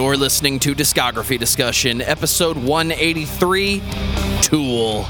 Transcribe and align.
You're 0.00 0.16
listening 0.16 0.58
to 0.60 0.74
Discography 0.74 1.38
Discussion, 1.38 2.00
episode 2.00 2.56
183 2.56 3.82
Tool, 4.40 5.02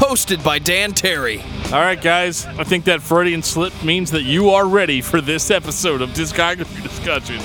hosted 0.00 0.42
by 0.42 0.58
Dan 0.58 0.94
Terry. 0.94 1.42
All 1.66 1.80
right, 1.80 2.00
guys. 2.00 2.46
I 2.46 2.64
think 2.64 2.86
that 2.86 3.02
Freudian 3.02 3.42
slip 3.42 3.74
means 3.84 4.10
that 4.12 4.22
you 4.22 4.48
are 4.48 4.66
ready 4.66 5.02
for 5.02 5.20
this 5.20 5.50
episode 5.50 6.00
of 6.00 6.08
Discography 6.10 6.82
Discussion. 6.82 7.38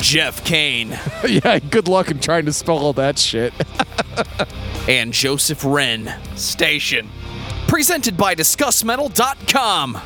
Jeff 0.00 0.44
Kane 0.44 0.98
yeah, 1.28 1.60
good 1.60 1.86
luck 1.86 2.10
in 2.10 2.18
trying 2.18 2.46
to 2.46 2.52
spell 2.52 2.78
all 2.78 2.92
that 2.94 3.20
shit. 3.20 3.54
and 4.88 5.12
Joseph 5.12 5.64
Wren. 5.64 6.12
Station. 6.34 7.08
Presented 7.68 8.16
by 8.16 8.34
DiscussMetal.com. 8.34 10.00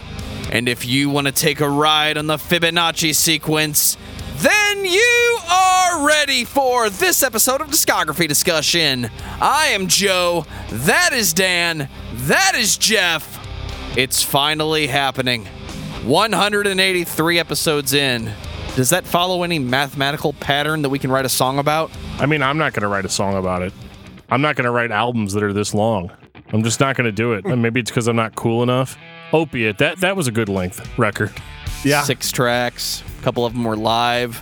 And 0.51 0.69
if 0.69 0.85
you 0.85 1.09
want 1.09 1.29
to 1.29 1.33
take 1.33 1.61
a 1.61 1.69
ride 1.69 2.19
on 2.19 2.27
the 2.27 2.37
Fibonacci 2.37 3.15
sequence, 3.15 3.97
then 4.43 4.85
you 4.85 5.39
are 5.49 6.07
ready 6.07 6.45
for 6.45 6.91
this 6.91 7.23
episode 7.23 7.61
of 7.61 7.69
Discography 7.69 8.27
Discussion. 8.27 9.09
I 9.41 9.69
am 9.69 9.87
Joe. 9.87 10.47
That 10.69 11.13
is 11.13 11.33
Dan. 11.33 11.89
That 12.13 12.55
is 12.57 12.77
Jeff. 12.77 13.39
It's 13.97 14.23
finally 14.23 14.89
happening. 14.89 15.47
183 16.05 17.39
episodes 17.39 17.95
in. 17.95 18.33
Does 18.75 18.91
that 18.91 19.05
follow 19.05 19.45
any 19.45 19.61
mathematical 19.61 20.33
pattern 20.33 20.83
that 20.83 20.89
we 20.89 20.99
can 20.99 21.13
write 21.13 21.25
a 21.25 21.29
song 21.29 21.61
about? 21.61 21.93
I 22.19 22.27
mean, 22.27 22.43
I'm 22.43 22.59
not 22.59 22.73
going 22.73 22.83
to 22.83 22.89
write 22.89 23.05
a 23.05 23.11
song 23.11 23.37
about 23.37 23.63
it. 23.63 23.73
I'm 24.29 24.41
not 24.41 24.57
going 24.57 24.65
to 24.65 24.73
write 24.73 24.91
albums 24.91 25.35
that 25.35 25.45
are 25.45 25.53
this 25.53 25.73
long. 25.73 26.11
I'm 26.53 26.65
just 26.65 26.81
not 26.81 26.97
going 26.97 27.05
to 27.05 27.13
do 27.13 27.35
it. 27.35 27.45
Maybe 27.45 27.81
it's 27.81 27.91
because 27.91 28.09
I'm 28.09 28.17
not 28.17 28.35
cool 28.35 28.63
enough. 28.63 28.99
Opiate, 29.33 29.79
that 29.79 29.99
that 29.99 30.17
was 30.17 30.27
a 30.27 30.33
good 30.33 30.49
length 30.49 30.99
record. 30.99 31.33
Yeah. 31.85 32.03
Six 32.03 32.31
tracks. 32.33 33.03
A 33.19 33.23
couple 33.23 33.45
of 33.45 33.53
them 33.53 33.65
were 33.65 33.77
live. 33.77 34.41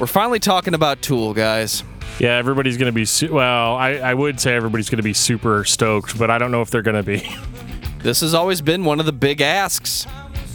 We're 0.00 0.06
finally 0.06 0.38
talking 0.38 0.74
about 0.74 1.02
Tool, 1.02 1.34
guys. 1.34 1.82
Yeah, 2.18 2.36
everybody's 2.36 2.76
going 2.76 2.86
to 2.86 2.92
be, 2.94 3.04
su- 3.04 3.32
well, 3.32 3.76
I, 3.76 3.92
I 3.96 4.14
would 4.14 4.40
say 4.40 4.54
everybody's 4.54 4.90
going 4.90 4.96
to 4.98 5.02
be 5.04 5.12
super 5.12 5.64
stoked, 5.64 6.18
but 6.18 6.30
I 6.30 6.38
don't 6.38 6.50
know 6.50 6.62
if 6.62 6.70
they're 6.70 6.82
going 6.82 6.96
to 6.96 7.02
be. 7.02 7.28
This 8.00 8.20
has 8.20 8.32
always 8.32 8.60
been 8.60 8.84
one 8.84 9.00
of 9.00 9.06
the 9.06 9.12
big 9.12 9.40
asks. 9.40 10.06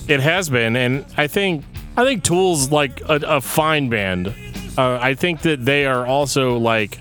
It 0.07 0.21
has 0.21 0.49
been, 0.49 0.77
and 0.77 1.05
I 1.17 1.27
think 1.27 1.65
I 1.97 2.05
think 2.05 2.23
Tool's 2.23 2.71
like 2.71 3.01
a, 3.01 3.19
a 3.25 3.41
fine 3.41 3.89
band. 3.89 4.33
Uh, 4.77 4.97
I 5.01 5.13
think 5.13 5.41
that 5.41 5.65
they 5.65 5.85
are 5.85 6.05
also 6.07 6.57
like 6.57 6.99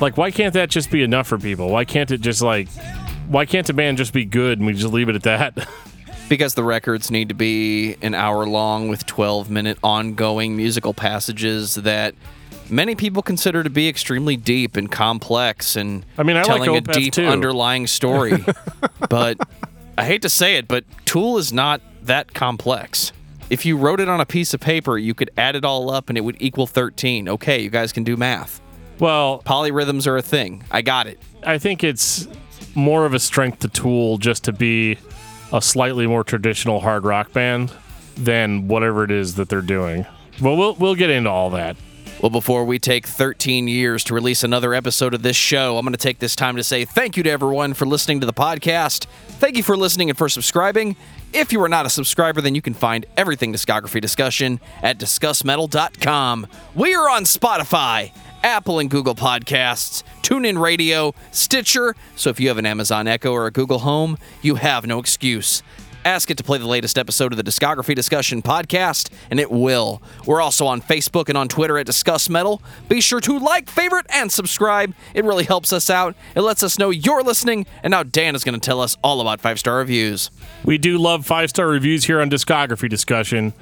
like 0.00 0.16
why 0.16 0.30
can't 0.30 0.54
that 0.54 0.70
just 0.70 0.90
be 0.92 1.02
enough 1.02 1.26
for 1.26 1.36
people? 1.36 1.68
Why 1.68 1.84
can't 1.84 2.12
it 2.12 2.20
just 2.20 2.42
like 2.42 2.68
why 3.26 3.44
can't 3.44 3.68
a 3.68 3.72
band 3.74 3.98
just 3.98 4.12
be 4.12 4.24
good 4.24 4.58
and 4.58 4.66
we 4.68 4.72
just 4.74 4.92
leave 4.92 5.08
it 5.08 5.16
at 5.16 5.24
that? 5.24 5.68
Because 6.32 6.54
the 6.54 6.64
records 6.64 7.10
need 7.10 7.28
to 7.28 7.34
be 7.34 7.94
an 8.00 8.14
hour 8.14 8.46
long 8.46 8.88
with 8.88 9.04
12 9.04 9.50
minute 9.50 9.76
ongoing 9.84 10.56
musical 10.56 10.94
passages 10.94 11.74
that 11.74 12.14
many 12.70 12.94
people 12.94 13.20
consider 13.20 13.62
to 13.62 13.68
be 13.68 13.86
extremely 13.86 14.38
deep 14.38 14.78
and 14.78 14.90
complex 14.90 15.76
and 15.76 16.06
I 16.16 16.22
mean, 16.22 16.38
I 16.38 16.44
like 16.44 16.62
telling 16.62 16.74
a 16.74 16.80
deep 16.80 17.12
too. 17.12 17.26
underlying 17.26 17.86
story. 17.86 18.42
but 19.10 19.46
I 19.98 20.06
hate 20.06 20.22
to 20.22 20.30
say 20.30 20.56
it, 20.56 20.68
but 20.68 20.86
Tool 21.04 21.36
is 21.36 21.52
not 21.52 21.82
that 22.04 22.32
complex. 22.32 23.12
If 23.50 23.66
you 23.66 23.76
wrote 23.76 24.00
it 24.00 24.08
on 24.08 24.22
a 24.22 24.24
piece 24.24 24.54
of 24.54 24.60
paper, 24.60 24.96
you 24.96 25.12
could 25.12 25.28
add 25.36 25.54
it 25.54 25.66
all 25.66 25.90
up 25.90 26.08
and 26.08 26.16
it 26.16 26.22
would 26.22 26.40
equal 26.40 26.66
13. 26.66 27.28
Okay, 27.28 27.60
you 27.60 27.68
guys 27.68 27.92
can 27.92 28.04
do 28.04 28.16
math. 28.16 28.58
well, 28.98 29.42
Polyrhythms 29.44 30.06
are 30.06 30.16
a 30.16 30.22
thing. 30.22 30.64
I 30.70 30.80
got 30.80 31.06
it. 31.06 31.20
I 31.44 31.58
think 31.58 31.84
it's 31.84 32.26
more 32.74 33.04
of 33.04 33.12
a 33.12 33.18
strength 33.18 33.58
to 33.58 33.68
Tool 33.68 34.16
just 34.16 34.44
to 34.44 34.52
be 34.54 34.96
a 35.52 35.60
slightly 35.60 36.06
more 36.06 36.24
traditional 36.24 36.80
hard 36.80 37.04
rock 37.04 37.32
band 37.32 37.72
than 38.16 38.68
whatever 38.68 39.04
it 39.04 39.10
is 39.10 39.34
that 39.36 39.48
they're 39.48 39.62
doing. 39.62 40.06
Well, 40.40 40.56
we'll 40.56 40.74
we'll 40.74 40.94
get 40.94 41.10
into 41.10 41.30
all 41.30 41.50
that. 41.50 41.76
Well, 42.20 42.30
before 42.30 42.64
we 42.64 42.78
take 42.78 43.04
13 43.04 43.66
years 43.66 44.04
to 44.04 44.14
release 44.14 44.44
another 44.44 44.74
episode 44.74 45.12
of 45.12 45.22
this 45.22 45.34
show, 45.34 45.76
I'm 45.76 45.84
going 45.84 45.92
to 45.92 45.98
take 45.98 46.20
this 46.20 46.36
time 46.36 46.54
to 46.54 46.62
say 46.62 46.84
thank 46.84 47.16
you 47.16 47.24
to 47.24 47.30
everyone 47.30 47.74
for 47.74 47.84
listening 47.84 48.20
to 48.20 48.26
the 48.26 48.32
podcast. 48.32 49.06
Thank 49.40 49.56
you 49.56 49.64
for 49.64 49.76
listening 49.76 50.08
and 50.08 50.16
for 50.16 50.28
subscribing. 50.28 50.94
If 51.32 51.52
you 51.52 51.60
are 51.62 51.68
not 51.68 51.84
a 51.84 51.90
subscriber, 51.90 52.40
then 52.40 52.54
you 52.54 52.62
can 52.62 52.74
find 52.74 53.06
everything 53.16 53.52
discography 53.52 54.00
discussion 54.00 54.60
at 54.82 54.98
discussmetal.com. 54.98 56.46
We 56.76 56.94
are 56.94 57.10
on 57.10 57.24
Spotify, 57.24 58.12
Apple 58.42 58.78
and 58.78 58.90
Google 58.90 59.14
Podcasts, 59.14 60.02
TuneIn 60.22 60.60
Radio, 60.60 61.14
Stitcher. 61.30 61.94
So 62.16 62.30
if 62.30 62.40
you 62.40 62.48
have 62.48 62.58
an 62.58 62.66
Amazon 62.66 63.06
Echo 63.06 63.32
or 63.32 63.46
a 63.46 63.50
Google 63.50 63.80
Home, 63.80 64.18
you 64.40 64.56
have 64.56 64.86
no 64.86 64.98
excuse. 64.98 65.62
Ask 66.04 66.32
it 66.32 66.38
to 66.38 66.42
play 66.42 66.58
the 66.58 66.66
latest 66.66 66.98
episode 66.98 67.32
of 67.32 67.36
the 67.36 67.44
Discography 67.44 67.94
Discussion 67.94 68.42
podcast, 68.42 69.08
and 69.30 69.38
it 69.38 69.52
will. 69.52 70.02
We're 70.26 70.40
also 70.40 70.66
on 70.66 70.80
Facebook 70.80 71.28
and 71.28 71.38
on 71.38 71.46
Twitter 71.46 71.78
at 71.78 71.86
Discuss 71.86 72.28
Metal. 72.28 72.60
Be 72.88 73.00
sure 73.00 73.20
to 73.20 73.38
like, 73.38 73.70
favorite, 73.70 74.06
and 74.08 74.32
subscribe. 74.32 74.94
It 75.14 75.24
really 75.24 75.44
helps 75.44 75.72
us 75.72 75.88
out. 75.90 76.16
It 76.34 76.40
lets 76.40 76.64
us 76.64 76.76
know 76.76 76.90
you're 76.90 77.22
listening, 77.22 77.66
and 77.84 77.92
now 77.92 78.02
Dan 78.02 78.34
is 78.34 78.42
going 78.42 78.58
to 78.58 78.64
tell 78.64 78.80
us 78.80 78.96
all 79.04 79.20
about 79.20 79.40
five 79.40 79.60
star 79.60 79.76
reviews. 79.76 80.32
We 80.64 80.76
do 80.76 80.98
love 80.98 81.24
five 81.24 81.50
star 81.50 81.68
reviews 81.68 82.04
here 82.04 82.20
on 82.20 82.28
Discography 82.28 82.88
Discussion. 82.88 83.52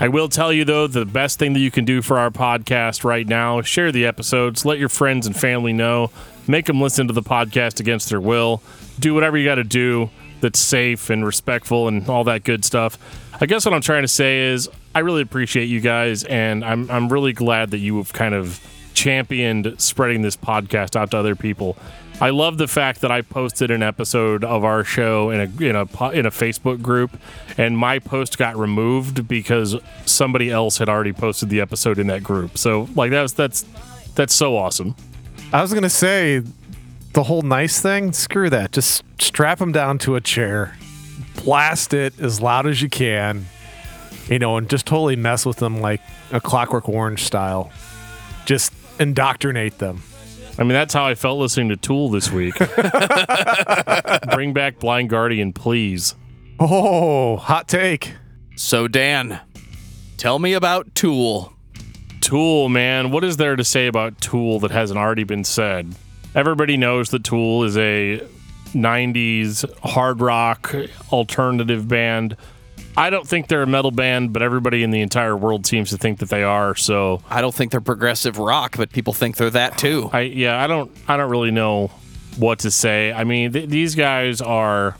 I 0.00 0.06
will 0.06 0.28
tell 0.28 0.52
you, 0.52 0.64
though, 0.64 0.86
the 0.86 1.04
best 1.04 1.40
thing 1.40 1.54
that 1.54 1.60
you 1.60 1.72
can 1.72 1.84
do 1.84 2.02
for 2.02 2.20
our 2.20 2.30
podcast 2.30 3.02
right 3.02 3.26
now 3.26 3.62
share 3.62 3.90
the 3.90 4.06
episodes, 4.06 4.64
let 4.64 4.78
your 4.78 4.88
friends 4.88 5.26
and 5.26 5.36
family 5.36 5.72
know, 5.72 6.12
make 6.46 6.66
them 6.66 6.80
listen 6.80 7.08
to 7.08 7.12
the 7.12 7.22
podcast 7.22 7.80
against 7.80 8.08
their 8.08 8.20
will, 8.20 8.62
do 9.00 9.12
whatever 9.12 9.36
you 9.36 9.44
got 9.44 9.56
to 9.56 9.64
do 9.64 10.08
that's 10.40 10.60
safe 10.60 11.10
and 11.10 11.26
respectful 11.26 11.88
and 11.88 12.08
all 12.08 12.22
that 12.24 12.44
good 12.44 12.64
stuff. 12.64 12.96
I 13.40 13.46
guess 13.46 13.64
what 13.64 13.74
I'm 13.74 13.80
trying 13.80 14.02
to 14.02 14.08
say 14.08 14.50
is 14.50 14.68
I 14.94 15.00
really 15.00 15.22
appreciate 15.22 15.64
you 15.64 15.80
guys, 15.80 16.22
and 16.22 16.64
I'm, 16.64 16.88
I'm 16.92 17.08
really 17.08 17.32
glad 17.32 17.72
that 17.72 17.78
you 17.78 17.96
have 17.96 18.12
kind 18.12 18.34
of 18.34 18.64
championed 18.94 19.74
spreading 19.78 20.22
this 20.22 20.36
podcast 20.36 20.94
out 20.94 21.10
to 21.10 21.18
other 21.18 21.34
people. 21.34 21.76
I 22.20 22.30
love 22.30 22.58
the 22.58 22.66
fact 22.66 23.02
that 23.02 23.12
I 23.12 23.22
posted 23.22 23.70
an 23.70 23.80
episode 23.80 24.42
of 24.42 24.64
our 24.64 24.82
show 24.82 25.30
in 25.30 25.40
a 25.40 25.64
in 25.64 25.76
a 25.76 26.10
in 26.10 26.26
a 26.26 26.30
Facebook 26.30 26.82
group, 26.82 27.16
and 27.56 27.78
my 27.78 28.00
post 28.00 28.38
got 28.38 28.56
removed 28.56 29.28
because 29.28 29.76
somebody 30.04 30.50
else 30.50 30.78
had 30.78 30.88
already 30.88 31.12
posted 31.12 31.48
the 31.48 31.60
episode 31.60 31.98
in 31.98 32.08
that 32.08 32.24
group. 32.24 32.58
So 32.58 32.88
like 32.96 33.12
that's 33.12 33.34
that's 33.34 33.64
that's 34.16 34.34
so 34.34 34.56
awesome. 34.56 34.96
I 35.52 35.62
was 35.62 35.72
gonna 35.72 35.88
say 35.88 36.42
the 37.12 37.22
whole 37.22 37.42
nice 37.42 37.80
thing. 37.80 38.12
Screw 38.12 38.50
that. 38.50 38.72
Just 38.72 39.04
strap 39.20 39.60
them 39.60 39.70
down 39.70 39.98
to 39.98 40.16
a 40.16 40.20
chair, 40.20 40.76
blast 41.44 41.94
it 41.94 42.18
as 42.18 42.40
loud 42.40 42.66
as 42.66 42.82
you 42.82 42.88
can, 42.88 43.46
you 44.28 44.40
know, 44.40 44.56
and 44.56 44.68
just 44.68 44.86
totally 44.86 45.14
mess 45.14 45.46
with 45.46 45.58
them 45.58 45.80
like 45.80 46.00
a 46.32 46.40
Clockwork 46.40 46.88
Orange 46.88 47.22
style. 47.22 47.70
Just 48.44 48.72
indoctrinate 48.98 49.78
them. 49.78 50.02
I 50.58 50.62
mean 50.62 50.70
that's 50.70 50.92
how 50.92 51.06
I 51.06 51.14
felt 51.14 51.38
listening 51.38 51.68
to 51.68 51.76
Tool 51.76 52.08
this 52.08 52.32
week. 52.32 52.54
Bring 54.32 54.52
back 54.52 54.80
Blind 54.80 55.08
Guardian, 55.08 55.52
please. 55.52 56.16
Oh, 56.58 57.36
hot 57.36 57.68
take. 57.68 58.14
So, 58.56 58.88
Dan, 58.88 59.38
tell 60.16 60.40
me 60.40 60.54
about 60.54 60.92
Tool. 60.96 61.52
Tool, 62.20 62.68
man, 62.68 63.12
what 63.12 63.22
is 63.22 63.36
there 63.36 63.54
to 63.54 63.62
say 63.62 63.86
about 63.86 64.20
Tool 64.20 64.58
that 64.60 64.72
hasn't 64.72 64.98
already 64.98 65.22
been 65.22 65.44
said? 65.44 65.94
Everybody 66.34 66.76
knows 66.76 67.10
that 67.10 67.22
Tool 67.22 67.62
is 67.62 67.76
a 67.76 68.20
90s 68.72 69.64
hard 69.80 70.20
rock 70.20 70.74
alternative 71.12 71.86
band. 71.86 72.36
I 72.98 73.10
don't 73.10 73.26
think 73.26 73.46
they're 73.46 73.62
a 73.62 73.66
metal 73.66 73.92
band, 73.92 74.32
but 74.32 74.42
everybody 74.42 74.82
in 74.82 74.90
the 74.90 75.00
entire 75.02 75.36
world 75.36 75.66
seems 75.66 75.90
to 75.90 75.96
think 75.96 76.18
that 76.18 76.30
they 76.30 76.42
are. 76.42 76.74
So, 76.74 77.22
I 77.30 77.40
don't 77.40 77.54
think 77.54 77.70
they're 77.70 77.80
progressive 77.80 78.38
rock, 78.38 78.76
but 78.76 78.90
people 78.90 79.12
think 79.12 79.36
they're 79.36 79.50
that 79.50 79.78
too. 79.78 80.10
I 80.12 80.22
yeah, 80.22 80.60
I 80.60 80.66
don't 80.66 80.90
I 81.06 81.16
don't 81.16 81.30
really 81.30 81.52
know 81.52 81.92
what 82.36 82.58
to 82.60 82.72
say. 82.72 83.12
I 83.12 83.22
mean, 83.22 83.52
th- 83.52 83.68
these 83.68 83.94
guys 83.94 84.40
are 84.40 84.96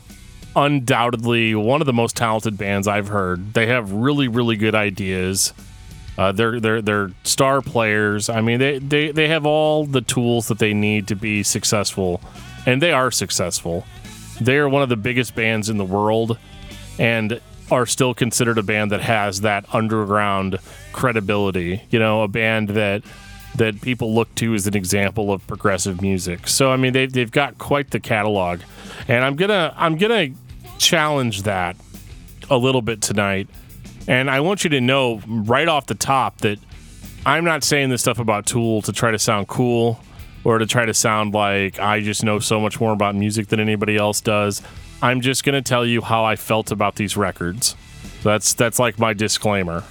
undoubtedly 0.55 1.55
one 1.55 1.81
of 1.81 1.87
the 1.87 1.93
most 1.93 2.15
talented 2.15 2.57
bands 2.57 2.87
I've 2.87 3.09
heard. 3.09 3.53
They 3.53 3.67
have 3.67 3.91
really 3.91 4.29
really 4.29 4.55
good 4.55 4.75
ideas. 4.75 5.53
Uh, 6.17 6.31
they're 6.31 6.61
they're 6.61 6.81
they're 6.81 7.11
star 7.23 7.61
players. 7.61 8.29
I 8.29 8.39
mean, 8.39 8.59
they, 8.59 8.79
they 8.79 9.11
they 9.11 9.27
have 9.27 9.45
all 9.45 9.85
the 9.85 10.01
tools 10.01 10.47
that 10.47 10.59
they 10.59 10.73
need 10.73 11.09
to 11.09 11.15
be 11.15 11.43
successful, 11.43 12.21
and 12.65 12.81
they 12.81 12.93
are 12.93 13.11
successful. 13.11 13.85
They 14.39 14.55
are 14.55 14.69
one 14.69 14.83
of 14.83 14.89
the 14.89 14.97
biggest 14.97 15.35
bands 15.35 15.67
in 15.67 15.77
the 15.77 15.85
world, 15.85 16.37
and 16.97 17.41
are 17.71 17.85
still 17.85 18.13
considered 18.13 18.57
a 18.57 18.63
band 18.63 18.91
that 18.91 19.01
has 19.01 19.41
that 19.41 19.65
underground 19.73 20.59
credibility. 20.93 21.83
You 21.89 21.99
know, 21.99 22.23
a 22.23 22.27
band 22.27 22.69
that 22.69 23.03
that 23.55 23.81
people 23.81 24.13
look 24.13 24.33
to 24.35 24.53
as 24.53 24.67
an 24.67 24.75
example 24.75 25.31
of 25.31 25.45
progressive 25.47 26.01
music. 26.01 26.47
So 26.47 26.71
I 26.71 26.77
mean, 26.77 26.93
they've 26.93 27.11
they've 27.11 27.31
got 27.31 27.57
quite 27.57 27.91
the 27.91 27.99
catalog, 27.99 28.61
and 29.07 29.23
I'm 29.23 29.35
gonna 29.35 29.73
I'm 29.77 29.97
gonna 29.97 30.29
challenge 30.77 31.43
that 31.43 31.75
a 32.49 32.57
little 32.57 32.81
bit 32.81 33.01
tonight. 33.01 33.47
And 34.07 34.29
I 34.29 34.39
want 34.39 34.63
you 34.63 34.71
to 34.71 34.81
know 34.81 35.21
right 35.27 35.67
off 35.67 35.85
the 35.85 35.95
top 35.95 36.39
that 36.39 36.57
I'm 37.25 37.43
not 37.43 37.63
saying 37.63 37.89
this 37.89 38.01
stuff 38.01 38.17
about 38.17 38.45
Tool 38.45 38.81
to 38.83 38.91
try 38.91 39.11
to 39.11 39.19
sound 39.19 39.47
cool 39.47 39.99
or 40.43 40.57
to 40.57 40.65
try 40.65 40.85
to 40.85 40.93
sound 40.93 41.33
like 41.33 41.79
I 41.79 42.01
just 42.01 42.23
know 42.23 42.39
so 42.39 42.59
much 42.59 42.79
more 42.79 42.93
about 42.93 43.15
music 43.15 43.47
than 43.47 43.59
anybody 43.59 43.97
else 43.97 44.21
does. 44.21 44.61
I'm 45.01 45.21
just 45.21 45.43
going 45.43 45.55
to 45.55 45.67
tell 45.67 45.85
you 45.85 46.01
how 46.01 46.25
I 46.25 46.35
felt 46.35 46.71
about 46.71 46.95
these 46.95 47.15
records. 47.15 47.75
That's 48.23 48.53
that's 48.53 48.79
like 48.79 48.99
my 48.99 49.13
disclaimer. 49.13 49.83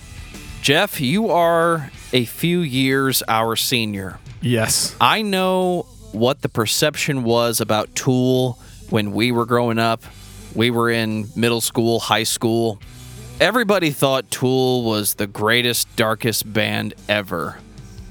Jeff, 0.60 1.00
you 1.00 1.31
are 1.31 1.90
a 2.12 2.25
few 2.25 2.60
years 2.60 3.22
our 3.26 3.56
senior. 3.56 4.19
Yes. 4.40 4.94
I 5.00 5.22
know 5.22 5.82
what 6.12 6.43
the 6.43 6.49
perception 6.49 7.25
was 7.25 7.60
about 7.60 7.94
Tool 7.94 8.58
when 8.90 9.12
we 9.12 9.32
were 9.32 9.46
growing 9.46 9.78
up. 9.78 10.02
We 10.55 10.70
were 10.70 10.90
in 10.90 11.28
middle 11.37 11.60
school, 11.60 12.00
high 12.00 12.25
school. 12.25 12.81
Everybody 13.40 13.90
thought 13.90 14.31
Tool 14.31 14.82
was 14.82 15.14
the 15.14 15.26
greatest, 15.26 15.94
darkest 15.96 16.52
band 16.52 16.94
ever. 17.08 17.58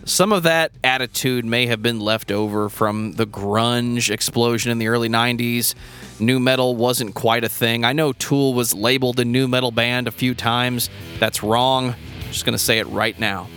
Some 0.05 0.31
of 0.31 0.44
that 0.44 0.71
attitude 0.85 1.44
may 1.44 1.65
have 1.65 1.81
been 1.81 1.99
left 1.99 2.31
over 2.31 2.69
from 2.69 3.13
the 3.13 3.27
grunge 3.27 4.09
explosion 4.09 4.71
in 4.71 4.77
the 4.77 4.88
early 4.88 5.09
90s. 5.09 5.75
Nu 6.19 6.39
metal 6.39 6.75
wasn't 6.75 7.15
quite 7.15 7.43
a 7.43 7.49
thing. 7.49 7.83
I 7.83 7.93
know 7.93 8.13
Tool 8.13 8.53
was 8.53 8.73
labeled 8.73 9.19
a 9.19 9.25
nu 9.25 9.47
metal 9.47 9.71
band 9.71 10.07
a 10.07 10.11
few 10.11 10.33
times. 10.33 10.89
That's 11.19 11.43
wrong. 11.43 11.89
I'm 11.89 12.31
just 12.31 12.45
going 12.45 12.57
to 12.57 12.63
say 12.63 12.79
it 12.79 12.87
right 12.87 13.17
now. 13.19 13.47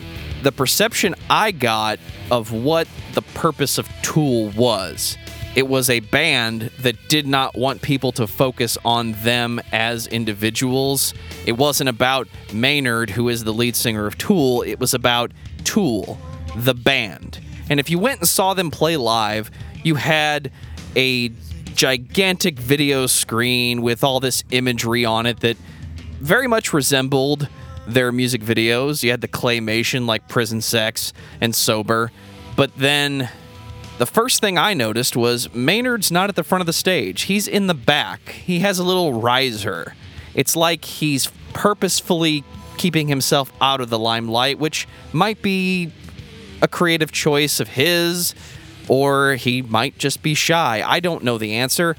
The 0.42 0.52
perception 0.52 1.14
I 1.28 1.52
got 1.52 1.98
of 2.30 2.52
what 2.52 2.88
the 3.14 3.22
purpose 3.22 3.78
of 3.78 3.88
Tool 4.02 4.50
was 4.50 5.16
it 5.56 5.66
was 5.66 5.90
a 5.90 5.98
band 6.00 6.70
that 6.78 7.08
did 7.08 7.26
not 7.26 7.56
want 7.56 7.82
people 7.82 8.12
to 8.12 8.26
focus 8.28 8.78
on 8.84 9.12
them 9.24 9.60
as 9.72 10.06
individuals. 10.06 11.12
It 11.44 11.52
wasn't 11.52 11.88
about 11.88 12.28
Maynard, 12.52 13.10
who 13.10 13.28
is 13.28 13.42
the 13.42 13.52
lead 13.52 13.74
singer 13.74 14.06
of 14.06 14.16
Tool. 14.16 14.62
It 14.62 14.78
was 14.78 14.94
about 14.94 15.32
Tool, 15.64 16.18
the 16.54 16.74
band. 16.74 17.40
And 17.68 17.80
if 17.80 17.90
you 17.90 17.98
went 17.98 18.20
and 18.20 18.28
saw 18.28 18.54
them 18.54 18.70
play 18.70 18.96
live, 18.96 19.50
you 19.82 19.96
had 19.96 20.52
a 20.94 21.32
gigantic 21.74 22.58
video 22.58 23.06
screen 23.06 23.82
with 23.82 24.04
all 24.04 24.20
this 24.20 24.44
imagery 24.50 25.04
on 25.04 25.26
it 25.26 25.40
that 25.40 25.56
very 26.20 26.46
much 26.46 26.72
resembled 26.72 27.48
their 27.86 28.12
music 28.12 28.42
videos. 28.42 29.02
You 29.02 29.10
had 29.10 29.20
the 29.20 29.28
claymation 29.28 30.06
like 30.06 30.28
Prison 30.28 30.60
Sex 30.60 31.12
and 31.40 31.54
Sober. 31.54 32.12
But 32.56 32.76
then 32.76 33.30
the 33.98 34.06
first 34.06 34.40
thing 34.40 34.58
I 34.58 34.74
noticed 34.74 35.16
was 35.16 35.52
Maynard's 35.54 36.10
not 36.10 36.28
at 36.28 36.36
the 36.36 36.44
front 36.44 36.60
of 36.60 36.66
the 36.66 36.72
stage. 36.72 37.22
He's 37.22 37.48
in 37.48 37.66
the 37.66 37.74
back. 37.74 38.30
He 38.30 38.60
has 38.60 38.78
a 38.78 38.84
little 38.84 39.20
riser. 39.20 39.94
It's 40.34 40.56
like 40.56 40.84
he's 40.84 41.30
purposefully 41.52 42.44
keeping 42.76 43.08
himself 43.08 43.52
out 43.60 43.80
of 43.80 43.90
the 43.90 43.98
limelight, 43.98 44.58
which 44.58 44.86
might 45.12 45.42
be 45.42 45.92
a 46.62 46.68
creative 46.68 47.12
choice 47.12 47.60
of 47.60 47.68
his, 47.68 48.34
or 48.90 49.36
he 49.36 49.62
might 49.62 49.96
just 49.98 50.20
be 50.20 50.34
shy. 50.34 50.82
I 50.84 50.98
don't 50.98 51.22
know 51.22 51.38
the 51.38 51.54
answer. 51.54 51.96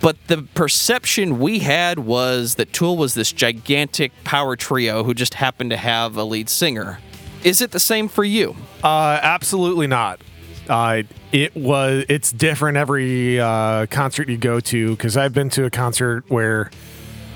But 0.00 0.16
the 0.28 0.42
perception 0.54 1.40
we 1.40 1.58
had 1.58 1.98
was 1.98 2.54
that 2.54 2.72
Tool 2.72 2.96
was 2.96 3.14
this 3.14 3.32
gigantic 3.32 4.12
power 4.22 4.54
trio 4.54 5.02
who 5.02 5.14
just 5.14 5.34
happened 5.34 5.70
to 5.70 5.76
have 5.76 6.16
a 6.16 6.22
lead 6.22 6.48
singer. 6.48 7.00
Is 7.42 7.60
it 7.60 7.72
the 7.72 7.80
same 7.80 8.06
for 8.06 8.22
you? 8.22 8.54
Uh, 8.84 9.18
absolutely 9.20 9.88
not. 9.88 10.20
Uh, 10.68 11.02
it 11.32 11.56
was. 11.56 12.04
It's 12.08 12.30
different 12.30 12.76
every 12.76 13.40
uh, 13.40 13.86
concert 13.86 14.28
you 14.28 14.36
go 14.36 14.60
to 14.60 14.90
because 14.92 15.16
I've 15.16 15.34
been 15.34 15.50
to 15.50 15.64
a 15.64 15.70
concert 15.70 16.24
where 16.28 16.70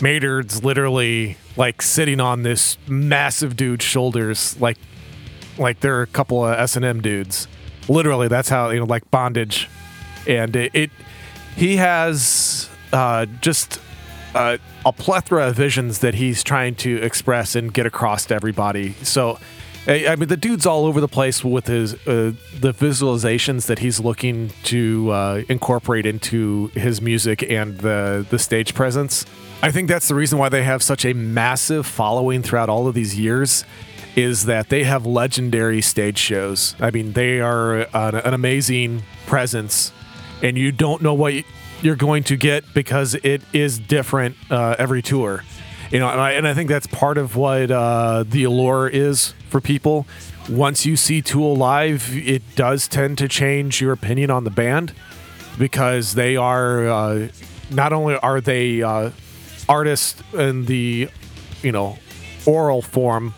Maynard's 0.00 0.62
literally 0.62 1.38
like 1.56 1.83
sitting 1.83 2.21
on 2.21 2.44
this 2.44 2.79
massive 2.87 3.56
dude's 3.56 3.85
shoulders, 3.85 4.61
like 4.61 4.79
like 5.59 5.81
they're 5.81 6.03
a 6.03 6.06
couple 6.06 6.44
of 6.44 6.56
S 6.56 6.77
and 6.77 6.85
M 6.85 7.03
dudes. 7.03 7.49
Literally, 7.88 8.29
that's 8.29 8.49
how 8.49 8.71
you 8.71 8.81
know, 8.81 8.87
like 8.87 9.11
bondage, 9.11 9.69
and 10.27 10.55
it. 10.56 10.75
it 10.75 10.91
he 11.56 11.77
has 11.77 12.69
uh, 12.93 13.25
just 13.41 13.81
uh, 14.35 14.59
a 14.85 14.93
plethora 14.93 15.49
of 15.49 15.56
visions 15.56 16.00
that 16.00 16.15
he's 16.15 16.43
trying 16.43 16.75
to 16.75 16.97
express 17.03 17.56
and 17.56 17.73
get 17.73 17.87
across 17.87 18.27
to 18.27 18.35
everybody. 18.35 18.93
So 19.03 19.38
I 19.88 20.17
mean, 20.17 20.29
the 20.29 20.37
dude's 20.37 20.67
all 20.67 20.85
over 20.85 21.00
the 21.00 21.09
place 21.09 21.44
with 21.44 21.69
his 21.69 21.94
uh, 21.94 22.33
the 22.59 22.73
visualizations 22.73 23.67
that 23.67 23.79
he's 23.79 24.00
looking 24.00 24.50
to 24.65 25.11
uh, 25.11 25.43
incorporate 25.49 26.06
into 26.06 26.69
his 26.75 27.00
music 27.00 27.44
and 27.49 27.79
the 27.79 28.27
the 28.29 28.38
stage 28.38 28.75
presence. 28.75 29.25
I 29.62 29.71
think 29.71 29.88
that's 29.88 30.09
the 30.09 30.17
reason 30.17 30.38
why 30.38 30.49
they 30.49 30.65
have 30.65 30.83
such 30.83 31.05
a 31.05 31.12
massive 31.12 31.87
following 31.87 32.43
throughout 32.43 32.69
all 32.69 32.88
of 32.88 32.94
these 32.94 33.17
years. 33.17 33.65
Is 34.17 34.47
that 34.47 34.71
they 34.71 34.85
have 34.85 35.05
legendary 35.05 35.83
stage 35.83 36.19
shows? 36.19 36.75
I 36.81 36.91
mean, 36.91 37.13
they 37.13 37.41
are 37.41 37.81
an, 37.95 38.15
an 38.15 38.33
amazing 38.35 39.03
presence, 39.27 39.93
and 40.43 40.57
you 40.57 40.73
don't 40.73 41.03
know 41.03 41.15
what 41.15 41.35
you're 41.83 41.97
going 41.97 42.25
to 42.25 42.37
get 42.37 42.65
because 42.73 43.15
it 43.17 43.43
is 43.53 43.79
different 43.79 44.37
uh, 44.51 44.75
every 44.79 45.03
tour 45.03 45.45
you 45.91 45.99
know 45.99 46.09
and 46.09 46.21
I, 46.21 46.33
and 46.33 46.49
I 46.49 46.55
think 46.55 46.69
that's 46.69 46.87
part 46.87 47.19
of 47.19 47.37
what 47.37 47.71
uh, 47.71 48.25
the 48.27 48.45
allure 48.45 48.89
is 48.89 49.35
for 49.49 49.61
people 49.61 50.07
once 50.49 50.87
you 50.87 50.97
see 50.97 51.23
tool 51.23 51.57
live 51.57 52.11
it 52.17 52.43
does 52.57 52.89
tend 52.89 53.19
to 53.19 53.29
change 53.29 53.81
your 53.81 53.93
opinion 53.93 54.31
on 54.31 54.45
the 54.45 54.51
band 54.51 54.93
because 55.59 56.15
they 56.15 56.37
are 56.37 56.89
uh, 56.89 57.29
not 57.71 57.93
only 57.93 58.17
are 58.17 58.41
they 58.41 58.83
uh, 58.83 59.11
artists 59.69 60.23
in 60.35 60.65
the 60.67 61.09
you 61.62 61.73
know 61.73 61.99
oral 62.47 62.83
form 62.83 63.35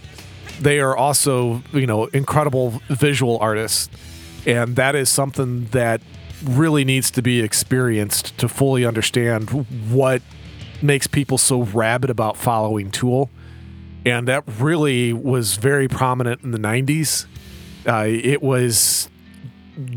they 0.61 0.81
are 0.81 0.97
also 0.97 1.63
you 1.73 1.87
know 1.87 2.07
incredible 2.07 2.81
visual 2.89 3.39
artists 3.41 3.89
and 4.47 4.77
that 4.77 4.95
is 4.95 5.09
something 5.09 5.67
that 5.67 6.01
really 6.45 6.85
needs 6.85 7.11
to 7.11 7.23
be 7.23 7.41
experienced 7.41 8.37
to 8.39 8.49
fully 8.49 8.85
understand 8.85 9.51
what 9.91 10.23
makes 10.83 11.07
people 11.07 11.39
so 11.39 11.63
rabid 11.63 12.11
about 12.11 12.37
following 12.37 12.91
Tool. 12.91 13.31
And 14.07 14.29
that 14.29 14.45
really 14.59 15.13
was 15.13 15.57
very 15.57 15.89
prominent 15.89 16.43
in 16.43 16.53
the 16.53 16.59
90s. 16.59 17.27
Uh, 17.87 18.07
it 18.07 18.43
was, 18.43 19.09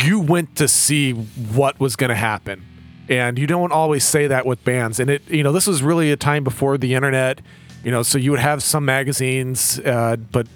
you 0.04 0.20
went 0.20 0.56
to 0.58 0.68
see 0.68 1.12
what 1.14 1.80
was 1.80 1.96
going 1.96 2.10
to 2.10 2.16
happen. 2.16 2.66
And 3.08 3.38
you 3.38 3.48
don't 3.48 3.72
always 3.72 4.04
say 4.04 4.28
that 4.28 4.46
with 4.46 4.64
bands. 4.64 5.00
And 5.00 5.10
it, 5.10 5.30
you 5.30 5.44
know, 5.44 5.52
this 5.52 5.68
was 5.68 5.84
really 5.84 6.12
a 6.12 6.18
time 6.18 6.44
before 6.44 6.78
the 6.78 6.94
internet, 6.94 7.42
you 7.84 7.92
know, 7.92 8.04
so 8.04 8.18
you 8.18 8.32
would 8.32 8.40
have 8.40 8.62
some 8.64 8.86
magazines, 8.86 9.80
uh, 9.80 10.16
but 10.32 10.48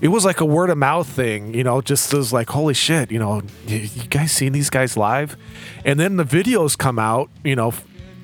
it 0.00 0.08
was 0.08 0.24
like 0.24 0.40
a 0.40 0.44
word 0.44 0.70
of 0.70 0.78
mouth 0.78 1.08
thing, 1.08 1.54
you 1.54 1.64
know, 1.64 1.80
just 1.80 2.12
as 2.14 2.32
like, 2.32 2.50
holy 2.50 2.74
shit, 2.74 3.10
you 3.10 3.18
know, 3.18 3.42
you, 3.66 3.78
you 3.78 4.08
guys 4.08 4.32
seen 4.32 4.52
these 4.52 4.70
guys 4.70 4.96
live? 4.96 5.36
And 5.84 5.98
then 5.98 6.16
the 6.16 6.24
videos 6.24 6.78
come 6.78 6.98
out, 6.98 7.30
you 7.42 7.56
know, 7.56 7.74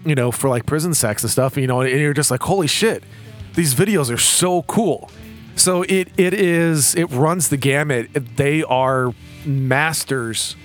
you 0.05 0.15
know, 0.15 0.31
for 0.31 0.49
like 0.49 0.67
prison 0.67 0.95
sex 0.95 1.23
and 1.23 1.31
stuff, 1.31 1.57
you 1.57 1.67
know, 1.67 1.81
and 1.81 2.01
you're 2.01 2.15
just 2.15 2.31
like, 2.31 2.43
holy 2.43 2.67
shit, 2.67 3.03
these 3.55 3.75
videos 3.75 4.13
are 4.13 4.19
so 4.19 4.63
cool. 4.63 5.11
So 5.57 5.83
it 5.83 6.09
it 6.17 6.35
is 6.35 6.95
it 6.95 7.07
runs 7.07 7.49
the 7.49 7.57
gamut. 7.57 8.09
They 8.37 8.63
are 8.65 9.15
masters 9.45 10.57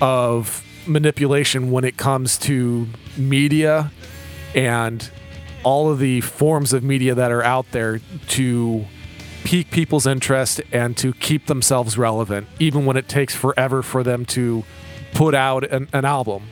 of 0.00 0.64
manipulation 0.86 1.70
when 1.70 1.84
it 1.84 1.96
comes 1.96 2.38
to 2.38 2.88
media 3.16 3.90
and 4.54 5.10
all 5.64 5.90
of 5.90 5.98
the 5.98 6.20
forms 6.20 6.72
of 6.72 6.82
media 6.82 7.14
that 7.14 7.30
are 7.30 7.42
out 7.42 7.70
there 7.72 8.00
to 8.28 8.84
pique 9.44 9.70
people's 9.70 10.06
interest 10.06 10.60
and 10.72 10.96
to 10.96 11.12
keep 11.14 11.46
themselves 11.46 11.96
relevant, 11.96 12.46
even 12.58 12.84
when 12.84 12.96
it 12.96 13.08
takes 13.08 13.34
forever 13.34 13.82
for 13.82 14.02
them 14.02 14.24
to 14.26 14.64
put 15.14 15.34
out 15.34 15.64
an, 15.70 15.88
an 15.92 16.04
album. 16.04 16.42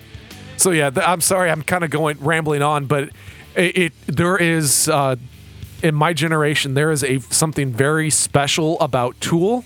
So 0.57 0.71
yeah, 0.71 0.91
th- 0.91 1.07
I'm 1.07 1.21
sorry, 1.21 1.51
I'm 1.51 1.63
kind 1.63 1.85
of 1.85 1.91
going 1.91 2.19
rambling 2.21 2.63
on, 2.63 2.87
but 2.87 3.11
it, 3.55 3.77
it 3.77 3.93
there 4.07 4.37
is 4.37 4.89
uh, 4.89 5.17
in 5.83 5.95
my 5.95 6.13
generation 6.13 6.75
there 6.75 6.91
is 6.91 7.05
a 7.05 7.19
something 7.21 7.73
very 7.73 8.11
special 8.11 8.81
about 8.81 9.21
Tool, 9.21 9.65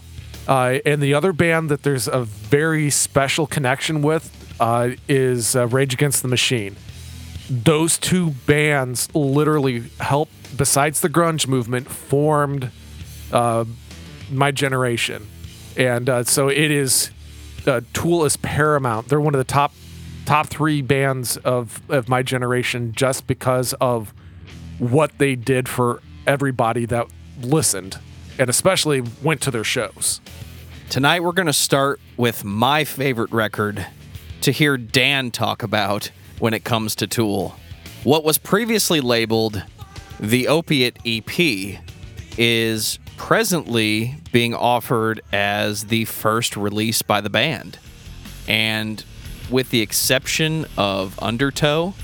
uh, 0.48 0.78
and 0.84 1.00
the 1.00 1.14
other 1.14 1.32
band 1.32 1.70
that 1.70 1.82
there's 1.82 2.08
a 2.08 2.24
very 2.24 2.90
special 2.90 3.46
connection 3.46 4.02
with 4.02 4.54
uh, 4.58 4.90
is 5.08 5.54
uh, 5.54 5.68
Rage 5.68 5.94
Against 5.94 6.22
the 6.22 6.28
Machine. 6.28 6.76
Those 7.50 7.98
two 7.98 8.30
bands 8.46 9.12
literally 9.14 9.90
helped, 9.98 10.56
besides 10.56 11.00
the 11.00 11.08
grunge 11.08 11.48
movement, 11.48 11.90
formed 11.90 12.70
uh, 13.32 13.64
my 14.30 14.52
generation, 14.52 15.26
and 15.76 16.08
uh, 16.08 16.24
so 16.24 16.48
it 16.48 16.70
is. 16.70 17.10
Uh, 17.66 17.82
Tool 17.92 18.24
is 18.24 18.38
paramount. 18.38 19.08
They're 19.08 19.20
one 19.20 19.34
of 19.34 19.38
the 19.38 19.44
top 19.44 19.74
top 20.24 20.46
three 20.46 20.80
bands 20.80 21.36
of, 21.38 21.82
of 21.90 22.08
my 22.08 22.22
generation 22.22 22.92
just 22.92 23.26
because 23.26 23.72
of 23.80 24.14
what 24.78 25.18
they 25.18 25.34
did 25.34 25.68
for 25.68 26.00
everybody 26.26 26.86
that 26.86 27.06
listened 27.42 27.98
and 28.38 28.48
especially 28.48 29.02
went 29.22 29.40
to 29.42 29.50
their 29.50 29.64
shows. 29.64 30.20
Tonight, 30.88 31.24
we're 31.24 31.32
going 31.32 31.46
to 31.46 31.52
start 31.52 32.00
with 32.16 32.44
my 32.44 32.84
favorite 32.84 33.30
record 33.32 33.86
to 34.40 34.52
hear 34.52 34.76
Dan 34.76 35.30
talk 35.30 35.62
about 35.62 36.10
when 36.40 36.52
it 36.54 36.64
comes 36.64 36.96
to 36.96 37.06
Tool. 37.06 37.54
What 38.02 38.24
was 38.24 38.38
previously 38.38 39.00
labeled 39.00 39.62
the 40.18 40.48
Opiate 40.48 40.98
EP 41.06 41.80
is 42.36 42.98
presently 43.16 44.16
being 44.32 44.54
offered 44.54 45.20
as 45.32 45.84
the 45.86 46.06
first 46.06 46.56
release 46.56 47.02
by 47.02 47.20
the 47.20 47.30
band. 47.30 47.78
And 48.48 49.04
with 49.50 49.70
the 49.70 49.80
exception 49.80 50.66
of 50.76 51.18
Undertow, 51.22 51.94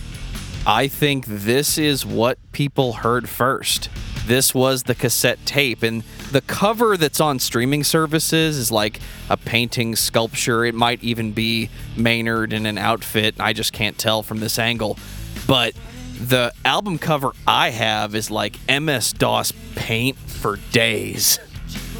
I 0.66 0.88
think 0.88 1.26
this 1.26 1.78
is 1.78 2.04
what 2.04 2.38
people 2.52 2.94
heard 2.94 3.28
first. 3.28 3.88
This 4.26 4.54
was 4.54 4.82
the 4.82 4.94
cassette 4.94 5.44
tape, 5.46 5.82
and 5.82 6.02
The 6.32 6.40
cover 6.40 6.96
that's 6.96 7.20
on 7.20 7.38
streaming 7.38 7.84
services 7.84 8.58
is 8.58 8.72
like 8.72 9.00
a 9.30 9.36
painting, 9.36 9.94
sculpture. 9.96 10.64
It 10.64 10.74
might 10.74 11.02
even 11.02 11.32
be 11.32 11.70
Maynard 11.96 12.52
in 12.52 12.66
an 12.66 12.78
outfit. 12.78 13.36
I 13.38 13.52
just 13.52 13.72
can't 13.72 13.96
tell 13.96 14.22
from 14.22 14.40
this 14.40 14.58
angle. 14.58 14.98
But 15.46 15.74
the 16.20 16.52
album 16.64 16.98
cover 16.98 17.32
I 17.46 17.70
have 17.70 18.14
is 18.14 18.30
like 18.30 18.56
MS 18.68 19.12
DOS 19.12 19.52
paint 19.74 20.16
for 20.16 20.56
days. 20.72 21.38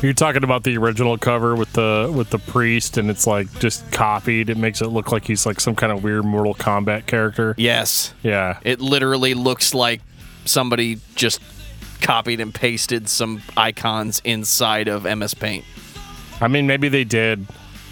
You're 0.02 0.12
talking 0.12 0.44
about 0.44 0.64
the 0.64 0.76
original 0.76 1.16
cover 1.16 1.56
with 1.56 1.72
the 1.72 2.12
with 2.14 2.28
the 2.30 2.38
priest, 2.38 2.98
and 2.98 3.08
it's 3.08 3.26
like 3.26 3.50
just 3.60 3.90
copied. 3.92 4.50
It 4.50 4.58
makes 4.58 4.82
it 4.82 4.88
look 4.88 5.10
like 5.10 5.24
he's 5.26 5.46
like 5.46 5.58
some 5.58 5.74
kind 5.74 5.90
of 5.90 6.04
weird 6.04 6.24
Mortal 6.24 6.54
Kombat 6.54 7.06
character. 7.06 7.54
Yes. 7.56 8.12
Yeah, 8.22 8.58
It 8.62 8.80
literally 8.80 9.34
looks 9.34 9.72
like 9.72 10.02
somebody 10.44 10.98
just 11.14 11.40
copied 12.00 12.40
and 12.40 12.54
pasted 12.54 13.08
some 13.08 13.42
icons 13.56 14.20
inside 14.24 14.88
of 14.88 15.04
MS 15.04 15.34
Paint. 15.34 15.64
I 16.40 16.48
mean 16.48 16.66
maybe 16.66 16.88
they 16.88 17.04
did. 17.04 17.46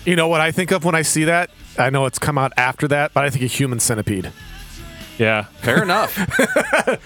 You 0.04 0.16
know 0.16 0.28
what 0.28 0.40
I 0.40 0.50
think 0.52 0.70
of 0.70 0.84
when 0.84 0.94
I 0.94 1.02
see 1.02 1.24
that? 1.24 1.50
I 1.78 1.90
know 1.90 2.06
it's 2.06 2.18
come 2.18 2.36
out 2.38 2.52
after 2.56 2.86
that, 2.88 3.12
but 3.14 3.24
I 3.24 3.30
think 3.30 3.42
a 3.44 3.48
human 3.48 3.80
centipede. 3.80 4.30
Yeah, 5.18 5.44
Fair 5.62 5.82
enough. 5.82 6.18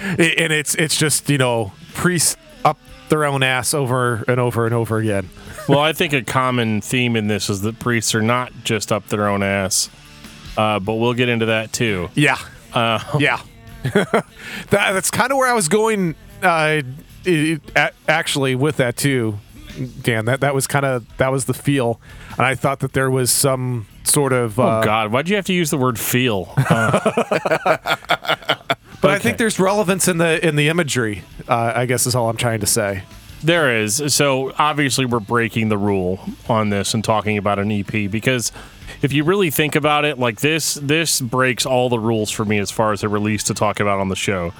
And 0.00 0.52
it's 0.52 0.76
it's 0.76 0.96
just 0.96 1.28
you 1.28 1.38
know 1.38 1.72
priests 1.94 2.36
up 2.64 2.78
their 3.08 3.24
own 3.24 3.42
ass 3.42 3.74
over 3.74 4.22
and 4.28 4.38
over 4.38 4.64
and 4.64 4.72
over 4.72 4.98
again. 4.98 5.28
well, 5.68 5.80
I 5.80 5.92
think 5.92 6.12
a 6.12 6.22
common 6.22 6.80
theme 6.80 7.16
in 7.16 7.26
this 7.26 7.50
is 7.50 7.62
that 7.62 7.80
priests 7.80 8.14
are 8.14 8.22
not 8.22 8.52
just 8.62 8.92
up 8.92 9.08
their 9.08 9.26
own 9.26 9.42
ass, 9.42 9.90
uh, 10.56 10.78
but 10.78 10.94
we'll 10.94 11.14
get 11.14 11.28
into 11.28 11.46
that 11.46 11.72
too. 11.72 12.10
Yeah, 12.14 12.38
Uh, 12.72 13.00
yeah. 13.18 13.40
that, 13.94 14.24
that's 14.70 15.10
kind 15.10 15.32
of 15.32 15.38
where 15.38 15.48
I 15.48 15.54
was 15.54 15.68
going. 15.68 16.14
Uh, 16.42 16.82
it, 17.24 17.60
a- 17.76 17.92
actually, 18.08 18.54
with 18.54 18.76
that 18.78 18.96
too, 18.96 19.38
Dan. 20.02 20.24
That 20.26 20.40
that 20.40 20.54
was 20.54 20.66
kind 20.66 20.84
of 20.84 21.04
that 21.18 21.30
was 21.32 21.44
the 21.46 21.54
feel, 21.54 22.00
and 22.32 22.40
I 22.46 22.54
thought 22.54 22.80
that 22.80 22.92
there 22.92 23.10
was 23.10 23.30
some 23.30 23.86
sort 24.04 24.32
of. 24.32 24.58
Uh, 24.58 24.80
oh 24.80 24.82
God, 24.84 25.12
why'd 25.12 25.28
you 25.28 25.36
have 25.36 25.46
to 25.46 25.52
use 25.52 25.70
the 25.70 25.78
word 25.78 25.98
"feel"? 25.98 26.52
Uh, 26.70 28.56
But 29.00 29.12
I 29.12 29.18
think 29.20 29.38
there's 29.38 29.60
relevance 29.60 30.08
in 30.08 30.18
the 30.18 30.44
in 30.44 30.56
the 30.56 30.68
imagery. 30.68 31.22
Uh, 31.46 31.72
I 31.76 31.86
guess 31.86 32.04
is 32.06 32.16
all 32.16 32.28
I'm 32.28 32.36
trying 32.36 32.58
to 32.60 32.66
say. 32.66 33.04
There 33.44 33.76
is. 33.76 34.02
So 34.12 34.52
obviously, 34.58 35.06
we're 35.06 35.20
breaking 35.20 35.68
the 35.68 35.78
rule 35.78 36.18
on 36.48 36.70
this 36.70 36.94
and 36.94 37.04
talking 37.04 37.38
about 37.38 37.60
an 37.60 37.70
EP 37.70 38.10
because 38.10 38.50
if 39.02 39.12
you 39.12 39.24
really 39.24 39.50
think 39.50 39.76
about 39.76 40.04
it, 40.04 40.18
like 40.18 40.40
this, 40.40 40.74
this 40.74 41.20
breaks 41.20 41.66
all 41.66 41.88
the 41.88 41.98
rules 41.98 42.30
for 42.30 42.44
me 42.44 42.58
as 42.58 42.70
far 42.70 42.92
as 42.92 43.02
a 43.02 43.08
release 43.08 43.44
to 43.44 43.54
talk 43.54 43.80
about 43.80 44.00
on 44.00 44.08
the 44.08 44.16
show. 44.16 44.52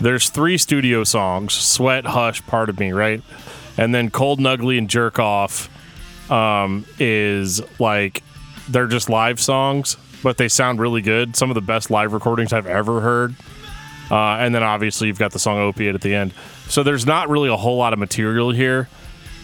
There's 0.00 0.28
three 0.28 0.58
studio 0.58 1.04
songs: 1.04 1.54
"Sweat," 1.54 2.04
"Hush," 2.04 2.44
"Part 2.46 2.68
of 2.68 2.78
Me," 2.80 2.92
right, 2.92 3.22
and 3.76 3.94
then 3.94 4.10
"Cold 4.10 4.38
and 4.38 4.46
Ugly" 4.46 4.78
and 4.78 4.88
"Jerk 4.90 5.18
Off" 5.18 5.70
um, 6.30 6.84
is 6.98 7.62
like 7.78 8.22
they're 8.68 8.86
just 8.86 9.08
live 9.08 9.38
songs, 9.40 9.96
but 10.22 10.36
they 10.36 10.48
sound 10.48 10.80
really 10.80 11.02
good. 11.02 11.36
Some 11.36 11.50
of 11.50 11.54
the 11.54 11.60
best 11.60 11.90
live 11.90 12.12
recordings 12.12 12.52
I've 12.52 12.66
ever 12.66 13.00
heard. 13.00 13.34
Uh, 14.10 14.36
and 14.36 14.54
then 14.54 14.62
obviously 14.62 15.08
you've 15.08 15.18
got 15.18 15.32
the 15.32 15.38
song 15.38 15.58
Opiate 15.58 15.94
at 15.94 16.00
the 16.02 16.14
end. 16.14 16.34
So 16.68 16.82
there's 16.82 17.06
not 17.06 17.28
really 17.28 17.48
a 17.48 17.56
whole 17.56 17.76
lot 17.76 17.92
of 17.92 17.98
material 17.98 18.50
here, 18.50 18.88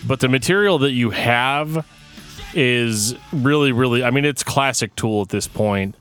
but 0.06 0.20
the 0.20 0.28
material 0.28 0.78
that 0.78 0.92
you 0.92 1.10
have 1.10 1.86
is 2.54 3.14
really, 3.32 3.72
really. 3.72 4.02
I 4.02 4.10
mean, 4.10 4.24
it's 4.24 4.42
classic 4.42 4.94
Tool 4.96 5.22
at 5.22 5.28
this 5.28 5.46
point, 5.48 5.94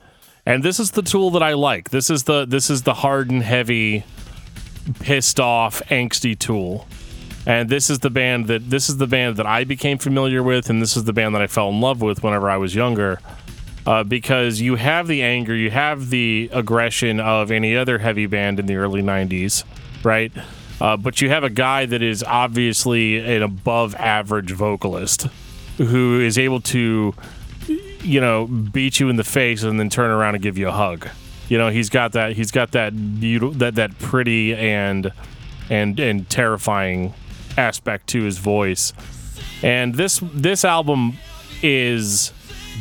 and 0.46 0.62
this 0.62 0.80
is 0.80 0.92
the 0.92 1.02
Tool 1.02 1.30
that 1.32 1.42
I 1.42 1.54
like. 1.54 1.90
This 1.90 2.10
is 2.10 2.24
the 2.24 2.44
this 2.44 2.70
is 2.70 2.82
the 2.82 2.94
hard 2.94 3.30
and 3.30 3.42
heavy, 3.42 4.04
pissed 5.00 5.40
off, 5.40 5.80
angsty 5.88 6.38
Tool, 6.38 6.86
and 7.46 7.68
this 7.68 7.90
is 7.90 8.00
the 8.00 8.10
band 8.10 8.46
that 8.48 8.70
this 8.70 8.88
is 8.88 8.96
the 8.98 9.06
band 9.06 9.36
that 9.36 9.46
I 9.46 9.64
became 9.64 9.98
familiar 9.98 10.42
with, 10.42 10.70
and 10.70 10.80
this 10.80 10.96
is 10.96 11.04
the 11.04 11.12
band 11.12 11.34
that 11.34 11.42
I 11.42 11.46
fell 11.46 11.68
in 11.68 11.80
love 11.80 12.00
with 12.00 12.22
whenever 12.22 12.50
I 12.50 12.56
was 12.56 12.74
younger 12.74 13.18
uh, 13.86 14.04
because 14.04 14.60
you 14.60 14.76
have 14.76 15.06
the 15.06 15.22
anger, 15.22 15.54
you 15.54 15.70
have 15.70 16.10
the 16.10 16.50
aggression 16.52 17.20
of 17.20 17.50
any 17.50 17.76
other 17.76 17.98
heavy 17.98 18.26
band 18.26 18.60
in 18.60 18.66
the 18.66 18.76
early 18.76 19.02
90s, 19.02 19.64
right? 20.04 20.32
Uh, 20.80 20.96
but 20.96 21.20
you 21.20 21.28
have 21.28 21.44
a 21.44 21.50
guy 21.50 21.86
that 21.86 22.02
is 22.02 22.22
obviously 22.22 23.18
an 23.18 23.42
above 23.42 23.94
average 23.96 24.50
vocalist 24.52 25.26
who 25.86 26.20
is 26.20 26.38
able 26.38 26.60
to, 26.60 27.14
you 28.02 28.20
know, 28.20 28.46
beat 28.46 29.00
you 29.00 29.08
in 29.08 29.16
the 29.16 29.24
face 29.24 29.62
and 29.62 29.80
then 29.80 29.88
turn 29.88 30.10
around 30.10 30.34
and 30.34 30.42
give 30.42 30.58
you 30.58 30.68
a 30.68 30.72
hug. 30.72 31.08
You 31.48 31.58
know, 31.58 31.70
he's 31.70 31.88
got 31.88 32.12
that. 32.12 32.34
He's 32.34 32.50
got 32.50 32.72
that 32.72 33.20
beautiful, 33.20 33.54
that 33.54 33.74
that 33.76 33.98
pretty 33.98 34.54
and 34.54 35.12
and 35.68 35.98
and 35.98 36.28
terrifying 36.28 37.14
aspect 37.56 38.06
to 38.08 38.22
his 38.22 38.38
voice. 38.38 38.92
And 39.62 39.94
this 39.94 40.20
this 40.32 40.64
album 40.64 41.18
is 41.62 42.32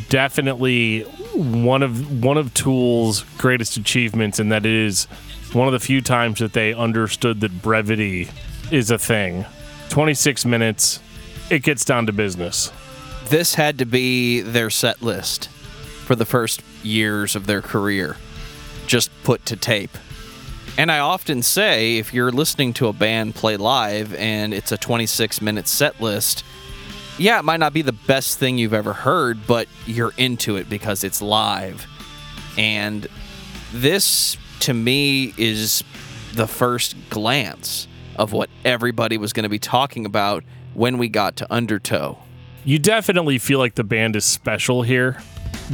definitely 0.10 1.02
one 1.34 1.84
of 1.84 2.24
one 2.24 2.38
of 2.38 2.54
Tool's 2.54 3.24
greatest 3.38 3.78
achievements 3.78 4.40
and 4.40 4.52
that 4.52 4.66
it 4.66 4.74
is 4.74 5.06
one 5.54 5.68
of 5.68 5.74
the 5.74 5.80
few 5.80 6.02
times 6.02 6.40
that 6.40 6.54
they 6.54 6.74
understood 6.74 7.42
that 7.42 7.62
brevity 7.62 8.30
is 8.72 8.92
a 8.92 9.00
thing. 9.00 9.46
26 9.90 10.46
minutes, 10.46 11.00
it 11.50 11.64
gets 11.64 11.84
down 11.84 12.06
to 12.06 12.14
business. 12.14 12.72
This 13.30 13.56
had 13.56 13.78
to 13.80 13.86
be 13.86 14.42
their 14.42 14.70
set 14.70 15.02
list 15.02 15.48
for 16.06 16.16
the 16.16 16.26
first 16.26 16.64
years 16.84 17.36
of 17.36 17.46
their 17.46 17.62
career, 17.62 18.18
just 18.88 19.12
put 19.24 19.46
to 19.46 19.56
tape. 19.56 19.96
And 20.78 20.92
I 20.92 21.00
often 21.00 21.44
say 21.44 21.98
if 21.98 22.14
you're 22.14 22.32
listening 22.32 22.74
to 22.74 22.88
a 22.88 22.94
band 22.94 23.36
play 23.36 23.58
live 23.58 24.14
and 24.16 24.54
it's 24.54 24.72
a 24.72 24.78
26 24.78 25.42
minute 25.42 25.68
set 25.68 26.00
list, 26.00 26.44
yeah, 27.18 27.38
it 27.38 27.44
might 27.44 27.60
not 27.60 27.74
be 27.74 27.82
the 27.82 27.92
best 27.92 28.40
thing 28.40 28.58
you've 28.58 28.74
ever 28.74 28.94
heard, 28.94 29.46
but 29.46 29.68
you're 29.86 30.14
into 30.18 30.56
it 30.56 30.70
because 30.70 31.04
it's 31.04 31.22
live. 31.22 31.86
And 32.58 33.08
this, 33.74 34.38
to 34.62 34.74
me, 34.74 35.34
is 35.38 35.84
the 36.34 36.48
first 36.48 36.96
glance 37.10 37.88
of 38.16 38.32
what 38.32 38.50
everybody 38.64 39.18
was 39.18 39.34
going 39.34 39.44
to 39.44 39.50
be 39.50 39.60
talking 39.60 40.06
about 40.06 40.44
when 40.74 40.98
we 40.98 41.10
got 41.10 41.36
to 41.38 41.54
Undertow. 41.54 42.18
You 42.66 42.80
definitely 42.80 43.38
feel 43.38 43.60
like 43.60 43.76
the 43.76 43.84
band 43.84 44.16
is 44.16 44.26
special 44.26 44.82
here. 44.82 45.22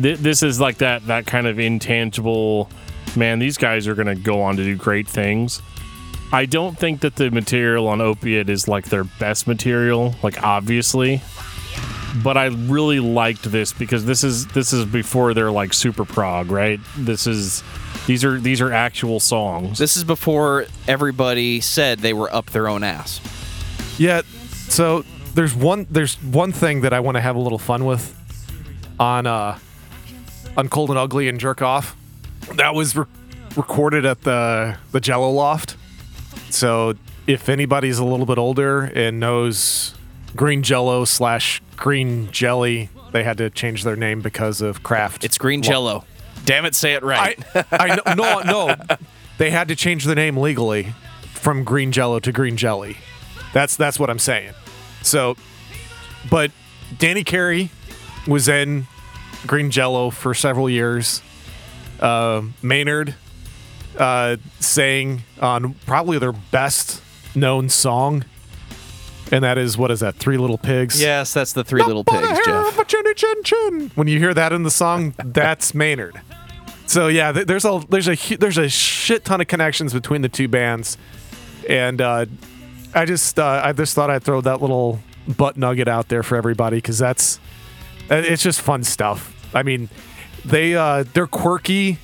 Th- 0.01 0.17
This 0.17 0.43
is 0.43 0.59
like 0.59 0.77
that 0.77 1.07
that 1.07 1.25
kind 1.25 1.47
of 1.47 1.59
intangible 1.59 2.69
man, 3.15 3.39
these 3.39 3.57
guys 3.57 3.87
are 3.87 3.95
going 3.95 4.07
to 4.07 4.15
go 4.15 4.41
on 4.41 4.57
to 4.57 4.63
do 4.63 4.75
great 4.75 5.07
things. 5.07 5.61
I 6.33 6.45
don't 6.45 6.77
think 6.77 7.01
that 7.01 7.15
the 7.15 7.29
material 7.31 7.87
on 7.87 8.01
Opiate 8.01 8.49
is 8.49 8.67
like 8.67 8.85
their 8.89 9.03
best 9.03 9.47
material, 9.47 10.15
like 10.23 10.41
obviously. 10.43 11.21
But 12.23 12.37
I 12.37 12.45
really 12.45 12.99
liked 12.99 13.43
this 13.43 13.73
because 13.73 14.05
this 14.05 14.23
is 14.23 14.47
this 14.47 14.71
is 14.73 14.85
before 14.85 15.33
they're 15.33 15.51
like 15.51 15.73
super 15.73 16.05
prog, 16.05 16.49
right? 16.49 16.79
This 16.97 17.27
is 17.27 17.61
these 18.07 18.23
are 18.23 18.39
these 18.39 18.61
are 18.61 18.71
actual 18.71 19.19
songs. 19.19 19.77
This 19.79 19.97
is 19.97 20.03
before 20.03 20.65
everybody 20.87 21.59
said 21.61 21.99
they 21.99 22.13
were 22.13 22.33
up 22.33 22.51
their 22.51 22.67
own 22.69 22.83
ass. 22.83 23.19
Yeah. 23.97 24.21
So 24.69 25.03
there's 25.35 25.53
one 25.53 25.85
there's 25.91 26.15
one 26.23 26.51
thing 26.51 26.81
that 26.81 26.93
I 26.93 26.99
want 27.01 27.15
to 27.15 27.21
have 27.21 27.35
a 27.35 27.39
little 27.39 27.59
fun 27.59 27.85
with 27.85 28.13
on 28.99 29.27
uh 29.27 29.59
on 30.57 30.69
Cold 30.69 30.89
and 30.89 30.97
Ugly 30.97 31.27
and 31.27 31.39
Jerk 31.39 31.61
Off. 31.61 31.95
That 32.55 32.73
was 32.73 32.95
re- 32.95 33.05
recorded 33.55 34.05
at 34.05 34.21
the 34.21 34.77
the 34.91 34.99
Jello 34.99 35.29
Loft. 35.29 35.75
So 36.49 36.95
if 37.27 37.49
anybody's 37.49 37.99
a 37.99 38.05
little 38.05 38.25
bit 38.25 38.37
older 38.37 38.81
and 38.81 39.19
knows 39.19 39.93
Green 40.35 40.63
Jello 40.63 41.05
slash 41.05 41.61
Green 41.75 42.31
Jelly, 42.31 42.89
they 43.11 43.23
had 43.23 43.37
to 43.39 43.49
change 43.49 43.83
their 43.83 43.95
name 43.95 44.21
because 44.21 44.61
of 44.61 44.83
Kraft. 44.83 45.23
It's 45.23 45.37
green 45.37 45.61
jello. 45.61 46.05
Damn 46.45 46.65
it, 46.65 46.75
say 46.75 46.93
it 46.93 47.03
right. 47.03 47.43
I, 47.55 47.65
I 47.71 48.13
know, 48.15 48.41
no, 48.41 48.41
no. 48.41 48.97
They 49.37 49.49
had 49.49 49.67
to 49.67 49.75
change 49.75 50.05
the 50.05 50.15
name 50.15 50.37
legally 50.37 50.93
from 51.33 51.63
Green 51.63 51.91
Jello 51.91 52.19
to 52.19 52.31
Green 52.31 52.55
Jelly. 52.55 52.97
That's 53.53 53.75
that's 53.75 53.99
what 53.99 54.09
I'm 54.09 54.19
saying. 54.19 54.53
So, 55.05 55.35
but 56.29 56.51
Danny 56.97 57.23
Carey 57.23 57.69
was 58.27 58.47
in 58.47 58.87
Green 59.45 59.69
Jello 59.71 60.09
for 60.09 60.33
several 60.33 60.69
years. 60.69 61.21
Uh, 61.99 62.41
Maynard 62.61 63.15
uh, 63.97 64.37
sang 64.59 65.23
on 65.39 65.73
probably 65.85 66.17
their 66.17 66.31
best 66.33 67.01
known 67.35 67.69
song, 67.69 68.25
and 69.31 69.43
that 69.43 69.57
is 69.57 69.77
what 69.77 69.91
is 69.91 69.99
that? 69.99 70.15
Three 70.15 70.37
Little 70.37 70.57
Pigs. 70.57 70.99
yes, 70.99 71.33
that's 71.33 71.53
the 71.53 71.63
three 71.63 71.83
little 71.83 72.03
pigs, 72.03 72.27
Jeff. 72.45 72.87
chin 72.87 73.43
chin. 73.43 73.91
When 73.95 74.07
you 74.07 74.19
hear 74.19 74.33
that 74.33 74.51
in 74.53 74.63
the 74.63 74.71
song, 74.71 75.13
that's 75.17 75.73
Maynard. 75.75 76.19
So 76.87 77.07
yeah, 77.07 77.31
there's 77.31 77.65
a 77.65 77.81
there's 77.89 78.07
a 78.07 78.15
there's 78.37 78.57
a 78.57 78.69
shit 78.69 79.25
ton 79.25 79.41
of 79.41 79.47
connections 79.47 79.93
between 79.93 80.21
the 80.21 80.29
two 80.29 80.47
bands, 80.47 80.97
and 81.69 82.01
uh, 82.01 82.25
I 82.95 83.05
just 83.05 83.37
uh, 83.37 83.61
I 83.63 83.73
just 83.73 83.93
thought 83.93 84.09
I'd 84.09 84.23
throw 84.23 84.41
that 84.41 84.61
little 84.61 84.99
butt 85.27 85.57
nugget 85.57 85.87
out 85.87 86.07
there 86.07 86.23
for 86.23 86.37
everybody 86.37 86.77
because 86.77 86.97
that's 86.97 87.39
uh, 88.09 88.15
it's 88.15 88.41
just 88.41 88.61
fun 88.61 88.83
stuff. 88.83 89.33
I 89.53 89.63
mean, 89.63 89.89
they 90.45 90.75
uh, 90.75 91.03
they're 91.13 91.27
quirky, 91.27 91.97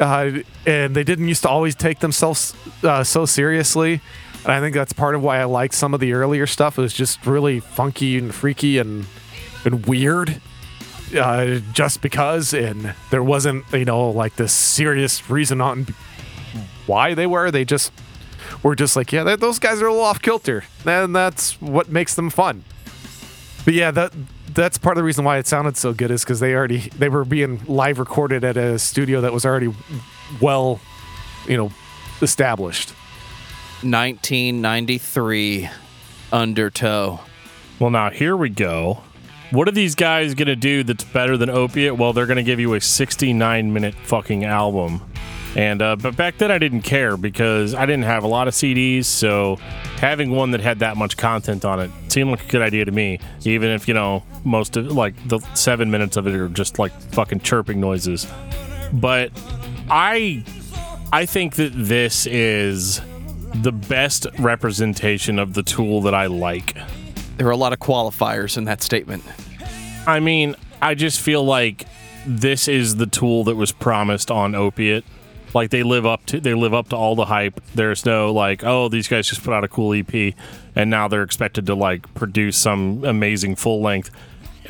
uh, 0.00 0.30
and 0.66 0.96
they 0.96 1.04
didn't 1.04 1.28
used 1.28 1.42
to 1.42 1.48
always 1.48 1.74
take 1.74 2.00
themselves 2.00 2.54
uh, 2.82 3.04
so 3.04 3.26
seriously. 3.26 4.00
And 4.44 4.52
I 4.52 4.60
think 4.60 4.74
that's 4.74 4.92
part 4.92 5.14
of 5.14 5.22
why 5.22 5.38
I 5.40 5.44
like 5.44 5.72
some 5.72 5.92
of 5.92 6.00
the 6.00 6.14
earlier 6.14 6.46
stuff. 6.46 6.78
It 6.78 6.82
was 6.82 6.94
just 6.94 7.26
really 7.26 7.60
funky 7.60 8.16
and 8.16 8.34
freaky 8.34 8.78
and 8.78 9.04
and 9.64 9.84
weird. 9.86 10.40
Uh, 11.18 11.60
just 11.72 12.02
because, 12.02 12.52
and 12.52 12.94
there 13.10 13.22
wasn't, 13.22 13.64
you 13.72 13.86
know, 13.86 14.10
like 14.10 14.36
this 14.36 14.52
serious 14.52 15.30
reason 15.30 15.58
on 15.58 15.86
why 16.86 17.14
they 17.14 17.26
were. 17.26 17.50
They 17.50 17.64
just 17.64 17.92
were 18.62 18.74
just 18.74 18.96
like, 18.96 19.12
yeah, 19.12 19.24
that, 19.24 19.40
those 19.40 19.58
guys 19.58 19.80
are 19.80 19.86
a 19.86 19.90
little 19.90 20.04
off 20.04 20.20
kilter, 20.20 20.64
and 20.84 21.14
that's 21.14 21.60
what 21.60 21.88
makes 21.88 22.14
them 22.14 22.30
fun. 22.30 22.64
But 23.64 23.74
yeah, 23.74 23.90
that 23.90 24.12
that's 24.54 24.78
part 24.78 24.96
of 24.96 25.02
the 25.02 25.04
reason 25.04 25.24
why 25.24 25.38
it 25.38 25.46
sounded 25.46 25.76
so 25.76 25.92
good 25.92 26.10
is 26.10 26.24
because 26.24 26.40
they 26.40 26.54
already 26.54 26.88
they 26.98 27.08
were 27.08 27.24
being 27.24 27.60
live 27.66 27.98
recorded 27.98 28.44
at 28.44 28.56
a 28.56 28.78
studio 28.78 29.20
that 29.20 29.32
was 29.32 29.44
already 29.44 29.74
well, 30.40 30.80
you 31.46 31.56
know, 31.56 31.70
established. 32.22 32.90
1993 33.82 35.70
Undertow. 36.32 37.20
Well, 37.78 37.90
now 37.90 38.10
here 38.10 38.36
we 38.36 38.48
go. 38.48 39.02
What 39.50 39.68
are 39.68 39.72
these 39.72 39.94
guys 39.94 40.34
going 40.34 40.48
to 40.48 40.56
do 40.56 40.82
that's 40.82 41.04
better 41.04 41.36
than 41.36 41.48
Opiate? 41.48 41.96
Well, 41.96 42.12
they're 42.12 42.26
going 42.26 42.38
to 42.38 42.42
give 42.42 42.60
you 42.60 42.74
a 42.74 42.80
69 42.80 43.72
minute 43.72 43.94
fucking 43.94 44.44
album. 44.44 45.00
And 45.58 45.82
uh, 45.82 45.96
but 45.96 46.16
back 46.16 46.38
then 46.38 46.52
I 46.52 46.58
didn't 46.58 46.82
care 46.82 47.16
because 47.16 47.74
I 47.74 47.84
didn't 47.84 48.04
have 48.04 48.22
a 48.22 48.28
lot 48.28 48.46
of 48.46 48.54
CDs, 48.54 49.06
so 49.06 49.56
having 49.96 50.30
one 50.30 50.52
that 50.52 50.60
had 50.60 50.78
that 50.78 50.96
much 50.96 51.16
content 51.16 51.64
on 51.64 51.80
it 51.80 51.90
seemed 52.06 52.30
like 52.30 52.44
a 52.44 52.48
good 52.48 52.62
idea 52.62 52.84
to 52.84 52.92
me. 52.92 53.18
Even 53.42 53.70
if 53.70 53.88
you 53.88 53.94
know 53.94 54.22
most 54.44 54.76
of 54.76 54.92
like 54.92 55.16
the 55.26 55.40
seven 55.54 55.90
minutes 55.90 56.16
of 56.16 56.28
it 56.28 56.34
are 56.36 56.48
just 56.48 56.78
like 56.78 56.92
fucking 57.10 57.40
chirping 57.40 57.80
noises. 57.80 58.24
But 58.92 59.32
I 59.90 60.44
I 61.12 61.26
think 61.26 61.56
that 61.56 61.72
this 61.74 62.28
is 62.28 63.00
the 63.52 63.72
best 63.72 64.28
representation 64.38 65.40
of 65.40 65.54
the 65.54 65.64
tool 65.64 66.02
that 66.02 66.14
I 66.14 66.26
like. 66.26 66.78
There 67.36 67.48
are 67.48 67.50
a 67.50 67.56
lot 67.56 67.72
of 67.72 67.80
qualifiers 67.80 68.56
in 68.56 68.62
that 68.66 68.80
statement. 68.80 69.24
I 70.06 70.20
mean, 70.20 70.54
I 70.80 70.94
just 70.94 71.20
feel 71.20 71.42
like 71.42 71.88
this 72.24 72.68
is 72.68 72.94
the 72.94 73.06
tool 73.06 73.42
that 73.42 73.56
was 73.56 73.72
promised 73.72 74.30
on 74.30 74.54
Opiate. 74.54 75.04
Like 75.54 75.70
they 75.70 75.82
live 75.82 76.04
up 76.04 76.26
to 76.26 76.40
they 76.40 76.54
live 76.54 76.74
up 76.74 76.90
to 76.90 76.96
all 76.96 77.16
the 77.16 77.24
hype. 77.24 77.60
There's 77.74 78.04
no 78.04 78.32
like, 78.32 78.64
oh, 78.64 78.88
these 78.88 79.08
guys 79.08 79.28
just 79.28 79.42
put 79.42 79.54
out 79.54 79.64
a 79.64 79.68
cool 79.68 79.94
EP 79.94 80.34
and 80.74 80.90
now 80.90 81.08
they're 81.08 81.22
expected 81.22 81.66
to 81.66 81.74
like 81.74 82.12
produce 82.14 82.56
some 82.56 83.04
amazing 83.04 83.56
full 83.56 83.80
length. 83.80 84.10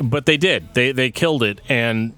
But 0.01 0.25
they 0.25 0.37
did. 0.37 0.73
They 0.73 0.91
they 0.91 1.11
killed 1.11 1.43
it 1.43 1.61
and 1.67 2.13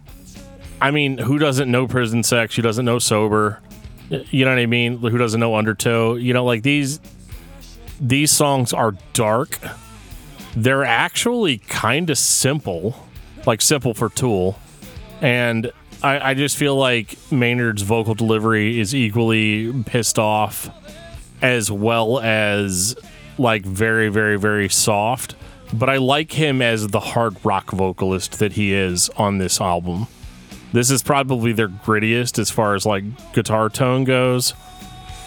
I 0.81 0.89
mean, 0.89 1.19
who 1.19 1.37
doesn't 1.37 1.69
know 1.69 1.87
prison 1.87 2.23
sex? 2.23 2.55
Who 2.55 2.63
doesn't 2.63 2.85
know 2.85 2.97
sober? 2.97 3.61
You 4.09 4.45
know 4.45 4.51
what 4.51 4.59
I 4.59 4.65
mean? 4.65 4.97
Who 4.97 5.17
doesn't 5.17 5.39
know 5.39 5.55
undertow? 5.55 6.15
You 6.15 6.33
know, 6.33 6.43
like 6.43 6.63
these 6.63 6.99
these 7.99 8.31
songs 8.31 8.73
are 8.73 8.95
dark. 9.13 9.59
They're 10.55 10.83
actually 10.83 11.59
kind 11.59 12.09
of 12.09 12.17
simple, 12.17 13.07
like 13.45 13.61
simple 13.61 13.93
for 13.93 14.09
Tool, 14.09 14.59
and 15.21 15.71
I, 16.03 16.31
I 16.31 16.33
just 16.33 16.57
feel 16.57 16.75
like 16.75 17.15
Maynard's 17.31 17.83
vocal 17.83 18.15
delivery 18.15 18.79
is 18.79 18.95
equally 18.95 19.71
pissed 19.83 20.17
off, 20.17 20.69
as 21.41 21.71
well 21.71 22.19
as 22.19 22.95
like 23.37 23.63
very, 23.63 24.09
very, 24.09 24.37
very 24.37 24.69
soft. 24.69 25.35
But 25.73 25.89
I 25.89 25.97
like 25.97 26.33
him 26.33 26.61
as 26.61 26.87
the 26.87 26.99
hard 26.99 27.37
rock 27.45 27.71
vocalist 27.71 28.39
that 28.39 28.53
he 28.53 28.73
is 28.73 29.09
on 29.09 29.37
this 29.37 29.61
album. 29.61 30.07
This 30.73 30.89
is 30.89 31.03
probably 31.03 31.53
their 31.53 31.69
grittiest 31.69 32.39
as 32.39 32.49
far 32.49 32.75
as 32.75 32.85
like 32.85 33.03
guitar 33.33 33.69
tone 33.69 34.03
goes, 34.03 34.53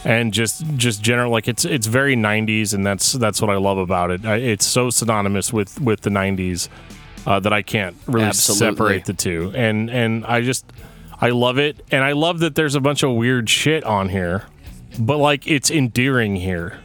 and 0.04 0.32
just 0.32 0.64
just 0.76 1.02
general 1.02 1.30
like 1.30 1.48
it's 1.48 1.64
it's 1.64 1.86
very 1.86 2.16
90s, 2.16 2.74
and 2.74 2.84
that's 2.84 3.12
that's 3.12 3.40
what 3.40 3.50
I 3.50 3.56
love 3.56 3.78
about 3.78 4.10
it. 4.10 4.24
It's 4.24 4.66
so 4.66 4.90
synonymous 4.90 5.52
with 5.52 5.80
with 5.80 6.00
the 6.00 6.10
90s 6.10 6.68
uh, 7.26 7.40
that 7.40 7.52
I 7.52 7.62
can't 7.62 7.96
really 8.06 8.26
Absolutely. 8.26 8.76
separate 8.76 9.04
the 9.06 9.14
two, 9.14 9.52
and 9.54 9.90
and 9.90 10.24
I 10.26 10.42
just 10.42 10.64
I 11.20 11.30
love 11.30 11.58
it, 11.58 11.84
and 11.90 12.04
I 12.04 12.12
love 12.12 12.40
that 12.40 12.54
there's 12.54 12.74
a 12.74 12.80
bunch 12.80 13.02
of 13.02 13.12
weird 13.14 13.48
shit 13.48 13.84
on 13.84 14.08
here, 14.08 14.44
but 14.98 15.18
like 15.18 15.46
it's 15.46 15.70
endearing 15.70 16.36
here, 16.36 16.78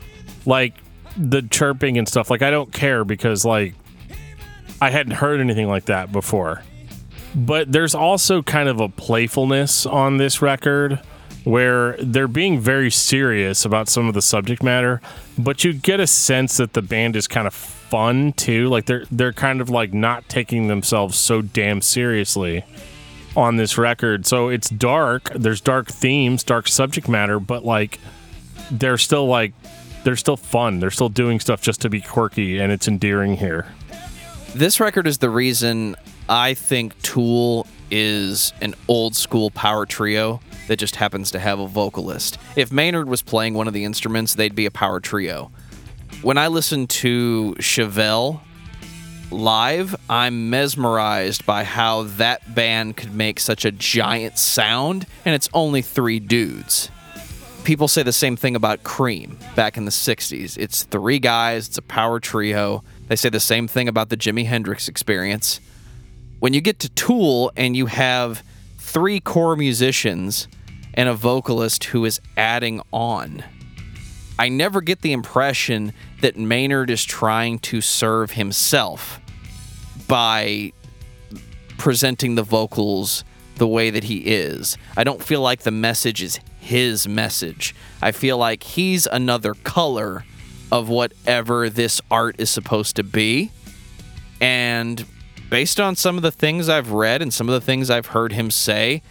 like 0.45 0.75
the 1.17 1.41
chirping 1.41 1.97
and 1.97 2.07
stuff. 2.07 2.29
Like 2.29 2.41
I 2.41 2.49
don't 2.49 2.71
care 2.71 3.03
because 3.03 3.45
like 3.45 3.75
I 4.81 4.89
hadn't 4.89 5.13
heard 5.13 5.39
anything 5.39 5.67
like 5.67 5.85
that 5.85 6.11
before 6.11 6.63
but 7.35 7.71
there's 7.71 7.95
also 7.95 8.41
kind 8.41 8.69
of 8.69 8.79
a 8.79 8.89
playfulness 8.89 9.85
on 9.85 10.17
this 10.17 10.41
record 10.41 10.99
where 11.43 11.95
they're 11.97 12.27
being 12.27 12.59
very 12.59 12.91
serious 12.91 13.65
about 13.65 13.87
some 13.87 14.07
of 14.07 14.13
the 14.13 14.21
subject 14.21 14.61
matter, 14.61 15.01
but 15.37 15.63
you 15.63 15.73
get 15.73 15.99
a 15.99 16.07
sense 16.07 16.57
that 16.57 16.73
the 16.73 16.81
band 16.81 17.15
is 17.15 17.27
kind 17.27 17.47
of 17.47 17.53
fun 17.89 18.33
too. 18.33 18.67
Like 18.69 18.85
they're 18.85 19.05
they're 19.11 19.33
kind 19.33 19.61
of 19.61 19.69
like 19.69 19.93
not 19.93 20.27
taking 20.29 20.67
themselves 20.67 21.17
so 21.17 21.41
damn 21.41 21.81
seriously 21.81 22.63
on 23.35 23.55
this 23.57 23.77
record. 23.77 24.25
So 24.25 24.49
it's 24.49 24.69
dark, 24.69 25.31
there's 25.33 25.61
dark 25.61 25.87
themes, 25.87 26.43
dark 26.43 26.67
subject 26.67 27.07
matter, 27.07 27.39
but 27.39 27.63
like 27.65 27.99
they're 28.71 28.97
still 28.97 29.27
like 29.27 29.53
they're 30.03 30.15
still 30.15 30.37
fun. 30.37 30.79
They're 30.79 30.91
still 30.91 31.09
doing 31.09 31.39
stuff 31.39 31.61
just 31.61 31.81
to 31.81 31.89
be 31.89 32.01
quirky 32.01 32.59
and 32.59 32.71
it's 32.71 32.87
endearing 32.87 33.37
here. 33.37 33.67
This 34.55 34.79
record 34.79 35.05
is 35.05 35.19
the 35.19 35.29
reason 35.29 35.95
I 36.27 36.53
think 36.53 36.99
Tool 37.01 37.67
is 37.91 38.53
an 38.61 38.75
old 38.87 39.15
school 39.15 39.51
power 39.51 39.85
trio 39.85 40.39
that 40.67 40.77
just 40.77 40.95
happens 40.95 41.31
to 41.31 41.39
have 41.39 41.59
a 41.59 41.67
vocalist. 41.67 42.37
If 42.55 42.71
Maynard 42.71 43.09
was 43.09 43.21
playing 43.21 43.55
one 43.55 43.67
of 43.67 43.73
the 43.73 43.83
instruments, 43.83 44.35
they'd 44.35 44.55
be 44.55 44.65
a 44.65 44.71
power 44.71 44.99
trio. 44.99 45.51
When 46.21 46.37
I 46.37 46.47
listen 46.47 46.85
to 46.87 47.55
Chevelle 47.59 48.41
live, 49.31 49.95
I'm 50.09 50.49
mesmerized 50.49 51.45
by 51.45 51.63
how 51.63 52.03
that 52.17 52.53
band 52.53 52.97
could 52.97 53.15
make 53.15 53.39
such 53.39 53.63
a 53.63 53.71
giant 53.71 54.37
sound, 54.37 55.07
and 55.23 55.33
it's 55.33 55.47
only 55.53 55.81
three 55.81 56.19
dudes. 56.19 56.91
People 57.63 57.87
say 57.87 58.03
the 58.03 58.11
same 58.11 58.35
thing 58.35 58.57
about 58.57 58.83
Cream 58.83 59.39
back 59.55 59.77
in 59.77 59.85
the 59.85 59.91
60s. 59.91 60.57
It's 60.57 60.83
three 60.83 61.19
guys, 61.19 61.69
it's 61.69 61.77
a 61.77 61.81
power 61.81 62.19
trio. 62.19 62.83
They 63.07 63.15
say 63.15 63.29
the 63.29 63.39
same 63.39 63.69
thing 63.69 63.87
about 63.87 64.09
the 64.09 64.17
Jimi 64.17 64.45
Hendrix 64.45 64.89
experience. 64.89 65.61
When 66.39 66.53
you 66.53 66.59
get 66.59 66.79
to 66.79 66.89
Tool 66.89 67.49
and 67.55 67.77
you 67.77 67.85
have 67.85 68.43
three 68.77 69.21
core 69.21 69.55
musicians 69.55 70.49
and 70.95 71.07
a 71.07 71.13
vocalist 71.13 71.85
who 71.85 72.03
is 72.03 72.19
adding 72.35 72.81
on, 72.91 73.41
I 74.39 74.47
never 74.47 74.79
get 74.79 75.01
the 75.01 75.11
impression 75.11 75.91
that 76.21 76.37
Maynard 76.37 76.89
is 76.89 77.03
trying 77.03 77.59
to 77.59 77.81
serve 77.81 78.31
himself 78.31 79.19
by 80.07 80.73
presenting 81.77 82.35
the 82.35 82.43
vocals 82.43 83.23
the 83.55 83.67
way 83.67 83.89
that 83.89 84.05
he 84.05 84.19
is. 84.19 84.77
I 84.97 85.03
don't 85.03 85.23
feel 85.23 85.41
like 85.41 85.61
the 85.61 85.71
message 85.71 86.21
is 86.21 86.39
his 86.59 87.07
message. 87.07 87.75
I 88.01 88.11
feel 88.11 88.37
like 88.37 88.63
he's 88.63 89.05
another 89.05 89.53
color 89.53 90.25
of 90.71 90.89
whatever 90.89 91.69
this 91.69 92.01
art 92.11 92.35
is 92.37 92.49
supposed 92.49 92.95
to 92.97 93.03
be. 93.03 93.51
And 94.41 95.05
based 95.49 95.79
on 95.79 95.95
some 95.95 96.15
of 96.15 96.21
the 96.21 96.31
things 96.31 96.69
I've 96.69 96.91
read 96.91 97.21
and 97.21 97.33
some 97.33 97.49
of 97.49 97.53
the 97.53 97.61
things 97.61 97.89
I've 97.89 98.07
heard 98.07 98.33
him 98.33 98.51
say, 98.51 99.01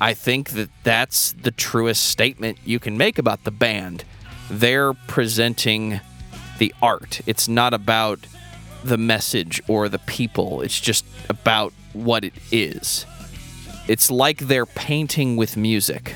I 0.00 0.14
think 0.14 0.50
that 0.50 0.70
that's 0.82 1.32
the 1.32 1.50
truest 1.50 2.04
statement 2.04 2.58
you 2.64 2.78
can 2.78 2.96
make 2.96 3.18
about 3.18 3.44
the 3.44 3.50
band. 3.50 4.04
They're 4.50 4.94
presenting 4.94 6.00
the 6.60 6.72
art. 6.80 7.22
It's 7.26 7.48
not 7.48 7.74
about 7.74 8.20
the 8.84 8.98
message 8.98 9.60
or 9.66 9.88
the 9.88 9.98
people. 9.98 10.60
It's 10.60 10.78
just 10.78 11.04
about 11.28 11.72
what 11.94 12.24
it 12.24 12.34
is. 12.52 13.04
It's 13.88 14.10
like 14.10 14.38
they're 14.38 14.66
painting 14.66 15.36
with 15.36 15.56
music. 15.56 16.14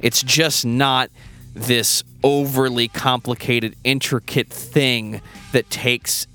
It's 0.00 0.22
just 0.22 0.66
not 0.66 1.10
this 1.54 2.02
overly 2.24 2.88
complicated, 2.88 3.76
intricate 3.84 4.50
thing 4.50 5.20
that 5.52 5.70
takes 5.70 6.26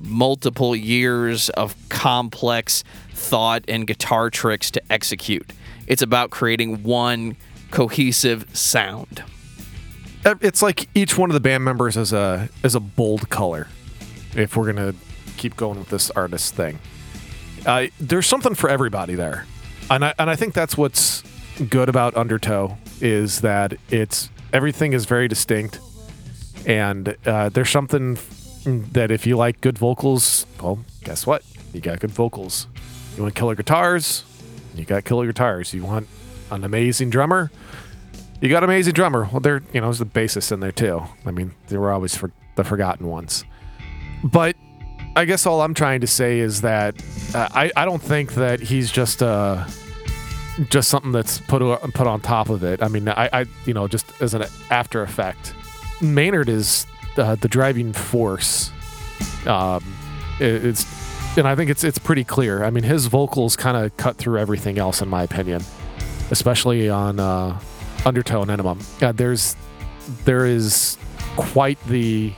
multiple 0.00 0.74
years 0.74 1.48
of 1.50 1.74
complex 1.88 2.84
thought 3.12 3.64
and 3.68 3.86
guitar 3.86 4.28
tricks 4.28 4.70
to 4.72 4.82
execute. 4.92 5.52
It's 5.86 6.02
about 6.02 6.30
creating 6.30 6.82
one 6.82 7.36
cohesive 7.70 8.44
sound. 8.56 9.22
It's 10.26 10.60
like 10.60 10.88
each 10.92 11.16
one 11.16 11.30
of 11.30 11.34
the 11.34 11.40
band 11.40 11.64
members 11.64 11.96
is 11.96 12.12
a 12.12 12.48
is 12.64 12.74
a 12.74 12.80
bold 12.80 13.30
color. 13.30 13.68
If 14.34 14.56
we're 14.56 14.66
gonna 14.72 14.94
keep 15.36 15.56
going 15.56 15.78
with 15.78 15.88
this 15.88 16.10
artist 16.10 16.54
thing, 16.54 16.80
uh, 17.64 17.86
there's 18.00 18.26
something 18.26 18.54
for 18.54 18.68
everybody 18.68 19.14
there, 19.14 19.46
and 19.88 20.04
I 20.04 20.14
and 20.18 20.28
I 20.28 20.34
think 20.34 20.52
that's 20.52 20.76
what's 20.76 21.22
good 21.70 21.88
about 21.88 22.16
Undertow 22.16 22.76
is 23.00 23.42
that 23.42 23.74
it's 23.88 24.30
everything 24.52 24.92
is 24.94 25.04
very 25.04 25.28
distinct, 25.28 25.78
and 26.66 27.16
uh, 27.24 27.48
there's 27.50 27.70
something 27.70 28.18
that 28.64 29.12
if 29.12 29.28
you 29.28 29.36
like 29.36 29.60
good 29.60 29.78
vocals, 29.78 30.44
well, 30.60 30.84
guess 31.04 31.24
what? 31.24 31.44
You 31.72 31.80
got 31.80 32.00
good 32.00 32.10
vocals. 32.10 32.66
You 33.16 33.22
want 33.22 33.36
killer 33.36 33.54
guitars? 33.54 34.24
You 34.74 34.84
got 34.84 35.04
killer 35.04 35.26
guitars. 35.26 35.72
You 35.72 35.84
want 35.84 36.08
an 36.50 36.64
amazing 36.64 37.10
drummer? 37.10 37.52
You 38.40 38.48
got 38.50 38.62
amazing 38.64 38.92
drummer. 38.92 39.28
Well, 39.32 39.40
there, 39.40 39.62
you 39.72 39.80
know, 39.80 39.86
there's 39.86 39.98
the 39.98 40.06
bassist 40.06 40.52
in 40.52 40.60
there 40.60 40.72
too. 40.72 41.02
I 41.24 41.30
mean, 41.30 41.52
they 41.68 41.78
were 41.78 41.90
always 41.90 42.14
for 42.16 42.30
the 42.56 42.64
forgotten 42.64 43.06
ones. 43.06 43.44
But 44.22 44.56
I 45.16 45.24
guess 45.24 45.46
all 45.46 45.62
I'm 45.62 45.72
trying 45.74 46.00
to 46.02 46.06
say 46.06 46.38
is 46.40 46.60
that 46.60 46.94
uh, 47.34 47.48
I 47.54 47.70
I 47.76 47.84
don't 47.86 48.02
think 48.02 48.34
that 48.34 48.60
he's 48.60 48.90
just 48.90 49.22
uh 49.22 49.66
just 50.70 50.88
something 50.88 51.12
that's 51.12 51.38
put 51.38 51.60
put 51.94 52.06
on 52.06 52.20
top 52.20 52.50
of 52.50 52.62
it. 52.62 52.82
I 52.82 52.88
mean, 52.88 53.08
I, 53.08 53.28
I 53.32 53.44
you 53.64 53.72
know 53.74 53.88
just 53.88 54.06
as 54.20 54.34
an 54.34 54.44
after 54.70 55.02
effect. 55.02 55.54
Maynard 56.02 56.50
is 56.50 56.86
uh, 57.16 57.36
the 57.36 57.48
driving 57.48 57.94
force. 57.94 58.70
Um, 59.46 59.82
it- 60.40 60.64
it's 60.66 60.84
and 61.38 61.48
I 61.48 61.54
think 61.54 61.70
it's 61.70 61.84
it's 61.84 61.98
pretty 61.98 62.24
clear. 62.24 62.64
I 62.64 62.70
mean, 62.70 62.84
his 62.84 63.06
vocals 63.06 63.56
kind 63.56 63.76
of 63.78 63.96
cut 63.96 64.16
through 64.16 64.38
everything 64.38 64.78
else, 64.78 65.00
in 65.00 65.08
my 65.08 65.22
opinion, 65.22 65.62
especially 66.30 66.88
on 66.90 67.18
uh, 67.20 67.58
Undertow 68.04 68.42
and 68.42 68.50
Ænima. 68.50 69.02
Uh, 69.02 69.12
there's 69.12 69.56
there 70.24 70.46
is 70.46 70.96
quite 71.36 71.82
the 71.86 72.32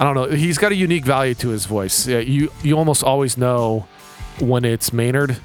I 0.00 0.04
don't 0.04 0.14
know. 0.14 0.36
He's 0.36 0.58
got 0.58 0.72
a 0.72 0.74
unique 0.74 1.04
value 1.04 1.34
to 1.36 1.50
his 1.50 1.66
voice. 1.66 2.06
Yeah, 2.06 2.18
you 2.18 2.50
you 2.62 2.76
almost 2.76 3.04
always 3.04 3.36
know 3.36 3.86
when 4.40 4.64
it's 4.64 4.92
Maynard, 4.92 5.38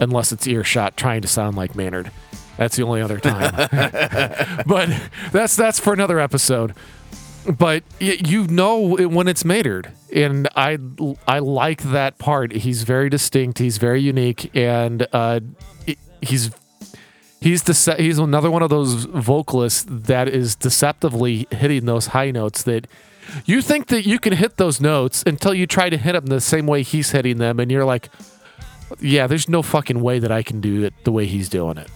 unless 0.00 0.32
it's 0.32 0.46
earshot 0.46 0.96
trying 0.96 1.22
to 1.22 1.28
sound 1.28 1.56
like 1.56 1.74
Maynard. 1.76 2.10
That's 2.56 2.76
the 2.76 2.82
only 2.82 3.00
other 3.00 3.18
time. 3.18 3.54
but 4.66 4.88
that's 5.30 5.56
that's 5.56 5.78
for 5.78 5.92
another 5.92 6.18
episode. 6.18 6.74
But 7.46 7.84
you 8.00 8.46
know 8.48 8.96
it 8.96 9.10
when 9.10 9.28
it's 9.28 9.44
Maynard, 9.44 9.92
and 10.12 10.48
I 10.56 10.78
I 11.28 11.38
like 11.38 11.82
that 11.84 12.18
part. 12.18 12.52
He's 12.52 12.82
very 12.82 13.08
distinct. 13.08 13.58
He's 13.58 13.78
very 13.78 14.00
unique, 14.00 14.50
and 14.56 15.06
uh, 15.12 15.40
he's 16.20 16.50
he's 17.40 17.62
dece- 17.62 17.98
he's 17.98 18.18
another 18.18 18.50
one 18.50 18.62
of 18.62 18.70
those 18.70 19.04
vocalists 19.04 19.84
that 19.88 20.28
is 20.28 20.54
deceptively 20.56 21.46
hitting 21.50 21.86
those 21.86 22.08
high 22.08 22.30
notes 22.30 22.62
that 22.64 22.86
you 23.44 23.60
think 23.60 23.88
that 23.88 24.06
you 24.06 24.18
can 24.18 24.32
hit 24.32 24.56
those 24.56 24.80
notes 24.80 25.22
until 25.26 25.52
you 25.52 25.66
try 25.66 25.90
to 25.90 25.96
hit 25.96 26.12
them 26.12 26.26
the 26.26 26.40
same 26.40 26.66
way 26.66 26.82
he's 26.82 27.10
hitting 27.10 27.38
them, 27.38 27.58
and 27.58 27.70
you're 27.72 27.84
like, 27.84 28.08
yeah, 29.00 29.26
there's 29.26 29.48
no 29.48 29.62
fucking 29.62 30.00
way 30.00 30.20
that 30.20 30.30
I 30.30 30.42
can 30.44 30.60
do 30.60 30.84
it 30.84 30.94
the 31.04 31.10
way 31.10 31.26
he's 31.26 31.48
doing 31.48 31.76
it. 31.76 31.90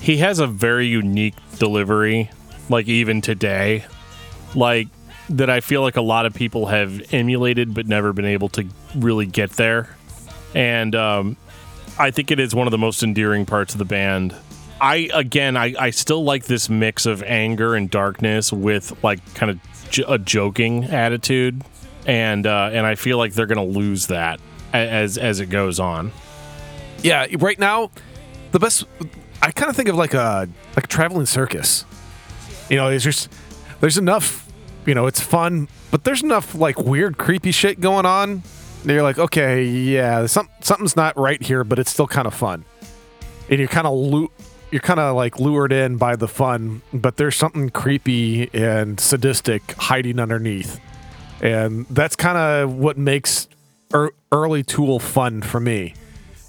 he 0.00 0.16
has 0.18 0.38
a 0.40 0.46
very 0.46 0.86
unique 0.86 1.34
delivery 1.58 2.30
like 2.68 2.88
even 2.88 3.20
today 3.20 3.84
like 4.54 4.88
that 5.28 5.50
i 5.50 5.60
feel 5.60 5.82
like 5.82 5.96
a 5.96 6.00
lot 6.02 6.24
of 6.26 6.32
people 6.34 6.66
have 6.66 7.12
emulated 7.12 7.74
but 7.74 7.86
never 7.86 8.12
been 8.12 8.24
able 8.24 8.48
to 8.48 8.66
really 8.96 9.26
get 9.26 9.50
there 9.52 9.88
and 10.54 10.94
um, 10.94 11.36
i 12.00 12.10
think 12.10 12.30
it 12.30 12.40
is 12.40 12.54
one 12.54 12.66
of 12.66 12.70
the 12.70 12.78
most 12.78 13.02
endearing 13.02 13.46
parts 13.46 13.72
of 13.74 13.78
the 13.78 13.84
band 13.84 14.34
i 14.80 15.08
again 15.14 15.56
i, 15.56 15.74
I 15.78 15.90
still 15.90 16.24
like 16.24 16.44
this 16.44 16.68
mix 16.68 17.06
of 17.06 17.22
anger 17.22 17.74
and 17.74 17.90
darkness 17.90 18.52
with 18.52 19.02
like 19.04 19.20
kind 19.34 19.50
of 19.50 19.60
j- 19.90 20.04
a 20.08 20.18
joking 20.18 20.84
attitude 20.84 21.62
and 22.06 22.46
uh, 22.46 22.70
and 22.72 22.86
i 22.86 22.94
feel 22.94 23.18
like 23.18 23.34
they're 23.34 23.46
gonna 23.46 23.64
lose 23.64 24.06
that 24.08 24.40
as 24.72 25.18
as 25.18 25.40
it 25.40 25.46
goes 25.46 25.78
on 25.80 26.12
Yeah, 27.02 27.26
right 27.38 27.58
now, 27.58 27.90
the 28.52 28.58
best. 28.58 28.84
I 29.42 29.50
kind 29.52 29.70
of 29.70 29.74
think 29.76 29.88
of 29.88 29.96
like 29.96 30.12
a 30.14 30.48
like 30.76 30.84
a 30.84 30.88
traveling 30.88 31.26
circus. 31.26 31.84
You 32.68 32.76
know, 32.76 32.88
there's 32.90 33.04
just 33.04 33.28
there's 33.80 33.96
enough. 33.98 34.46
You 34.86 34.94
know, 34.94 35.06
it's 35.06 35.20
fun, 35.20 35.68
but 35.90 36.04
there's 36.04 36.22
enough 36.22 36.54
like 36.54 36.78
weird, 36.78 37.16
creepy 37.18 37.52
shit 37.52 37.80
going 37.80 38.06
on. 38.06 38.42
And 38.82 38.90
you're 38.90 39.02
like, 39.02 39.18
okay, 39.18 39.64
yeah, 39.64 40.26
some 40.26 40.48
something's 40.60 40.96
not 40.96 41.16
right 41.18 41.42
here, 41.42 41.64
but 41.64 41.78
it's 41.78 41.90
still 41.90 42.06
kind 42.06 42.26
of 42.26 42.34
fun. 42.34 42.64
And 43.48 43.58
you're 43.58 43.68
kind 43.68 43.86
of 43.86 44.28
you're 44.70 44.80
kind 44.80 45.00
of 45.00 45.16
like 45.16 45.38
lured 45.38 45.72
in 45.72 45.96
by 45.96 46.16
the 46.16 46.28
fun, 46.28 46.82
but 46.92 47.16
there's 47.16 47.36
something 47.36 47.70
creepy 47.70 48.48
and 48.54 48.98
sadistic 48.98 49.72
hiding 49.72 50.18
underneath, 50.18 50.80
and 51.42 51.86
that's 51.88 52.16
kind 52.16 52.38
of 52.38 52.74
what 52.74 52.96
makes 52.96 53.48
er- 53.92 54.14
early 54.32 54.62
Tool 54.62 54.98
fun 54.98 55.42
for 55.42 55.60
me 55.60 55.94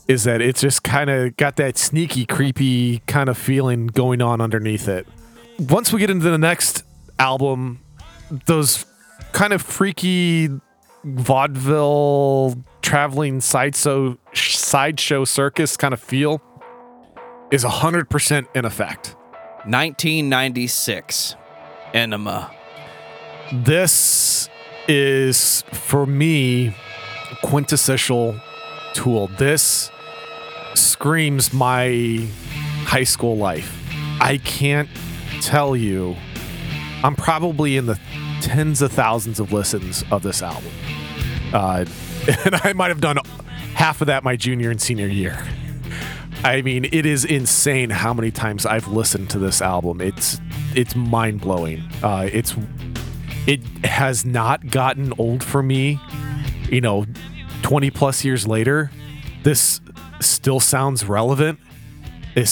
is 0.07 0.23
that 0.25 0.41
it's 0.41 0.61
just 0.61 0.83
kind 0.83 1.09
of 1.09 1.37
got 1.37 1.55
that 1.55 1.77
sneaky, 1.77 2.25
creepy 2.25 2.99
kind 3.07 3.29
of 3.29 3.37
feeling 3.37 3.87
going 3.87 4.21
on 4.21 4.41
underneath 4.41 4.87
it. 4.87 5.07
Once 5.57 5.93
we 5.93 5.99
get 5.99 6.09
into 6.09 6.29
the 6.29 6.37
next 6.37 6.83
album, 7.17 7.79
those 8.45 8.85
kind 9.31 9.53
of 9.53 9.61
freaky 9.61 10.49
vaudeville 11.03 12.55
traveling 12.81 13.41
sideshow 13.41 14.17
sideshow 14.33 15.25
circus 15.25 15.77
kind 15.77 15.93
of 15.93 15.99
feel 15.99 16.41
is 17.51 17.65
100% 17.65 18.47
in 18.55 18.65
effect. 18.65 19.15
1996. 19.65 21.35
Ænima. 21.93 22.49
This 23.51 24.49
is 24.87 25.63
for 25.73 26.05
me 26.05 26.75
quintessential 27.43 28.39
tool. 28.93 29.27
This 29.37 29.91
screams 30.73 31.53
my 31.53 32.25
high 32.85 33.03
school 33.03 33.37
life. 33.37 33.77
I 34.21 34.37
can't 34.37 34.89
tell 35.41 35.75
you. 35.75 36.15
I'm 37.03 37.15
probably 37.15 37.77
in 37.77 37.87
the 37.87 37.99
tens 38.41 38.81
of 38.81 38.91
thousands 38.91 39.39
of 39.39 39.53
listens 39.53 40.03
of 40.11 40.23
this 40.23 40.41
album. 40.41 40.71
Uh, 41.53 41.85
and 42.45 42.55
I 42.55 42.73
might 42.73 42.89
have 42.89 43.01
done 43.01 43.17
half 43.73 44.01
of 44.01 44.07
that 44.07 44.23
my 44.23 44.35
junior 44.35 44.69
and 44.69 44.81
senior 44.81 45.07
year. 45.07 45.43
I 46.43 46.61
mean, 46.63 46.85
it 46.85 47.05
is 47.05 47.23
insane 47.23 47.91
how 47.91 48.13
many 48.13 48.31
times 48.31 48.65
I've 48.65 48.87
listened 48.87 49.29
to 49.31 49.39
this 49.39 49.61
album. 49.61 50.01
It's 50.01 50.39
it's 50.75 50.95
mind 50.95 51.41
blowing. 51.41 51.83
Uh, 52.01 52.27
it's 52.31 52.55
it 53.47 53.63
has 53.85 54.25
not 54.25 54.71
gotten 54.71 55.13
old 55.17 55.43
for 55.43 55.61
me. 55.61 55.99
You 56.69 56.81
know, 56.81 57.05
20 57.61 57.91
plus 57.91 58.23
years 58.23 58.47
later, 58.47 58.91
this 59.43 59.81
still 60.19 60.59
sounds 60.59 61.05
relevant. 61.05 61.59
It 62.35 62.47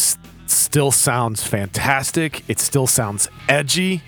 still 0.45 0.91
sounds 0.91 1.43
fantastic. 1.43 2.43
It 2.47 2.59
still 2.59 2.87
sounds 2.87 3.27
edgy. 3.47 4.03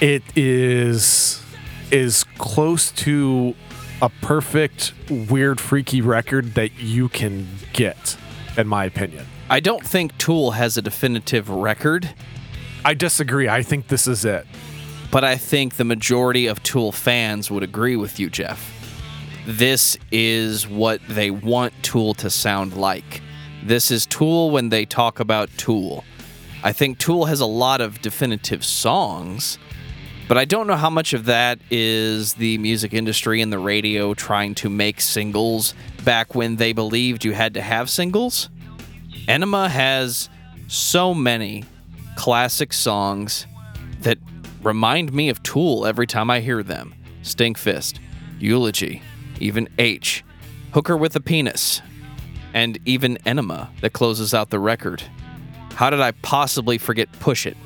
It 0.00 0.22
is 0.36 1.42
is 1.90 2.24
close 2.36 2.92
to 2.92 3.54
a 4.02 4.08
perfect 4.20 4.92
weird 5.10 5.60
freaky 5.60 6.00
record 6.00 6.54
that 6.54 6.78
you 6.78 7.08
can 7.08 7.48
get 7.72 8.16
in 8.56 8.68
my 8.68 8.84
opinion. 8.84 9.26
I 9.50 9.60
don't 9.60 9.84
think 9.84 10.16
Tool 10.18 10.52
has 10.52 10.76
a 10.76 10.82
definitive 10.82 11.48
record, 11.48 12.10
I 12.84 12.94
disagree. 12.94 13.48
I 13.48 13.62
think 13.62 13.88
this 13.88 14.06
is 14.06 14.24
it. 14.24 14.46
but 15.10 15.24
I 15.24 15.36
think 15.36 15.76
the 15.76 15.84
majority 15.84 16.46
of 16.46 16.62
Tool 16.62 16.92
fans 16.92 17.50
would 17.50 17.62
agree 17.62 17.96
with 17.96 18.20
you, 18.20 18.28
Jeff. 18.30 18.74
This 19.46 19.96
is 20.12 20.68
what 20.68 21.00
they 21.08 21.30
want 21.30 21.72
Tool 21.82 22.12
to 22.14 22.28
sound 22.28 22.76
like. 22.76 23.22
This 23.64 23.90
is 23.90 24.04
Tool 24.06 24.50
when 24.50 24.68
they 24.68 24.84
talk 24.84 25.18
about 25.18 25.48
Tool. 25.56 26.04
I 26.62 26.72
think 26.72 26.98
Tool 26.98 27.24
has 27.26 27.40
a 27.40 27.46
lot 27.46 27.80
of 27.80 28.02
definitive 28.02 28.64
songs, 28.64 29.58
but 30.28 30.36
I 30.36 30.44
don't 30.44 30.66
know 30.66 30.76
how 30.76 30.90
much 30.90 31.14
of 31.14 31.24
that 31.24 31.58
is 31.70 32.34
the 32.34 32.58
music 32.58 32.92
industry 32.92 33.40
and 33.40 33.50
the 33.50 33.58
radio 33.58 34.12
trying 34.12 34.54
to 34.56 34.68
make 34.68 35.00
singles 35.00 35.72
back 36.04 36.34
when 36.34 36.56
they 36.56 36.74
believed 36.74 37.24
you 37.24 37.32
had 37.32 37.54
to 37.54 37.62
have 37.62 37.88
singles. 37.88 38.50
Ænima 39.26 39.68
has 39.70 40.28
so 40.68 41.14
many 41.14 41.64
classic 42.14 42.74
songs 42.74 43.46
that 44.00 44.18
remind 44.62 45.12
me 45.12 45.30
of 45.30 45.42
Tool 45.42 45.86
every 45.86 46.06
time 46.06 46.30
I 46.30 46.40
hear 46.40 46.62
them. 46.62 46.94
Stinkfist, 47.22 47.98
Eulogy, 48.38 49.02
even 49.40 49.68
H, 49.78 50.24
Hooker 50.72 50.96
with 50.96 51.16
a 51.16 51.20
Penis, 51.20 51.80
and 52.52 52.78
even 52.84 53.18
Enema 53.26 53.70
that 53.80 53.92
closes 53.94 54.34
out 54.34 54.50
the 54.50 54.58
record. 54.58 55.02
How 55.74 55.90
did 55.90 56.00
I 56.00 56.10
possibly 56.10 56.76
forget 56.76 57.10
Pushit? 57.12 57.56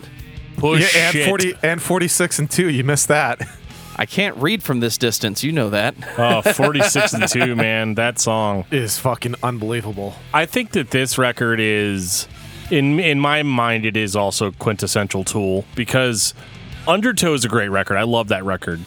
Push 0.57 0.95
yeah, 0.95 1.09
and 1.09 1.17
it. 1.17 1.29
40 1.29 1.55
and 1.63 1.83
46 1.83 2.39
and 2.39 2.51
2, 2.51 2.69
you 2.69 2.85
missed 2.85 3.09
that. 3.09 3.41
I 3.97 4.07
can't 4.07 4.37
read 4.39 4.63
from 4.63 4.81
this 4.81 4.97
distance, 4.97 5.45
you 5.45 5.53
know 5.53 5.71
that. 5.71 5.95
Oh, 6.19 6.43
46 6.53 7.13
and 7.13 7.29
2, 7.29 7.55
man. 7.55 7.95
That 7.95 8.19
song. 8.19 8.65
Is 8.71 8.99
fucking 8.99 9.37
unbelievable. 9.43 10.15
I 10.33 10.47
think 10.47 10.73
that 10.73 10.91
this 10.91 11.19
record 11.19 11.61
is 11.61 12.27
in 12.71 12.99
in 13.01 13.21
my 13.21 13.43
mind 13.43 13.85
it 13.85 13.97
is 13.97 14.17
also 14.17 14.51
quintessential 14.53 15.25
Tool 15.25 15.65
because 15.75 16.33
Undertow 16.89 17.35
is 17.35 17.45
a 17.45 17.49
great 17.49 17.69
record. 17.69 17.97
I 17.97 18.03
love 18.05 18.29
that 18.29 18.45
record. 18.45 18.81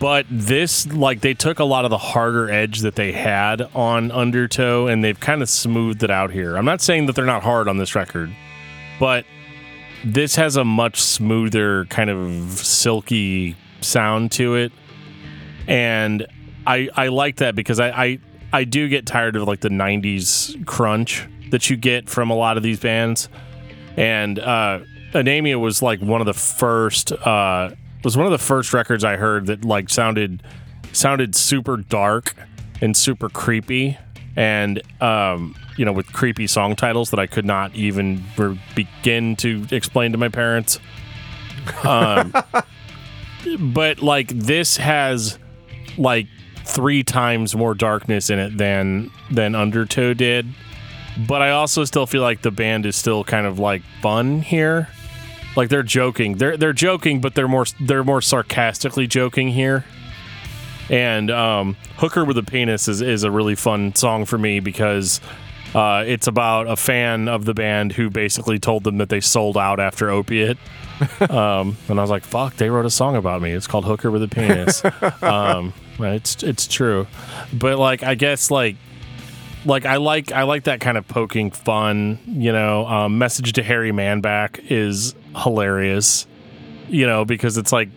But 0.00 0.26
this 0.28 0.86
like 0.92 1.20
they 1.20 1.34
took 1.34 1.60
a 1.60 1.64
lot 1.64 1.84
of 1.84 1.90
the 1.90 1.98
harder 1.98 2.50
edge 2.50 2.80
that 2.80 2.96
they 2.96 3.12
had 3.12 3.62
on 3.74 4.10
Undertow 4.10 4.88
and 4.88 5.04
they've 5.04 5.18
kind 5.18 5.40
of 5.42 5.48
smoothed 5.48 6.02
it 6.02 6.10
out 6.10 6.32
here. 6.32 6.56
I'm 6.56 6.64
not 6.64 6.80
saying 6.80 7.06
that 7.06 7.14
they're 7.14 7.24
not 7.24 7.44
hard 7.44 7.68
on 7.68 7.76
this 7.76 7.94
record, 7.94 8.34
but 8.98 9.24
this 10.04 10.36
has 10.36 10.56
a 10.56 10.64
much 10.64 11.00
smoother 11.00 11.84
kind 11.86 12.10
of 12.10 12.50
silky 12.50 13.56
sound 13.80 14.30
to 14.32 14.54
it 14.54 14.72
and 15.66 16.26
I 16.66 16.88
I 16.94 17.08
like 17.08 17.36
that 17.36 17.54
because 17.54 17.80
I, 17.80 17.88
I 17.90 18.18
I 18.52 18.64
do 18.64 18.88
get 18.88 19.06
tired 19.06 19.36
of 19.36 19.44
like 19.44 19.60
the 19.60 19.68
'90s 19.68 20.66
crunch 20.66 21.26
that 21.50 21.70
you 21.70 21.76
get 21.76 22.08
from 22.08 22.30
a 22.30 22.34
lot 22.34 22.56
of 22.56 22.62
these 22.62 22.80
bands, 22.80 23.28
and 23.96 24.38
uh, 24.38 24.80
Ænima 25.12 25.60
was 25.60 25.82
like 25.82 26.00
one 26.00 26.20
of 26.20 26.26
the 26.26 26.34
first. 26.34 27.12
Uh, 27.12 27.70
was 28.04 28.16
one 28.16 28.26
of 28.26 28.32
the 28.32 28.38
first 28.38 28.72
records 28.72 29.04
I 29.04 29.16
heard 29.16 29.46
that 29.46 29.64
like 29.64 29.90
sounded 29.90 30.42
sounded 30.92 31.34
super 31.34 31.76
dark 31.76 32.34
and 32.80 32.96
super 32.96 33.28
creepy, 33.28 33.98
and 34.36 34.82
um, 35.02 35.54
you 35.76 35.84
know, 35.84 35.92
with 35.92 36.12
creepy 36.12 36.46
song 36.46 36.76
titles 36.76 37.10
that 37.10 37.18
I 37.18 37.26
could 37.26 37.44
not 37.44 37.74
even 37.74 38.22
re- 38.36 38.60
begin 38.74 39.36
to 39.36 39.66
explain 39.70 40.12
to 40.12 40.18
my 40.18 40.28
parents. 40.28 40.78
Um, 41.82 42.32
but 43.58 44.00
like 44.02 44.28
this 44.28 44.76
has 44.76 45.38
like 45.98 46.26
three 46.64 47.02
times 47.02 47.54
more 47.56 47.74
darkness 47.74 48.30
in 48.30 48.38
it 48.38 48.56
than 48.56 49.10
than 49.30 49.54
Undertow 49.54 50.14
did. 50.14 50.46
But 51.26 51.40
I 51.40 51.50
also 51.50 51.84
still 51.84 52.06
feel 52.06 52.20
like 52.20 52.42
the 52.42 52.50
band 52.50 52.84
is 52.84 52.94
still 52.94 53.24
kind 53.24 53.46
of 53.46 53.58
like 53.58 53.82
fun 54.02 54.42
here. 54.42 54.88
Like 55.56 55.70
they're 55.70 55.82
joking. 55.82 56.36
They're 56.36 56.58
they're 56.58 56.74
joking, 56.74 57.22
but 57.22 57.34
they're 57.34 57.48
more 57.48 57.64
they're 57.80 58.04
more 58.04 58.20
sarcastically 58.20 59.06
joking 59.06 59.48
here. 59.48 59.84
And 60.90 61.30
um, 61.30 61.76
"Hooker 61.96 62.24
with 62.24 62.38
a 62.38 62.42
Penis" 62.42 62.88
is, 62.88 63.00
is 63.00 63.24
a 63.24 63.30
really 63.30 63.54
fun 63.54 63.94
song 63.94 64.24
for 64.24 64.38
me 64.38 64.60
because 64.60 65.20
uh, 65.74 66.04
it's 66.06 66.26
about 66.26 66.68
a 66.68 66.76
fan 66.76 67.28
of 67.28 67.44
the 67.44 67.54
band 67.54 67.92
who 67.92 68.08
basically 68.08 68.58
told 68.58 68.84
them 68.84 68.98
that 68.98 69.08
they 69.08 69.20
sold 69.20 69.56
out 69.56 69.80
after 69.80 70.10
Opiate. 70.10 70.58
um, 71.28 71.76
and 71.88 71.98
I 71.98 72.02
was 72.02 72.10
like, 72.10 72.24
"Fuck!" 72.24 72.56
They 72.56 72.70
wrote 72.70 72.86
a 72.86 72.90
song 72.90 73.16
about 73.16 73.42
me. 73.42 73.52
It's 73.52 73.66
called 73.66 73.84
"Hooker 73.84 74.10
with 74.10 74.22
a 74.22 74.28
Penis." 74.28 74.82
um, 75.22 75.74
it's 75.98 76.42
it's 76.42 76.66
true, 76.66 77.06
but 77.52 77.78
like 77.78 78.02
I 78.02 78.14
guess 78.14 78.50
like 78.50 78.76
like 79.66 79.84
I 79.84 79.96
like 79.96 80.32
I 80.32 80.44
like 80.44 80.64
that 80.64 80.80
kind 80.80 80.96
of 80.96 81.06
poking 81.06 81.50
fun. 81.50 82.18
You 82.26 82.52
know, 82.52 82.86
um, 82.86 83.18
message 83.18 83.52
to 83.54 83.62
Harry 83.62 83.92
Manback 83.92 84.70
is 84.70 85.14
hilarious. 85.36 86.26
You 86.88 87.06
know, 87.06 87.24
because 87.24 87.58
it's 87.58 87.72
like 87.72 87.90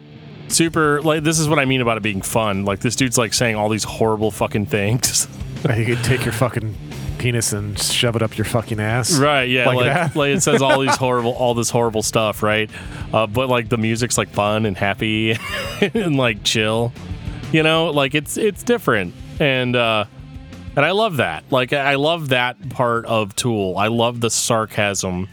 super 0.50 1.02
like 1.02 1.24
this 1.24 1.40
is 1.40 1.48
what 1.48 1.60
I 1.60 1.66
mean 1.66 1.82
about 1.82 1.98
it 1.98 2.04
being 2.04 2.22
fun. 2.22 2.66
Like 2.66 2.80
this 2.80 2.96
dude's 2.96 3.18
like 3.18 3.34
saying 3.34 3.56
all 3.56 3.70
these 3.70 3.84
horrible 3.84 4.32
fucking 4.32 4.68
things. 4.68 5.28
you 5.76 5.86
could 5.86 6.04
take 6.04 6.24
your 6.24 6.34
fucking 6.34 6.76
penis 7.20 7.52
and 7.54 7.78
shove 7.80 8.16
it 8.16 8.22
up 8.24 8.38
your 8.38 8.46
fucking 8.46 8.80
ass. 8.80 9.20
Right, 9.20 9.44
yeah, 9.50 9.68
Like 9.68 9.76
like, 9.78 10.16
like 10.16 10.30
it 10.38 10.42
says 10.42 10.62
all 10.62 10.80
these 10.80 10.96
horrible, 10.98 11.34
all 11.34 11.54
this 11.54 11.70
horrible 11.70 12.02
stuff, 12.02 12.42
right? 12.42 12.70
Uh, 13.14 13.28
but 13.28 13.50
like 13.50 13.70
the 13.70 13.78
music's 13.78 14.18
like 14.18 14.30
fun 14.30 14.66
and 14.66 14.76
happy 14.76 15.38
and 15.82 16.18
like 16.18 16.44
chill, 16.44 16.94
you 17.52 17.62
know, 17.62 17.92
like 17.92 18.16
it's 18.16 18.38
it's 18.38 18.64
different, 18.64 19.14
and 19.40 19.76
uh, 19.76 20.06
and 20.76 20.86
I 20.86 20.92
love 20.92 21.18
that. 21.18 21.44
Like 21.52 21.74
I 21.74 21.96
love 21.96 22.30
that 22.30 22.70
part 22.70 23.06
of 23.06 23.36
Tool. 23.36 23.78
I 23.78 23.88
love 23.88 24.22
the 24.22 24.30
sarcasm, 24.30 25.28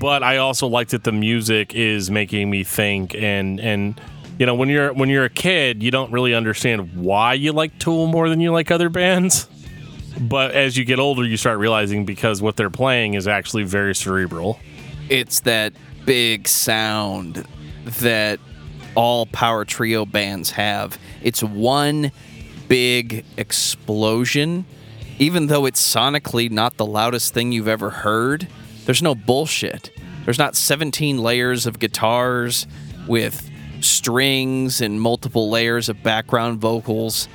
but 0.00 0.22
I 0.22 0.38
also 0.38 0.66
like 0.66 0.88
that 0.88 1.04
the 1.04 1.12
music 1.12 1.74
is 1.74 2.10
making 2.10 2.50
me 2.50 2.64
think 2.64 3.14
and 3.14 3.60
and. 3.60 4.00
You 4.38 4.46
know, 4.46 4.54
when 4.54 4.68
you're 4.68 4.92
when 4.92 5.08
you're 5.08 5.24
a 5.24 5.30
kid, 5.30 5.82
you 5.82 5.90
don't 5.90 6.12
really 6.12 6.34
understand 6.34 6.94
why 6.94 7.34
you 7.34 7.52
like 7.52 7.78
Tool 7.78 8.06
more 8.06 8.28
than 8.28 8.40
you 8.40 8.52
like 8.52 8.70
other 8.70 8.88
bands. 8.88 9.48
But 10.20 10.52
as 10.52 10.76
you 10.76 10.84
get 10.84 10.98
older, 10.98 11.24
you 11.24 11.36
start 11.36 11.58
realizing 11.58 12.04
because 12.04 12.40
what 12.40 12.56
they're 12.56 12.70
playing 12.70 13.14
is 13.14 13.28
actually 13.28 13.64
very 13.64 13.94
cerebral. 13.94 14.58
it's 15.08 15.40
that 15.40 15.72
big 16.04 16.48
sound 16.48 17.46
that 17.84 18.40
all 18.94 19.26
power 19.26 19.64
trio 19.64 20.06
bands 20.06 20.50
have. 20.52 20.98
It's 21.22 21.42
one 21.42 22.10
big 22.68 23.24
explosion. 23.36 24.64
Even 25.18 25.46
though 25.46 25.66
it's 25.66 25.80
sonically 25.80 26.50
not 26.50 26.76
the 26.76 26.86
loudest 26.86 27.32
thing 27.32 27.52
you've 27.52 27.68
ever 27.68 27.90
heard, 27.90 28.48
there's 28.84 29.02
no 29.02 29.14
bullshit. 29.14 29.90
There's 30.24 30.38
not 30.38 30.56
17 30.56 31.18
layers 31.18 31.66
of 31.66 31.78
guitars 31.78 32.66
with 33.06 33.45
strings 33.80 34.80
and 34.80 35.00
multiple 35.00 35.50
layers 35.50 35.88
of 35.88 36.02
background 36.02 36.60
vocals. 36.60 37.28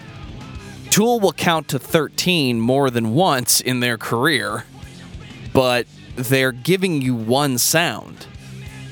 Tool 0.90 1.20
will 1.20 1.34
count 1.34 1.68
to 1.70 1.80
13 1.80 2.60
more 2.60 2.90
than 2.90 3.14
once 3.14 3.62
in 3.62 3.80
their 3.80 3.98
career 3.98 4.66
but 5.54 5.88
they're 6.16 6.52
giving 6.52 7.02
you 7.02 7.16
one 7.16 7.58
sound. 7.58 8.28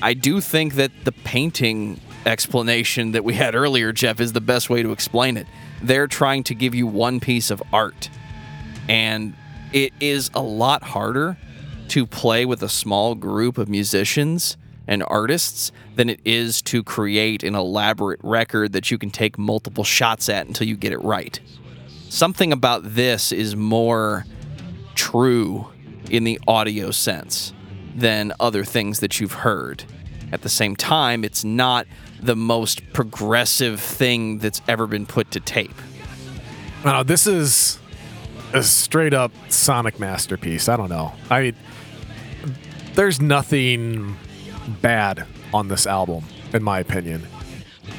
I 0.02 0.14
do 0.14 0.42
think 0.42 0.76
that 0.76 0.92
the 1.04 1.12
painting 1.12 2.00
explanation 2.26 3.12
that 3.12 3.24
we 3.24 3.34
had 3.34 3.56
earlier, 3.56 3.92
Jeff, 3.92 4.20
is 4.20 4.34
the 4.34 4.42
best 4.42 4.70
way 4.70 4.84
to 4.84 4.92
explain 4.92 5.38
it. 5.38 5.48
They're 5.82 6.08
trying 6.08 6.44
to 6.46 6.56
give 6.56 6.76
you 6.76 6.88
one 6.88 7.20
piece 7.20 7.52
of 7.52 7.62
art, 7.72 8.10
and 8.88 9.36
it 9.74 9.94
is 10.00 10.30
a 10.34 10.42
lot 10.42 10.84
harder 10.84 11.38
to 11.90 12.06
play 12.06 12.46
with 12.46 12.62
a 12.62 12.70
small 12.70 13.16
group 13.16 13.58
of 13.58 13.68
musicians 13.68 14.58
and 14.89 15.04
artists 15.08 15.71
than 15.95 16.10
it 16.10 16.19
is 16.25 16.63
to 16.63 16.84
create 16.84 17.43
an 17.43 17.54
elaborate 17.54 18.19
record 18.23 18.73
that 18.73 18.89
you 18.89 18.97
can 18.97 19.12
take 19.12 19.38
multiple 19.38 19.84
shots 19.84 20.28
at 20.28 20.47
until 20.47 20.67
you 20.67 20.75
get 20.75 20.91
it 20.91 21.02
right. 21.04 21.39
Something 22.10 22.52
about 22.52 22.82
this 22.84 23.32
is 23.32 23.56
more 23.56 24.25
true 24.95 25.67
in 26.10 26.23
the 26.23 26.39
audio 26.47 26.89
sense 26.89 27.54
than 27.95 28.34
other 28.39 28.65
things 28.65 28.99
that 29.02 29.19
you've 29.19 29.34
heard. 29.34 29.84
At 30.32 30.41
the 30.41 30.49
same 30.49 30.75
time, 30.75 31.23
it's 31.23 31.43
not 31.43 31.86
the 32.19 32.36
most 32.36 32.82
progressive 32.91 33.80
thing 33.80 34.39
that's 34.39 34.60
ever 34.67 34.88
been 34.88 35.06
put 35.06 35.30
to 35.32 35.39
tape. 35.39 35.75
No, 36.84 37.04
this 37.04 37.28
is 37.28 37.78
a 38.54 38.63
straight 38.63 39.13
up 39.13 39.32
sonic 39.49 39.99
masterpiece. 39.99 40.67
I 40.67 40.78
don't 40.78 40.89
know. 40.89 41.13
I 41.30 41.41
mean, 41.41 41.56
there's 42.95 43.21
nothing 43.21 44.17
bad 44.74 45.26
on 45.54 45.68
this 45.68 45.88
album, 45.88 46.26
in 46.54 46.64
my 46.64 46.80
opinion. 46.80 47.28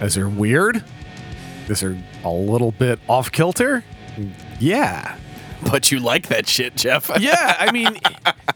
As 0.00 0.14
they're 0.14 0.28
weird? 0.28 0.84
Is 1.68 1.80
there 1.80 2.02
a 2.24 2.30
little 2.30 2.72
bit 2.72 2.98
off 3.08 3.30
kilter? 3.30 3.84
Yeah. 4.58 5.16
But 5.70 5.92
you 5.92 6.00
like 6.00 6.28
that 6.28 6.48
shit, 6.48 6.76
Jeff. 6.76 7.10
yeah, 7.20 7.56
I 7.58 7.70
mean, 7.70 7.98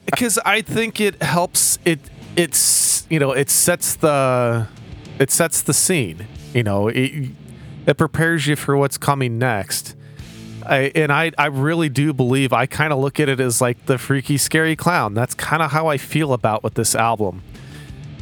because 0.06 0.38
I 0.38 0.62
think 0.62 1.00
it 1.00 1.22
helps. 1.22 1.78
It 1.84 2.00
it's 2.36 3.06
you 3.10 3.18
know 3.18 3.32
it 3.32 3.50
sets 3.50 3.94
the 3.96 4.66
it 5.18 5.30
sets 5.30 5.62
the 5.62 5.74
scene. 5.74 6.26
You 6.54 6.62
know, 6.62 6.88
it 6.88 7.30
it 7.86 7.96
prepares 7.98 8.46
you 8.46 8.56
for 8.56 8.76
what's 8.76 8.96
coming 8.96 9.38
next. 9.38 9.94
I, 10.66 10.92
and 10.94 11.12
I, 11.12 11.30
I 11.36 11.46
really 11.46 11.90
do 11.90 12.14
believe 12.14 12.52
I 12.54 12.64
kind 12.64 12.90
of 12.90 12.98
look 12.98 13.20
at 13.20 13.28
it 13.28 13.38
as 13.38 13.60
like 13.60 13.84
the 13.84 13.98
freaky, 13.98 14.38
scary 14.38 14.76
clown. 14.76 15.12
That's 15.12 15.34
kind 15.34 15.62
of 15.62 15.72
how 15.72 15.88
I 15.88 15.98
feel 15.98 16.32
about 16.32 16.62
with 16.62 16.74
this 16.74 16.94
album. 16.94 17.42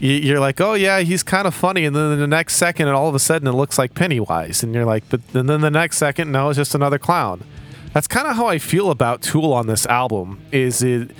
You- 0.02 0.14
You're 0.16 0.40
like, 0.40 0.60
oh 0.60 0.74
yeah, 0.74 0.98
he's 1.00 1.22
kind 1.22 1.46
of 1.46 1.54
funny, 1.54 1.84
and 1.84 1.94
then 1.94 2.18
the 2.18 2.26
next 2.26 2.56
second, 2.56 2.88
and 2.88 2.96
all 2.96 3.08
of 3.08 3.14
a 3.14 3.20
sudden, 3.20 3.46
it 3.46 3.52
looks 3.52 3.78
like 3.78 3.94
Pennywise, 3.94 4.64
and 4.64 4.74
you're 4.74 4.84
like, 4.84 5.04
but 5.08 5.20
then 5.28 5.46
the 5.46 5.70
next 5.70 5.96
second, 5.98 6.32
no, 6.32 6.48
it's 6.48 6.56
just 6.56 6.74
another 6.74 6.98
clown. 6.98 7.44
That's 7.92 8.08
kind 8.08 8.26
of 8.26 8.34
how 8.34 8.46
I 8.48 8.58
feel 8.58 8.90
about 8.90 9.22
Tool 9.22 9.52
on 9.52 9.68
this 9.68 9.86
album. 9.86 10.40
Is 10.50 10.82
it, 10.82 11.12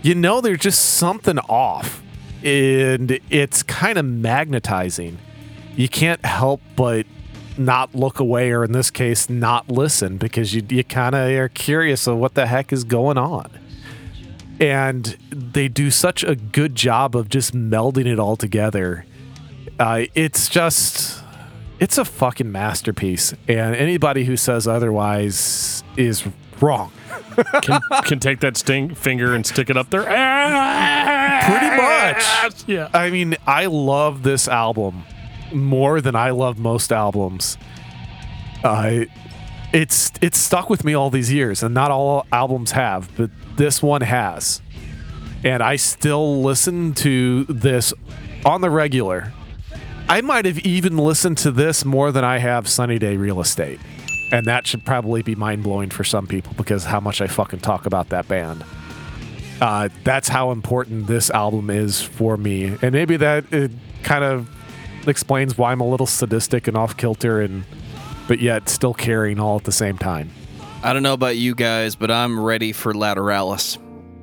you 0.00 0.14
know, 0.14 0.40
there's 0.40 0.60
just 0.60 0.80
something 0.96 1.38
off, 1.50 2.02
and 2.42 3.20
it's 3.28 3.62
kind 3.62 3.98
of 3.98 4.06
magnetizing. 4.06 5.18
You 5.76 5.88
can't 5.90 6.24
help 6.24 6.62
but 6.76 7.04
not 7.58 7.94
look 7.94 8.20
away, 8.20 8.52
or 8.52 8.64
in 8.64 8.72
this 8.72 8.90
case, 8.90 9.28
not 9.28 9.68
listen, 9.68 10.16
because 10.16 10.54
you 10.54 10.62
you 10.70 10.82
kind 10.82 11.14
of 11.14 11.28
are 11.30 11.50
curious 11.50 12.06
of 12.06 12.16
what 12.16 12.32
the 12.34 12.46
heck 12.46 12.72
is 12.72 12.84
going 12.84 13.18
on. 13.18 13.50
And 14.60 15.16
they 15.30 15.68
do 15.68 15.90
such 15.90 16.22
a 16.22 16.36
good 16.36 16.74
job 16.74 17.16
of 17.16 17.28
just 17.28 17.54
melding 17.54 18.06
it 18.06 18.18
all 18.18 18.36
together. 18.36 19.06
Uh, 19.78 20.04
it's 20.14 20.48
just, 20.50 21.22
it's 21.78 21.96
a 21.96 22.04
fucking 22.04 22.52
masterpiece. 22.52 23.32
And 23.48 23.74
anybody 23.74 24.24
who 24.24 24.36
says 24.36 24.68
otherwise 24.68 25.82
is 25.96 26.24
wrong. 26.60 26.92
Can, 27.62 27.80
can 28.04 28.20
take 28.20 28.40
that 28.40 28.58
sting 28.58 28.94
finger 28.94 29.34
and 29.34 29.46
stick 29.46 29.70
it 29.70 29.76
up 29.78 29.88
there. 29.88 30.02
Pretty 30.02 31.76
much. 31.76 32.68
Yeah. 32.68 32.88
I 32.92 33.08
mean, 33.10 33.36
I 33.46 33.66
love 33.66 34.22
this 34.22 34.46
album 34.46 35.04
more 35.52 36.00
than 36.00 36.14
I 36.14 36.30
love 36.30 36.58
most 36.58 36.92
albums. 36.92 37.56
Uh, 38.62 39.04
it's 39.72 40.12
it's 40.20 40.38
stuck 40.38 40.68
with 40.68 40.84
me 40.84 40.94
all 40.94 41.10
these 41.10 41.32
years, 41.32 41.62
and 41.62 41.72
not 41.74 41.90
all 41.90 42.26
albums 42.32 42.72
have, 42.72 43.08
but 43.16 43.30
this 43.60 43.82
one 43.82 44.00
has. 44.00 44.62
And 45.44 45.62
I 45.62 45.76
still 45.76 46.42
listen 46.42 46.94
to 46.94 47.44
this 47.44 47.92
on 48.46 48.62
the 48.62 48.70
regular. 48.70 49.34
I 50.08 50.22
might 50.22 50.46
have 50.46 50.60
even 50.60 50.96
listened 50.96 51.36
to 51.38 51.50
this 51.50 51.84
more 51.84 52.10
than 52.10 52.24
I 52.24 52.38
have 52.38 52.66
Sunny 52.66 52.98
Day 52.98 53.18
Real 53.18 53.38
Estate. 53.38 53.78
And 54.32 54.46
that 54.46 54.66
should 54.66 54.86
probably 54.86 55.20
be 55.20 55.34
mind 55.34 55.62
blowing 55.62 55.90
for 55.90 56.04
some 56.04 56.26
people 56.26 56.54
because 56.56 56.84
how 56.84 57.00
much 57.00 57.20
I 57.20 57.26
fucking 57.26 57.60
talk 57.60 57.84
about 57.84 58.08
that 58.08 58.26
band. 58.28 58.64
Uh, 59.60 59.90
that's 60.04 60.28
how 60.28 60.52
important 60.52 61.06
this 61.06 61.28
album 61.28 61.68
is 61.68 62.00
for 62.00 62.38
me. 62.38 62.78
And 62.80 62.92
maybe 62.92 63.18
that 63.18 63.52
it 63.52 63.72
kind 64.02 64.24
of 64.24 64.48
explains 65.06 65.58
why 65.58 65.72
I'm 65.72 65.82
a 65.82 65.88
little 65.88 66.06
sadistic 66.06 66.66
and 66.66 66.78
off 66.78 66.96
kilter 66.96 67.42
and 67.42 67.64
but 68.26 68.40
yet 68.40 68.70
still 68.70 68.94
caring 68.94 69.38
all 69.38 69.58
at 69.58 69.64
the 69.64 69.72
same 69.72 69.98
time. 69.98 70.30
I 70.82 70.94
don't 70.94 71.02
know 71.02 71.12
about 71.12 71.36
you 71.36 71.54
guys, 71.54 71.94
but 71.94 72.10
I'm 72.10 72.40
ready 72.40 72.72
for 72.72 72.94
Lateralus. 72.94 73.76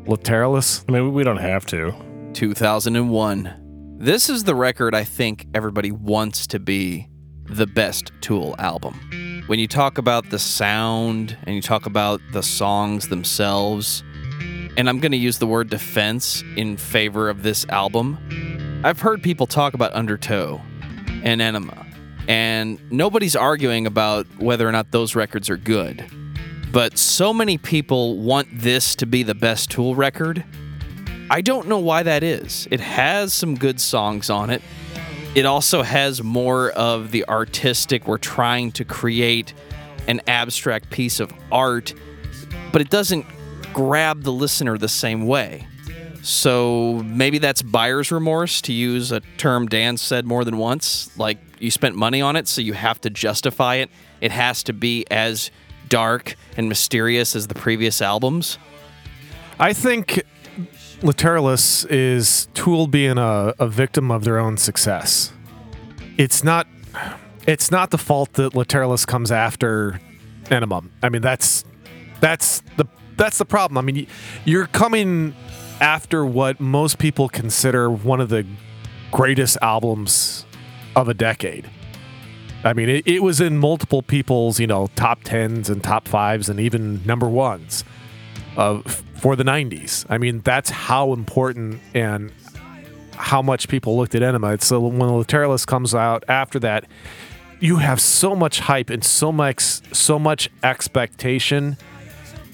Lateralus? 0.06 0.84
I 0.90 0.92
mean, 0.92 1.14
we 1.14 1.24
don't 1.24 1.38
have 1.38 1.68
to. 1.68 1.94
2001. 2.34 3.98
This 4.00 4.28
is 4.28 4.44
the 4.44 4.56
record 4.56 4.96
I 4.96 5.04
think 5.04 5.46
everybody 5.54 5.92
wants 5.92 6.48
to 6.48 6.60
be 6.60 7.10
the 7.44 7.68
best 7.68 8.12
Tool 8.22 8.56
album. 8.58 9.44
When 9.46 9.60
you 9.60 9.68
talk 9.68 10.00
about 10.00 10.32
the 10.32 10.40
sound 10.40 11.38
and 11.44 11.56
you 11.56 11.62
talk 11.62 11.86
about 11.86 12.22
the 12.32 12.42
songs 12.42 13.10
themselves, 13.10 14.04
and 14.78 14.90
I'm 14.90 15.00
going 15.00 15.12
to 15.12 15.18
use 15.18 15.38
the 15.38 15.48
word 15.48 15.70
defense 15.70 16.44
in 16.56 16.76
favor 16.76 17.30
of 17.30 17.44
this 17.44 17.68
album, 17.70 18.82
I've 18.84 19.00
heard 19.00 19.22
people 19.22 19.46
talk 19.46 19.76
about 19.76 19.94
Undertow 19.94 20.60
and 21.24 21.40
Ænima, 21.40 21.86
and 22.28 22.80
nobody's 22.92 23.36
arguing 23.36 23.86
about 23.86 24.26
whether 24.40 24.68
or 24.68 24.72
not 24.72 24.92
those 24.92 25.16
records 25.16 25.52
are 25.52 25.58
good. 25.58 26.04
But 26.72 26.98
so 26.98 27.34
many 27.34 27.58
people 27.58 28.18
want 28.18 28.48
this 28.52 28.96
to 28.98 29.06
be 29.06 29.24
the 29.24 29.36
best 29.36 29.72
Tool 29.72 29.96
record 29.96 30.44
I 31.30 31.42
don't 31.42 31.68
know 31.68 31.80
why 31.80 32.04
that 32.04 32.24
is. 32.24 32.68
It 32.72 32.80
has 32.80 33.34
some 33.34 33.56
good 33.56 33.82
songs 33.82 34.30
on 34.30 34.50
it. 34.50 34.62
It 35.36 35.46
also 35.46 35.84
has 35.84 36.24
more 36.24 36.70
of 36.72 37.12
the 37.12 37.28
artistic. 37.28 38.08
We're 38.08 38.18
trying 38.18 38.72
to 38.74 38.86
create 38.86 39.54
an 40.08 40.22
abstract 40.26 40.90
piece 40.90 41.20
of 41.20 41.34
art, 41.52 41.94
but 42.72 42.82
it 42.82 42.90
doesn't 42.90 43.26
grab 43.74 44.24
the 44.24 44.32
listener 44.32 44.78
the 44.78 44.88
same 44.88 45.28
way. 45.28 45.68
So 46.24 47.04
maybe 47.06 47.40
that's 47.40 47.62
buyer's 47.62 48.12
remorse, 48.12 48.62
to 48.62 48.74
use 48.74 49.12
a 49.12 49.20
term 49.38 49.68
Dan 49.68 49.98
said 49.98 50.26
more 50.26 50.46
than 50.46 50.58
once. 50.58 51.16
Like 51.18 51.40
you 51.60 51.72
spent 51.72 51.96
money 51.96 52.22
on 52.22 52.38
it, 52.38 52.48
so 52.48 52.62
you 52.62 52.74
have 52.74 53.02
to 53.02 53.10
justify 53.10 53.76
it. 53.76 53.90
It 54.22 54.32
has 54.32 54.64
to 54.64 54.74
be 54.74 55.06
as 55.12 55.52
dark 55.90 56.36
and 56.56 56.70
mysterious 56.70 57.36
as 57.36 57.48
the 57.48 57.56
previous 57.56 58.02
albums. 58.02 58.58
I 59.60 59.74
think 59.74 60.24
Lateralus 61.02 61.86
is 61.90 62.48
Tool 62.54 62.88
being 62.88 63.18
a, 63.18 63.54
a 63.60 63.68
victim 63.68 64.12
of 64.12 64.24
their 64.24 64.40
own 64.40 64.58
success. 64.58 65.32
It's 66.18 66.44
not 66.44 66.68
it's 67.46 67.72
not 67.72 67.92
the 67.92 67.98
fault 67.98 68.34
that 68.34 68.54
Lateralus 68.54 69.06
comes 69.06 69.32
after 69.32 70.00
Ænima. 70.46 70.90
I 71.04 71.10
mean 71.10 71.22
that's 71.22 71.64
that's 72.20 72.62
the 72.78 72.86
that's 73.16 73.38
the 73.38 73.46
problem. 73.46 73.78
I 73.78 73.82
mean 73.82 74.08
you're 74.46 74.68
coming 74.68 75.36
after 75.80 76.26
what 76.26 76.60
most 76.60 76.98
people 76.98 77.30
consider 77.30 77.90
one 77.90 78.20
of 78.20 78.30
the 78.30 78.46
greatest 79.12 79.58
albums 79.62 80.46
of 80.96 81.08
a 81.08 81.14
decade. 81.14 81.70
I 82.64 82.74
mean, 82.74 82.90
it, 82.90 83.08
it 83.08 83.24
was 83.24 83.40
in 83.40 83.58
multiple 83.58 84.02
people's, 84.02 84.60
you 84.60 84.68
know, 84.68 84.90
top 84.96 85.24
tens 85.24 85.70
and 85.70 85.84
top 85.84 86.08
fives 86.08 86.50
and 86.50 86.60
even 86.60 87.06
number 87.06 87.28
ones 87.28 87.84
of 88.56 89.04
for 89.16 89.36
the 89.36 89.44
90s. 89.44 90.06
I 90.10 90.18
mean, 90.18 90.42
that's 90.42 90.70
how 90.70 91.14
important 91.14 91.82
and 91.94 92.32
how 93.14 93.42
much 93.42 93.68
people 93.68 93.98
looked 93.98 94.16
at 94.16 94.22
Ænima. 94.22 94.62
So 94.62 94.80
when 94.80 95.10
Lateralus 95.10 95.66
comes 95.66 95.96
out 95.96 96.24
after 96.28 96.60
that, 96.60 96.86
you 97.60 97.78
have 97.78 98.00
so 98.00 98.36
much 98.36 98.60
hype 98.60 98.90
and 98.90 99.04
so 99.04 99.32
much 99.32 99.62
so 99.94 100.20
much 100.20 100.50
expectation. 100.64 101.78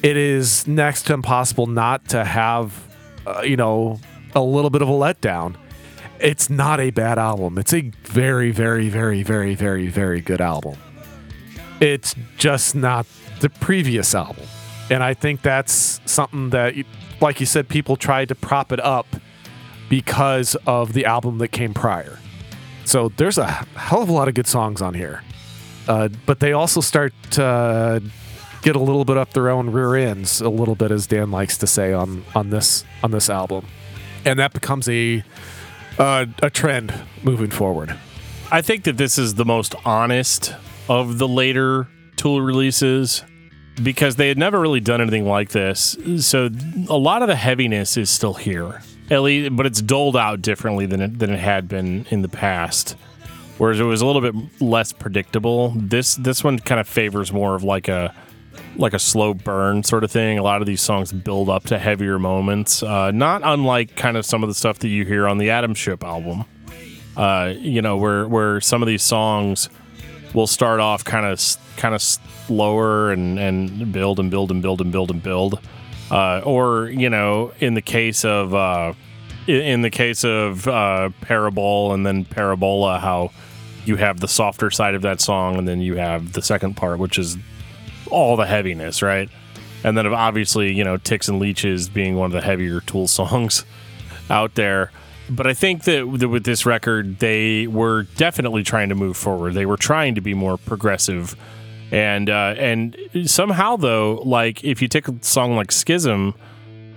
It 0.02 0.18
is 0.18 0.68
next 0.68 1.04
to 1.04 1.14
impossible 1.14 1.68
not 1.68 2.10
to 2.10 2.24
have, 2.24 2.88
uh, 3.26 3.42
you 3.42 3.58
know, 3.58 4.00
a 4.36 4.42
little 4.42 4.70
bit 4.70 4.82
of 4.82 4.90
a 4.90 4.94
letdown. 4.94 5.56
It's 6.24 6.50
not 6.50 6.80
a 6.80 6.90
bad 6.90 7.20
album. 7.20 7.58
It's 7.58 7.74
a 7.74 7.92
very, 8.04 8.52
very, 8.52 8.88
very, 8.88 9.24
very, 9.24 9.56
very, 9.56 9.88
very 9.88 10.22
good 10.22 10.40
album. 10.40 10.78
It's 11.82 12.16
just 12.38 12.76
not 12.76 13.06
the 13.42 13.50
previous 13.50 14.16
album. 14.16 14.46
And 14.90 15.04
I 15.04 15.14
think 15.14 15.42
that's 15.42 16.00
something 16.06 16.52
that, 16.52 16.76
like 17.20 17.42
you 17.42 17.46
said, 17.46 17.68
people 17.68 17.98
tried 17.98 18.30
to 18.30 18.36
prop 18.36 18.72
it 18.72 18.80
up 18.80 19.06
because 19.90 20.56
of 20.66 20.94
the 20.94 21.06
album 21.06 21.40
that 21.40 21.50
came 21.50 21.74
prior. 21.74 22.20
So 22.86 23.10
there's 23.18 23.38
a 23.38 23.46
hell 23.46 24.02
of 24.02 24.08
a 24.08 24.14
lot 24.14 24.30
of 24.30 24.34
good 24.34 24.48
songs 24.48 24.82
on 24.82 24.94
here. 24.94 25.24
Uh, 25.90 26.08
but 26.26 26.40
they 26.40 26.54
also 26.54 26.80
start 26.80 27.14
to 27.32 28.02
get 28.62 28.78
a 28.78 28.80
little 28.80 29.04
bit 29.04 29.18
up 29.18 29.34
their 29.34 29.50
own 29.50 29.72
rear 29.72 29.96
ends, 29.96 30.40
a 30.40 30.48
little 30.48 30.76
bit, 30.76 30.90
as 30.90 31.06
Dan 31.06 31.32
likes 31.32 31.58
to 31.58 31.68
say 31.68 31.92
on 31.92 32.24
on 32.34 32.50
this 32.50 32.86
on 33.04 33.12
this 33.12 33.30
album, 33.30 33.66
and 34.24 34.40
that 34.40 34.54
becomes 34.54 34.88
a 34.88 35.22
uh, 35.98 36.26
a 36.42 36.50
trend 36.50 36.94
moving 37.24 37.50
forward. 37.50 37.98
I 38.52 38.62
think 38.62 38.84
that 38.84 38.98
this 38.98 39.18
is 39.18 39.36
the 39.36 39.46
most 39.46 39.76
honest 39.86 40.54
of 40.88 41.18
the 41.18 41.28
later 41.28 41.88
Tool 42.16 42.42
releases 42.42 43.24
because 43.82 44.16
they 44.16 44.28
had 44.28 44.38
never 44.38 44.60
really 44.60 44.80
done 44.80 45.02
anything 45.02 45.28
like 45.28 45.50
this. 45.50 45.98
So 46.20 46.50
a 46.88 46.98
lot 46.98 47.22
of 47.22 47.28
the 47.28 47.36
heaviness 47.36 47.98
is 47.98 48.10
still 48.10 48.36
here, 48.36 48.82
at 49.10 49.24
least, 49.24 49.56
but 49.56 49.66
it's 49.66 49.82
doled 49.82 50.16
out 50.16 50.42
differently 50.42 50.86
than 50.86 51.02
it, 51.02 51.20
than 51.20 51.32
it 51.32 51.40
had 51.40 51.68
been 51.68 52.06
in 52.12 52.22
the 52.22 52.30
past. 52.30 52.96
Whereas 53.58 53.80
it 53.80 53.84
was 53.84 54.02
a 54.02 54.06
little 54.06 54.22
bit 54.22 54.62
less 54.62 54.94
predictable. 54.94 55.74
This 55.76 56.16
this 56.16 56.44
one 56.44 56.60
kind 56.60 56.82
of 56.82 56.88
favors 56.88 57.32
more 57.32 57.56
of 57.56 57.64
like 57.64 57.88
a 57.88 58.14
like 58.76 58.94
a 58.94 59.00
slow 59.00 59.34
burn 59.34 59.84
sort 59.84 60.04
of 60.04 60.12
thing. 60.12 60.38
A 60.38 60.44
lot 60.44 60.62
of 60.62 60.68
these 60.68 60.82
songs 60.82 61.12
build 61.12 61.50
up 61.50 61.64
to 61.66 61.78
heavier 61.78 62.20
moments, 62.20 62.84
uh, 62.84 63.12
not 63.12 63.42
unlike 63.44 63.96
kind 63.96 64.18
of 64.18 64.26
some 64.26 64.44
of 64.44 64.50
the 64.50 64.56
stuff 64.56 64.80
that 64.80 64.90
you 64.90 65.06
hear 65.06 65.28
on 65.28 65.38
the 65.38 65.50
Atom 65.50 65.76
Ship 65.76 66.04
album. 66.04 66.46
Uh, 67.16 67.54
you 67.58 67.82
know, 67.82 67.98
where 67.98 68.28
where 68.28 68.60
some 68.60 68.82
of 68.82 68.88
these 68.88 69.04
songs 69.04 69.70
will 70.34 70.48
start 70.48 70.80
off 70.80 71.04
kind 71.04 71.26
of 71.26 71.40
kind 71.78 71.94
of 71.94 72.02
slower 72.02 73.12
and 73.12 73.40
and 73.40 73.92
build 73.92 74.20
and 74.20 74.32
build 74.32 74.52
and 74.52 74.62
build 74.62 74.82
and 74.82 74.92
build 74.92 75.12
and 75.12 75.22
build. 75.22 75.60
Uh, 76.10 76.42
or 76.44 76.90
you 76.90 77.10
know, 77.10 77.52
in 77.60 77.76
the 77.76 77.82
case 77.82 78.26
of 78.26 78.54
uh, 78.54 78.94
in 79.48 79.82
the 79.82 79.90
case 79.90 80.24
of 80.24 80.68
uh, 80.68 81.10
Parabol 81.22 81.94
and 81.94 82.06
then 82.06 82.26
Parabola, 82.26 83.00
how 83.00 83.32
you 83.86 83.96
have 83.98 84.20
the 84.20 84.28
softer 84.28 84.72
side 84.72 84.96
of 84.96 85.02
that 85.02 85.22
song, 85.22 85.58
and 85.58 85.68
then 85.68 85.82
you 85.82 85.96
have 85.96 86.34
the 86.34 86.42
second 86.42 86.76
part, 86.76 87.00
which 87.00 87.18
is 87.18 87.38
all 88.14 88.36
the 88.36 88.46
heaviness, 88.46 89.02
right? 89.02 89.30
And 89.84 89.98
then 89.98 90.08
obviously, 90.08 90.72
you 90.72 90.84
know, 90.84 90.98
Ticks 90.98 91.28
and 91.28 91.40
Leeches 91.40 91.90
being 91.90 92.16
one 92.16 92.28
of 92.28 92.32
the 92.32 92.42
heavier 92.42 92.80
Tool 92.82 93.08
songs 93.08 93.66
out 94.30 94.56
there. 94.56 94.92
But 95.30 95.48
I 95.48 95.54
think 95.54 95.84
that 95.84 96.08
with 96.08 96.44
this 96.44 96.66
record, 96.66 97.20
they 97.20 97.68
were 97.68 98.04
definitely 98.04 98.64
trying 98.64 98.90
to 98.90 98.96
move 98.96 99.18
forward. 99.18 99.54
They 99.54 99.66
were 99.66 99.78
trying 99.78 100.16
to 100.16 100.22
be 100.22 100.34
more 100.34 100.58
progressive 100.58 101.36
and 101.94 102.28
uh, 102.28 102.56
and 102.58 102.98
somehow 103.26 103.76
though, 103.76 104.16
like 104.26 104.64
if 104.64 104.82
you 104.82 104.88
take 104.88 105.08
a 105.08 105.14
song 105.22 105.56
like 105.56 105.72
Schism, 105.72 106.34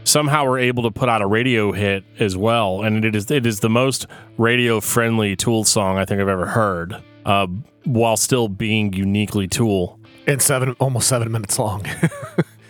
somehow 0.04 0.46
we're 0.46 0.58
able 0.58 0.84
to 0.84 0.90
put 0.90 1.10
out 1.10 1.20
a 1.20 1.26
radio 1.26 1.70
hit 1.72 2.02
as 2.18 2.34
well, 2.34 2.82
and 2.82 3.04
it 3.04 3.14
is 3.14 3.30
it 3.30 3.44
is 3.44 3.60
the 3.60 3.68
most 3.68 4.06
radio 4.38 4.80
friendly 4.80 5.36
Tool 5.36 5.64
song 5.64 5.98
I 5.98 6.06
think 6.06 6.22
I've 6.22 6.28
ever 6.28 6.46
heard, 6.46 6.96
uh, 7.26 7.46
while 7.84 8.16
still 8.16 8.48
being 8.48 8.94
uniquely 8.94 9.46
Tool. 9.46 10.00
And 10.26 10.42
seven, 10.42 10.72
almost 10.80 11.08
seven 11.08 11.30
minutes 11.30 11.58
long. 11.58 11.86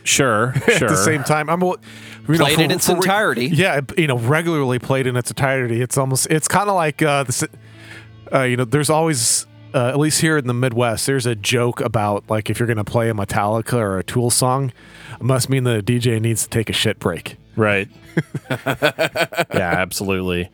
Sure, 0.06 0.54
sure. 0.54 0.74
At 0.74 0.80
the 0.90 0.96
same 0.96 1.24
time, 1.24 1.50
I'm 1.50 1.60
you 1.60 1.66
know, 1.66 2.36
played 2.36 2.54
for, 2.54 2.62
in 2.62 2.70
its 2.70 2.86
for, 2.86 2.94
entirety. 2.94 3.46
Yeah, 3.46 3.80
you 3.98 4.06
know, 4.06 4.16
regularly 4.16 4.78
played 4.78 5.08
in 5.08 5.16
its 5.16 5.30
entirety. 5.30 5.82
It's 5.82 5.98
almost, 5.98 6.28
it's 6.30 6.46
kind 6.46 6.68
of 6.68 6.76
like 6.76 7.02
uh, 7.02 7.24
the, 7.24 7.48
uh, 8.32 8.42
you 8.42 8.56
know, 8.56 8.64
there's 8.64 8.88
always 8.88 9.46
uh, 9.74 9.88
at 9.88 9.98
least 9.98 10.22
here 10.22 10.38
in 10.38 10.46
the 10.46 10.54
Midwest, 10.54 11.06
there's 11.06 11.26
a 11.26 11.34
joke 11.34 11.80
about 11.80 12.28
like 12.30 12.48
if 12.48 12.58
you're 12.58 12.66
going 12.66 12.78
to 12.78 12.84
play 12.84 13.10
a 13.10 13.14
Metallica 13.14 13.74
or 13.74 13.98
a 13.98 14.02
Tool 14.02 14.30
song, 14.30 14.72
it 15.12 15.22
must 15.22 15.50
mean 15.50 15.64
that 15.64 15.76
a 15.76 15.82
DJ 15.82 16.20
needs 16.20 16.44
to 16.44 16.48
take 16.48 16.70
a 16.70 16.72
shit 16.72 16.98
break. 16.98 17.36
Right. 17.56 17.88
yeah, 18.50 19.46
absolutely. 19.52 20.50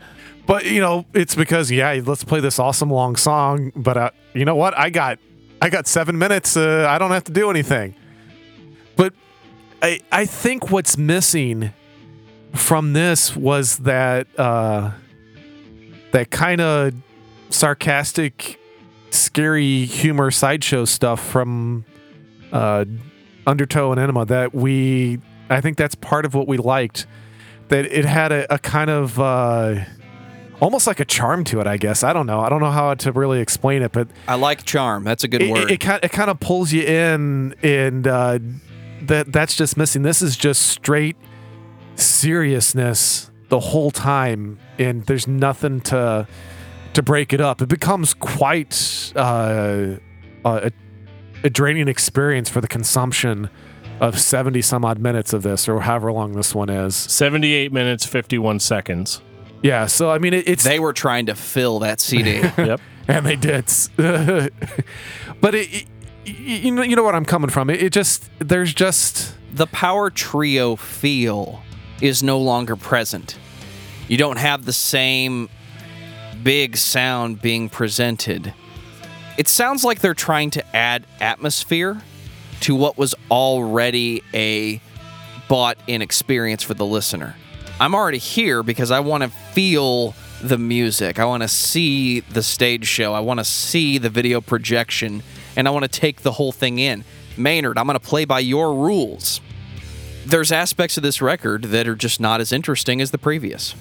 But 0.47 0.67
you 0.67 0.81
know, 0.81 1.07
it's 1.15 1.37
because 1.37 1.71
yeah, 1.71 2.01
let's 2.05 2.25
play 2.25 2.41
this 2.41 2.59
awesome 2.59 2.91
long 2.91 3.15
song. 3.15 3.71
But 3.77 3.97
uh, 3.97 4.11
you 4.35 4.45
know 4.45 4.57
what? 4.57 4.77
I 4.77 4.91
got 4.91 5.21
I 5.63 5.71
got 5.71 5.87
seven 5.87 6.19
minutes. 6.19 6.57
Uh, 6.57 6.87
I 6.91 6.99
don't 6.99 7.13
have 7.13 7.23
to 7.25 7.33
do 7.33 7.49
anything. 7.49 7.95
But 8.97 9.15
I 9.81 10.01
I 10.11 10.27
think 10.27 10.73
what's 10.73 10.99
missing 10.99 11.73
from 12.53 12.95
this 12.95 13.37
was 13.37 13.79
that 13.79 14.27
uh, 14.37 14.91
that 16.11 16.31
kind 16.31 16.61
of 16.61 16.95
sarcastic 17.49 18.59
scary 19.11 19.85
humor 19.85 20.33
sideshow 20.33 20.85
stuff 20.85 21.25
from 21.25 21.85
uh, 22.51 22.85
Undertow 23.47 23.93
and 23.93 24.01
Ænima 24.01 24.27
that 24.27 24.53
we, 24.53 25.21
I 25.49 25.61
think 25.61 25.77
that's 25.77 25.95
part 25.95 26.25
of 26.25 26.35
what 26.35 26.49
we 26.49 26.57
liked. 26.57 27.07
That 27.69 27.85
it 27.87 28.05
had 28.05 28.33
a, 28.33 28.53
a 28.53 28.59
kind 28.59 28.91
of 28.91 29.21
uh, 29.21 29.77
almost 30.63 30.87
like 30.87 31.01
a 31.01 31.05
charm 31.05 31.43
to 31.43 31.61
it, 31.61 31.67
I 31.67 31.77
guess. 31.77 32.05
I 32.05 32.13
don't 32.13 32.27
know. 32.27 32.41
I 32.41 32.49
don't 32.49 32.61
know 32.61 32.71
how 32.71 32.95
to 32.95 33.13
really 33.13 33.41
explain 33.41 33.83
it, 33.83 33.91
but 33.91 34.09
I 34.29 34.37
like 34.37 34.65
charm. 34.65 35.03
That's 35.03 35.25
a 35.25 35.29
good 35.29 35.43
it, 35.43 35.51
word. 35.51 35.71
It, 35.71 35.85
it, 35.85 36.05
it 36.05 36.13
kind 36.13 36.31
of 36.31 36.39
pulls 36.41 36.73
you 36.73 36.85
in, 36.85 37.55
and 37.63 38.07
uh, 38.07 38.39
that 39.03 39.33
that's 39.33 39.57
just 39.57 39.77
missing. 39.77 40.03
This 40.03 40.23
is 40.23 40.37
just 40.37 40.63
straight 40.63 41.17
seriousness 41.97 43.31
the 43.49 43.59
whole 43.59 43.91
time, 43.91 44.59
and 44.79 45.05
there's 45.07 45.27
nothing 45.27 45.81
to 45.83 46.29
to 46.95 47.03
break 47.03 47.33
it 47.33 47.41
up. 47.41 47.61
It 47.61 47.69
becomes 47.69 48.15
quite 48.15 49.13
uh, 49.17 49.97
a, 50.45 50.71
a 51.43 51.51
draining 51.51 51.89
experience 51.89 52.49
for 52.49 52.61
the 52.61 52.69
consumption 52.69 53.51
of 54.01 54.19
70 54.19 54.63
some 54.63 54.85
odd 54.85 54.99
minutes 54.99 55.33
of 55.33 55.43
this 55.43 55.69
or 55.69 55.81
however 55.81 56.13
long 56.13 56.33
this 56.33 56.55
one 56.55 56.69
is. 56.69 56.95
78 56.95 57.73
minutes, 57.73 58.05
51 58.05 58.61
seconds. 58.61 59.23
Yeah, 59.63 59.87
so 59.87 60.11
I 60.11 60.19
mean, 60.19 60.35
it, 60.35 60.49
it's 60.49 60.65
They 60.65 60.79
were 60.81 60.93
trying 60.93 61.27
to 61.27 61.35
fill 61.35 61.79
that 61.81 62.01
CD. 62.01 62.41
Yep. 62.59 62.81
and 63.09 63.27
they 63.27 63.37
did. 63.37 63.67
but 63.97 65.55
it, 65.55 65.73
it- 65.73 65.87
you 66.25 66.71
know, 66.71 66.83
you 66.83 66.95
know 66.95 67.03
what 67.03 67.17
I'm 67.17 67.25
coming 67.25 67.51
from. 67.51 67.69
It, 67.69 67.83
it 67.83 67.93
just 67.93 68.31
there's 68.39 68.73
just 68.73 69.35
the 69.53 69.67
power 69.67 70.09
trio 70.09 70.77
feel 70.77 71.63
is 72.01 72.23
no 72.23 72.39
longer 72.39 72.77
present. 72.77 73.37
You 74.07 74.17
don't 74.17 74.39
have 74.39 74.65
the 74.65 74.73
same 74.73 75.49
big 76.45 76.77
sound 76.77 77.43
being 77.43 77.69
presented. 77.69 78.55
It 79.37 79.49
sounds 79.49 79.83
like 79.83 79.99
they're 80.01 80.15
trying 80.15 80.51
to 80.51 80.77
add 80.77 81.07
atmosphere 81.21 82.01
to 82.61 82.75
what 82.77 82.97
was 82.97 83.17
already 83.31 84.23
a 84.33 84.81
bought 85.49 85.77
in 85.89 86.03
experience 86.03 86.63
for 86.63 86.75
the 86.75 86.87
listener. 86.87 87.35
I'm 87.81 87.95
already 87.95 88.19
here 88.19 88.63
because 88.63 88.91
I 88.91 89.01
want 89.01 89.23
to 89.23 89.29
feel 89.29 90.15
the 90.43 90.59
music. 90.59 91.19
I 91.19 91.25
want 91.25 91.43
to 91.43 91.49
see 91.49 92.21
the 92.21 92.43
stage 92.43 92.87
show. 92.87 93.15
I 93.15 93.21
want 93.21 93.41
to 93.41 93.45
see 93.45 93.99
the 93.99 94.11
video 94.11 94.41
projection 94.41 95.23
and 95.57 95.69
I 95.69 95.71
want 95.71 95.85
to 95.85 96.01
take 96.01 96.23
the 96.23 96.33
whole 96.33 96.53
thing 96.53 96.79
in. 96.79 97.05
Maynard, 97.37 97.79
I'm 97.79 97.87
going 97.87 97.99
to 97.99 98.07
play 98.07 98.25
by 98.25 98.41
your 98.41 98.75
rules. 98.75 99.41
There's 100.27 100.53
aspects 100.53 100.97
of 100.97 101.03
this 101.03 101.21
record 101.23 101.65
that 101.65 101.89
are 101.89 101.95
just 101.95 102.21
not 102.21 102.41
as 102.41 102.53
interesting 102.53 103.01
as 103.01 103.11
the 103.11 103.19
previous. 103.19 103.75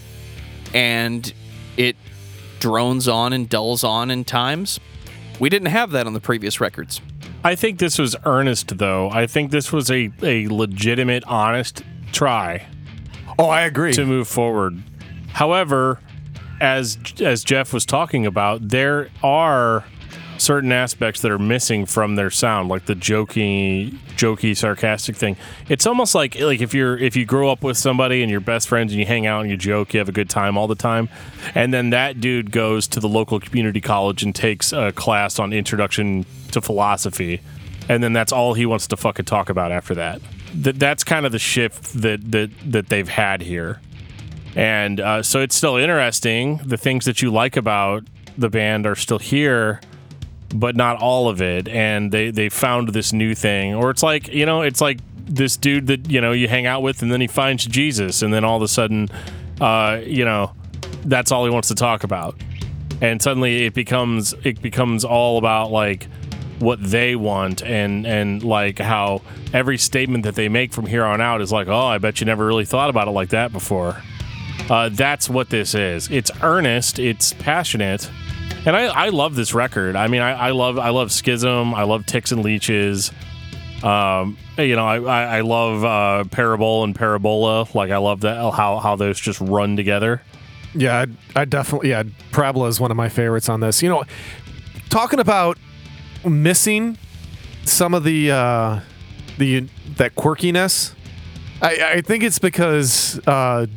And 0.74 1.32
it 1.78 1.96
drones 2.60 3.08
on 3.08 3.34
and 3.34 3.50
dulls 3.50 3.84
on 3.84 4.10
in 4.12 4.24
times. 4.24 4.80
We 5.40 5.50
didn't 5.50 5.70
have 5.70 5.92
that 5.92 6.08
on 6.08 6.14
the 6.14 6.22
previous 6.22 6.62
records. 6.62 7.02
I 7.44 7.56
think 7.56 7.80
this 7.80 7.98
was 7.98 8.16
earnest, 8.26 8.78
though. 8.78 9.10
I 9.10 9.26
think 9.28 9.52
this 9.52 9.72
was 9.72 9.90
a, 9.90 10.12
a 10.22 10.48
legitimate, 10.48 11.24
honest 11.26 11.84
try 12.12 12.68
oh, 13.42 13.50
I 13.50 13.62
agree. 13.62 13.94
to 13.94 14.06
move 14.06 14.28
forward. 14.28 14.82
However, 15.34 16.00
as 16.60 16.98
as 17.20 17.44
Jeff 17.44 17.74
was 17.74 17.86
talking 17.86 18.26
about, 18.26 18.70
there 18.70 19.10
are 19.24 19.84
certain 20.38 20.72
aspects 20.72 21.22
that 21.22 21.30
are 21.30 21.38
missing 21.40 21.86
from 21.86 22.16
their 22.16 22.32
sound, 22.32 22.68
like 22.68 22.86
the 22.88 22.96
jokey, 22.96 23.92
jokey, 24.18 24.58
sarcastic 24.58 25.16
thing. 25.16 25.38
It's 25.70 25.86
almost 25.86 26.16
like 26.16 26.40
like 26.40 26.62
if 26.62 26.74
you're 26.74 26.98
if 26.98 27.16
you 27.16 27.26
grow 27.26 27.52
up 27.52 27.64
with 27.64 27.78
somebody 27.78 28.22
and 28.22 28.32
you're 28.32 28.40
best 28.40 28.68
friends 28.68 28.92
and 28.92 29.00
you 29.00 29.06
hang 29.06 29.26
out 29.26 29.42
and 29.42 29.50
you 29.50 29.58
joke, 29.58 29.94
you 29.94 30.00
have 30.00 30.10
a 30.10 30.14
good 30.14 30.30
time 30.30 30.58
all 30.58 30.68
the 30.68 30.76
time, 30.76 31.10
and 31.56 31.74
then 31.74 31.92
that 31.92 32.20
dude 32.20 32.52
goes 32.52 32.88
to 32.90 33.00
the 33.00 33.10
local 33.10 33.40
community 33.40 33.82
college 33.82 34.24
and 34.24 34.36
takes 34.36 34.74
a 34.74 34.92
class 34.92 35.40
on 35.40 35.54
introduction 35.54 36.26
to 36.52 36.62
philosophy, 36.62 37.42
and 37.88 38.04
then 38.04 38.14
that's 38.14 38.32
all 38.32 38.54
he 38.54 38.66
wants 38.66 38.88
to 38.88 38.98
fucking 38.98 39.26
talk 39.26 39.50
about 39.50 39.72
after 39.72 39.96
that. 39.96 40.22
That 40.54 40.80
that's 40.80 41.04
kind 41.04 41.26
of 41.26 41.32
the 41.32 41.40
shift 41.40 41.94
that 42.02 42.32
that 42.32 42.52
that 42.66 42.90
they've 42.90 43.08
had 43.08 43.42
here. 43.42 43.80
And 44.56 45.00
uh, 45.00 45.24
so 45.24 45.40
it's 45.40 45.56
still 45.56 45.78
interesting. 45.78 46.58
The 46.58 46.78
things 46.78 47.06
that 47.06 47.22
you 47.22 47.32
like 47.32 47.56
about 47.56 48.04
the 48.38 48.50
band 48.50 48.86
are 48.86 48.96
still 48.96 49.20
here, 49.20 49.80
but 50.54 50.76
not 50.76 51.02
all 51.02 51.30
of 51.30 51.42
it. 51.42 51.68
And 51.68 52.12
they, 52.12 52.32
they 52.32 52.50
found 52.50 52.90
this 52.90 53.14
new 53.14 53.34
thing. 53.34 53.74
Or 53.74 53.90
it's 53.90 54.04
like, 54.04 54.28
you 54.28 54.46
know, 54.46 54.62
it's 54.62 54.82
like 54.82 55.00
this 55.16 55.56
dude 55.56 55.88
that, 55.88 56.10
you 56.10 56.20
know, 56.20 56.32
you 56.34 56.48
hang 56.48 56.66
out 56.66 56.82
with 56.82 57.02
and 57.02 57.12
then 57.12 57.22
he 57.22 57.28
finds 57.28 57.66
Jesus. 57.66 58.22
And 58.22 58.34
then 58.34 58.44
all 58.44 58.58
of 58.58 58.64
a 58.64 58.68
sudden, 58.68 59.08
uh, 59.62 60.02
you 60.04 60.26
know, 60.26 60.54
that's 61.06 61.32
all 61.32 61.46
he 61.46 61.52
wants 61.52 61.70
to 61.70 61.76
talk 61.76 62.04
about. 62.04 62.36
And 63.00 63.22
suddenly 63.22 63.66
it 63.66 63.74
becomes 63.74 64.34
it 64.44 64.62
becomes 64.62 65.04
all 65.04 65.38
about 65.38 65.72
like 65.72 66.08
what 66.62 66.82
they 66.82 67.16
want 67.16 67.64
and 67.64 68.06
and 68.06 68.44
like 68.44 68.80
how 68.80 69.22
every 69.54 69.78
statement 69.78 70.24
that 70.24 70.36
they 70.36 70.48
make 70.48 70.72
from 70.74 70.86
here 70.86 71.04
on 71.04 71.20
out 71.20 71.42
is 71.42 71.52
like, 71.52 71.68
oh, 71.68 71.88
I 71.88 71.98
bet 71.98 72.20
you 72.22 72.26
never 72.26 72.46
really 72.46 72.66
thought 72.66 72.90
about 72.90 73.08
it 73.08 73.12
like 73.12 73.30
that 73.30 73.52
before. 73.52 74.02
Uh, 74.70 74.90
that's 74.90 75.30
what 75.30 75.50
this 75.50 75.74
is. 75.76 76.10
It's 76.10 76.32
earnest. 76.42 77.00
It's 77.00 77.34
passionate, 77.34 78.10
and 78.66 78.76
I, 78.76 78.86
I 78.86 79.10
love 79.10 79.36
this 79.36 79.54
record. 79.54 79.96
I 79.96 80.08
mean, 80.08 80.22
I, 80.22 80.32
I 80.32 80.52
love 80.52 80.78
I 80.78 80.90
love 80.90 81.12
Schism. 81.12 81.74
I 81.74 81.84
love 81.84 82.06
Ticks 82.06 82.32
and 82.32 82.44
Leeches. 82.44 83.12
Um, 83.84 84.38
you 84.58 84.76
know, 84.76 84.86
I, 84.86 85.02
I, 85.02 85.38
I 85.38 85.42
love 85.42 85.84
uh, 85.84 86.30
Parabol 86.30 86.84
and 86.84 86.96
Parabola. 86.96 87.68
Like 87.74 87.90
I 87.92 87.98
love 87.98 88.22
that 88.22 88.38
how 88.54 88.78
how 88.78 88.96
those 88.96 89.20
just 89.20 89.42
run 89.42 89.76
together. 89.76 90.22
Yeah, 90.74 91.06
I, 91.36 91.42
I 91.42 91.46
definitely. 91.46 91.90
Yeah, 91.90 92.04
Parabola 92.32 92.68
is 92.68 92.80
one 92.80 92.92
of 92.92 92.98
my 92.98 93.10
favorites 93.10 93.50
on 93.50 93.60
this. 93.60 93.82
You 93.82 93.90
know, 93.90 94.04
talking 94.90 95.20
about 95.20 95.58
missing 96.26 96.98
some 97.66 97.94
of 97.94 98.04
the 98.04 98.32
uh, 98.32 98.80
the 99.38 99.62
that 99.98 100.16
quirkiness. 100.16 100.94
I, 101.62 101.94
I 101.98 102.02
think 102.02 102.24
it's 102.24 102.40
because 102.40 103.20
uh, 103.28 103.68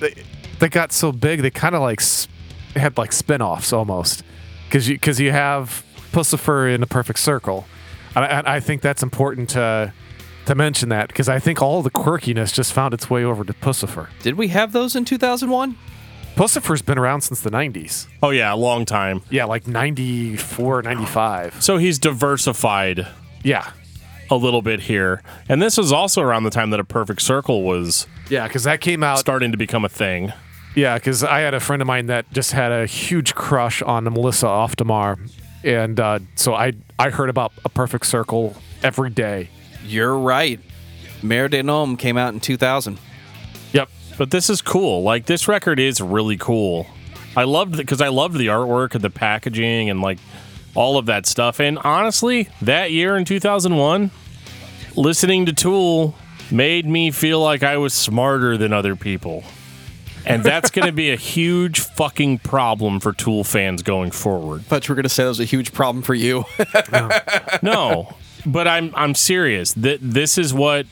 they 0.00 0.14
they 0.58 0.68
got 0.68 0.92
so 0.92 1.12
big. 1.12 1.42
They 1.42 1.50
kind 1.50 1.74
of 1.74 1.80
like 1.82 2.00
s- 2.00 2.28
had 2.76 2.98
like 2.98 3.12
spin-offs 3.12 3.72
almost 3.72 4.22
because 4.68 4.88
you 4.88 4.96
because 4.96 5.20
you 5.20 5.30
have 5.32 5.84
Puscifer 6.12 6.72
in 6.74 6.82
a 6.82 6.86
perfect 6.86 7.18
circle, 7.18 7.66
and 8.14 8.24
I, 8.24 8.56
I 8.56 8.60
think 8.60 8.82
that's 8.82 9.02
important 9.02 9.48
to 9.50 9.92
to 10.46 10.54
mention 10.54 10.90
that 10.90 11.08
because 11.08 11.28
I 11.28 11.38
think 11.38 11.62
all 11.62 11.82
the 11.82 11.90
quirkiness 11.90 12.52
just 12.52 12.72
found 12.74 12.92
its 12.92 13.08
way 13.08 13.24
over 13.24 13.44
to 13.44 13.52
Puscifer. 13.54 14.08
Did 14.22 14.34
we 14.34 14.48
have 14.48 14.72
those 14.72 14.94
in 14.94 15.04
2001? 15.06 15.76
Puscifer's 16.36 16.82
been 16.82 16.98
around 16.98 17.20
since 17.20 17.40
the 17.40 17.50
90s. 17.50 18.06
Oh 18.22 18.30
yeah, 18.30 18.52
a 18.52 18.56
long 18.56 18.84
time. 18.84 19.22
Yeah, 19.30 19.44
like 19.44 19.68
94, 19.68 20.82
95. 20.82 21.62
So 21.62 21.76
he's 21.76 21.98
diversified 21.98 23.06
Yeah. 23.44 23.70
a 24.30 24.34
little 24.36 24.62
bit 24.62 24.80
here, 24.80 25.22
and 25.48 25.62
this 25.62 25.76
was 25.76 25.92
also 25.92 26.22
around 26.22 26.42
the 26.44 26.50
time 26.50 26.70
that 26.70 26.80
a 26.80 26.84
Perfect 26.84 27.22
Circle 27.22 27.62
was 27.62 28.06
Yeah, 28.28 28.48
because 28.48 28.64
that 28.64 28.80
came 28.80 29.02
out. 29.04 29.18
starting 29.18 29.52
to 29.52 29.58
become 29.58 29.84
a 29.84 29.88
thing. 29.88 30.32
Yeah, 30.74 30.94
because 30.94 31.22
I 31.22 31.40
had 31.40 31.54
a 31.54 31.60
friend 31.60 31.80
of 31.80 31.86
mine 31.86 32.06
that 32.06 32.28
just 32.32 32.50
had 32.50 32.72
a 32.72 32.84
huge 32.86 33.36
crush 33.36 33.80
on 33.82 34.02
Melissa 34.04 34.48
Auf 34.48 34.74
der 34.74 34.84
Maur. 34.84 35.18
And 35.62 36.00
uh, 36.00 36.18
so 36.34 36.52
I, 36.54 36.72
I 36.98 37.10
heard 37.10 37.30
about 37.30 37.52
A 37.64 37.68
Perfect 37.68 38.06
Circle 38.06 38.56
every 38.82 39.10
day. 39.10 39.50
You're 39.86 40.18
right. 40.18 40.58
Mer 41.22 41.48
de 41.48 41.62
Noms 41.62 41.96
came 42.00 42.16
out 42.18 42.34
in 42.34 42.40
2000. 42.40 42.98
Yep. 43.72 43.88
But 44.16 44.30
this 44.30 44.48
is 44.48 44.62
cool. 44.62 45.02
Like 45.02 45.26
this 45.26 45.48
record 45.48 45.80
is 45.80 46.00
really 46.00 46.36
cool. 46.36 46.86
I 47.36 47.44
loved 47.44 47.74
it 47.74 47.78
because 47.78 48.00
I 48.00 48.08
loved 48.08 48.36
the 48.36 48.46
artwork 48.46 48.94
and 48.94 49.02
the 49.02 49.10
packaging 49.10 49.90
and 49.90 50.00
like 50.00 50.18
all 50.74 50.98
of 50.98 51.06
that 51.06 51.26
stuff. 51.26 51.60
And 51.60 51.78
honestly, 51.78 52.48
that 52.62 52.92
year 52.92 53.16
in 53.16 53.24
2001, 53.24 54.10
listening 54.96 55.46
to 55.46 55.52
Tool 55.52 56.14
made 56.50 56.86
me 56.86 57.10
feel 57.10 57.40
like 57.40 57.62
I 57.62 57.76
was 57.76 57.94
smarter 57.94 58.56
than 58.56 58.72
other 58.72 58.96
people. 58.96 59.44
And 60.26 60.42
that's 60.42 60.70
going 60.70 60.86
to 60.86 60.92
be 60.92 61.10
a 61.10 61.16
huge 61.34 61.80
fucking 61.80 62.38
problem 62.38 63.00
for 63.00 63.12
Tool 63.12 63.44
fans 63.44 63.82
going 63.82 64.10
forward. 64.10 64.64
But 64.68 64.88
you 64.88 64.92
were 64.92 64.96
going 64.96 65.04
to 65.04 65.08
say 65.08 65.24
that 65.24 65.28
was 65.28 65.40
a 65.40 65.44
huge 65.44 65.72
problem 65.72 66.02
for 66.02 66.14
you. 66.14 66.44
No, 67.62 68.16
but 68.46 68.66
I'm 68.66 68.92
I'm 68.94 69.14
serious. 69.14 69.74
That 69.74 69.98
this 70.00 70.38
is 70.38 70.54
what 70.54 70.86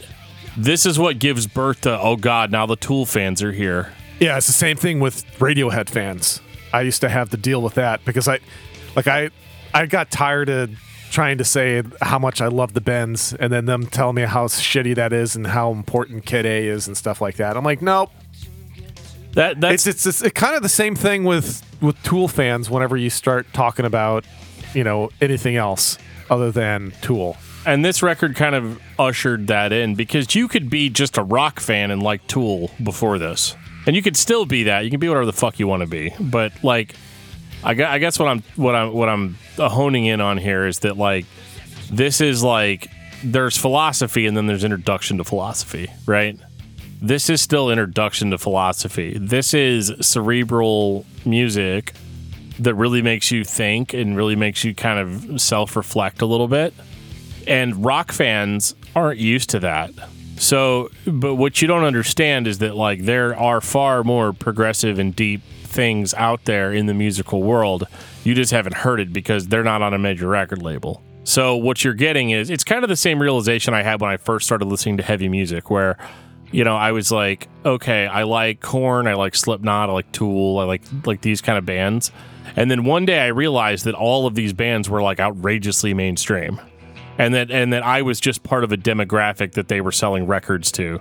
this 0.56 0.86
is 0.86 0.98
what 0.98 1.18
gives 1.18 1.46
birth 1.46 1.82
to 1.82 1.98
oh 1.98 2.16
god, 2.16 2.50
now 2.50 2.66
the 2.66 2.76
Tool 2.76 3.06
fans 3.06 3.42
are 3.42 3.52
here. 3.52 3.92
Yeah, 4.20 4.36
it's 4.36 4.46
the 4.46 4.52
same 4.52 4.76
thing 4.76 5.00
with 5.00 5.26
Radiohead 5.38 5.88
fans. 5.88 6.40
I 6.72 6.82
used 6.82 7.00
to 7.00 7.08
have 7.08 7.30
to 7.30 7.36
deal 7.36 7.60
with 7.60 7.74
that 7.74 8.04
because 8.04 8.28
I, 8.28 8.38
like 8.96 9.06
I, 9.06 9.30
I 9.74 9.86
got 9.86 10.10
tired 10.10 10.48
of 10.48 10.70
trying 11.10 11.38
to 11.38 11.44
say 11.44 11.82
how 12.00 12.18
much 12.18 12.40
I 12.40 12.46
love 12.46 12.72
the 12.72 12.80
Bends 12.80 13.34
and 13.34 13.52
then 13.52 13.66
them 13.66 13.86
telling 13.86 14.16
me 14.16 14.22
how 14.22 14.46
shitty 14.46 14.94
that 14.94 15.12
is 15.12 15.36
and 15.36 15.46
how 15.46 15.70
important 15.70 16.24
Kid 16.24 16.46
A 16.46 16.66
is 16.66 16.86
and 16.86 16.96
stuff 16.96 17.20
like 17.20 17.36
that. 17.36 17.56
I'm 17.56 17.64
like, 17.64 17.82
nope. 17.82 18.10
That 19.32 19.60
that's 19.60 19.86
It's 19.86 20.06
it's, 20.06 20.22
it's 20.22 20.32
kind 20.32 20.56
of 20.56 20.62
the 20.62 20.68
same 20.68 20.94
thing 20.94 21.24
with 21.24 21.62
with 21.80 22.02
Tool 22.02 22.28
fans. 22.28 22.70
Whenever 22.70 22.96
you 22.96 23.10
start 23.10 23.46
talking 23.52 23.84
about, 23.84 24.24
you 24.74 24.84
know, 24.84 25.10
anything 25.20 25.56
else 25.56 25.98
other 26.30 26.50
than 26.50 26.92
Tool. 27.02 27.36
And 27.64 27.84
this 27.84 28.02
record 28.02 28.36
kind 28.36 28.54
of 28.54 28.80
ushered 28.98 29.46
that 29.48 29.72
in 29.72 29.94
because 29.94 30.34
you 30.34 30.48
could 30.48 30.68
be 30.68 30.90
just 30.90 31.16
a 31.16 31.22
rock 31.22 31.60
fan 31.60 31.90
and 31.90 32.02
like 32.02 32.26
Tool 32.26 32.70
before 32.82 33.18
this, 33.18 33.54
and 33.86 33.94
you 33.96 34.02
could 34.02 34.16
still 34.16 34.46
be 34.46 34.64
that. 34.64 34.84
You 34.84 34.90
can 34.90 35.00
be 35.00 35.08
whatever 35.08 35.26
the 35.26 35.32
fuck 35.32 35.58
you 35.58 35.66
want 35.66 35.82
to 35.82 35.86
be, 35.86 36.12
but 36.20 36.52
like, 36.62 36.94
I, 37.64 37.74
guess 37.98 38.18
what 38.18 38.28
I'm 38.28 38.42
what 38.56 38.74
I'm 38.74 38.92
what 38.92 39.08
I'm 39.08 39.36
uh, 39.58 39.68
honing 39.68 40.06
in 40.06 40.20
on 40.20 40.38
here 40.38 40.66
is 40.66 40.80
that 40.80 40.96
like 40.96 41.26
this 41.90 42.20
is 42.20 42.42
like 42.42 42.88
there's 43.24 43.56
philosophy 43.56 44.26
and 44.26 44.36
then 44.36 44.46
there's 44.46 44.64
introduction 44.64 45.18
to 45.18 45.24
philosophy, 45.24 45.90
right? 46.06 46.38
This 47.00 47.30
is 47.30 47.40
still 47.40 47.70
introduction 47.70 48.30
to 48.30 48.38
philosophy. 48.38 49.16
This 49.18 49.54
is 49.54 49.92
cerebral 50.00 51.04
music 51.24 51.92
that 52.58 52.74
really 52.74 53.02
makes 53.02 53.30
you 53.30 53.44
think 53.44 53.92
and 53.94 54.16
really 54.16 54.36
makes 54.36 54.62
you 54.64 54.74
kind 54.74 54.98
of 54.98 55.40
self-reflect 55.40 56.22
a 56.22 56.26
little 56.26 56.48
bit 56.48 56.74
and 57.46 57.84
rock 57.84 58.12
fans 58.12 58.74
aren't 58.94 59.18
used 59.18 59.50
to 59.50 59.60
that. 59.60 59.90
So, 60.36 60.90
but 61.06 61.36
what 61.36 61.62
you 61.62 61.68
don't 61.68 61.84
understand 61.84 62.46
is 62.46 62.58
that 62.58 62.74
like 62.74 63.02
there 63.02 63.36
are 63.36 63.60
far 63.60 64.02
more 64.02 64.32
progressive 64.32 64.98
and 64.98 65.14
deep 65.14 65.42
things 65.64 66.14
out 66.14 66.44
there 66.44 66.72
in 66.72 66.86
the 66.86 66.94
musical 66.94 67.42
world. 67.42 67.84
You 68.24 68.34
just 68.34 68.50
haven't 68.50 68.74
heard 68.74 69.00
it 69.00 69.12
because 69.12 69.48
they're 69.48 69.64
not 69.64 69.82
on 69.82 69.94
a 69.94 69.98
major 69.98 70.28
record 70.28 70.62
label. 70.62 71.02
So 71.24 71.56
what 71.56 71.84
you're 71.84 71.94
getting 71.94 72.30
is 72.30 72.50
it's 72.50 72.64
kind 72.64 72.82
of 72.82 72.88
the 72.88 72.96
same 72.96 73.22
realization 73.22 73.72
I 73.72 73.82
had 73.82 74.00
when 74.00 74.10
I 74.10 74.16
first 74.16 74.46
started 74.46 74.64
listening 74.64 74.96
to 74.96 75.02
heavy 75.02 75.28
music 75.28 75.70
where 75.70 75.96
you 76.52 76.64
know, 76.64 76.76
I 76.76 76.92
was 76.92 77.10
like, 77.10 77.48
okay, 77.64 78.06
I 78.06 78.24
like 78.24 78.60
Korn, 78.60 79.06
I 79.06 79.14
like 79.14 79.34
Slipknot, 79.34 79.88
I 79.88 79.92
like 79.92 80.12
Tool, 80.12 80.58
I 80.58 80.64
like 80.64 80.82
like 81.06 81.22
these 81.22 81.40
kind 81.40 81.58
of 81.58 81.64
bands. 81.64 82.12
And 82.54 82.70
then 82.70 82.84
one 82.84 83.06
day 83.06 83.20
I 83.20 83.28
realized 83.28 83.86
that 83.86 83.94
all 83.94 84.26
of 84.26 84.34
these 84.34 84.52
bands 84.52 84.88
were 84.88 85.02
like 85.02 85.18
outrageously 85.18 85.94
mainstream. 85.94 86.60
And 87.18 87.34
that 87.34 87.50
and 87.50 87.72
that 87.72 87.82
I 87.82 88.02
was 88.02 88.20
just 88.20 88.42
part 88.42 88.64
of 88.64 88.72
a 88.72 88.76
demographic 88.76 89.52
that 89.52 89.68
they 89.68 89.80
were 89.80 89.92
selling 89.92 90.26
records 90.26 90.72
to. 90.72 91.00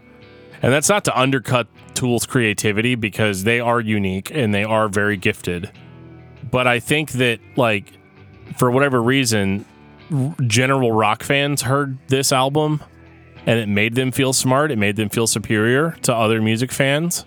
And 0.62 0.72
that's 0.72 0.90
not 0.90 1.06
to 1.06 1.20
undercut 1.20 1.68
Tool's 1.96 2.26
creativity 2.26 2.96
because 2.96 3.44
they 3.44 3.60
are 3.60 3.80
unique 3.80 4.30
and 4.32 4.54
they 4.54 4.64
are 4.64 4.88
very 4.88 5.18
gifted. 5.18 5.72
But 6.50 6.68
I 6.68 6.80
think 6.80 7.14
that 7.14 7.40
like 7.56 7.94
for 8.58 8.70
whatever 8.70 9.02
reason 9.02 9.66
general 10.46 10.92
rock 10.92 11.24
fans 11.24 11.62
heard 11.62 11.98
this 12.10 12.32
album 12.32 12.84
and 13.46 13.60
it 13.60 13.68
made 13.68 13.96
them 13.96 14.12
feel 14.12 14.34
smart. 14.34 14.72
It 14.72 14.78
made 14.78 14.96
them 14.96 15.10
feel 15.10 15.28
superior 15.28 15.92
to 16.04 16.14
other 16.14 16.42
music 16.42 16.72
fans. 16.72 17.26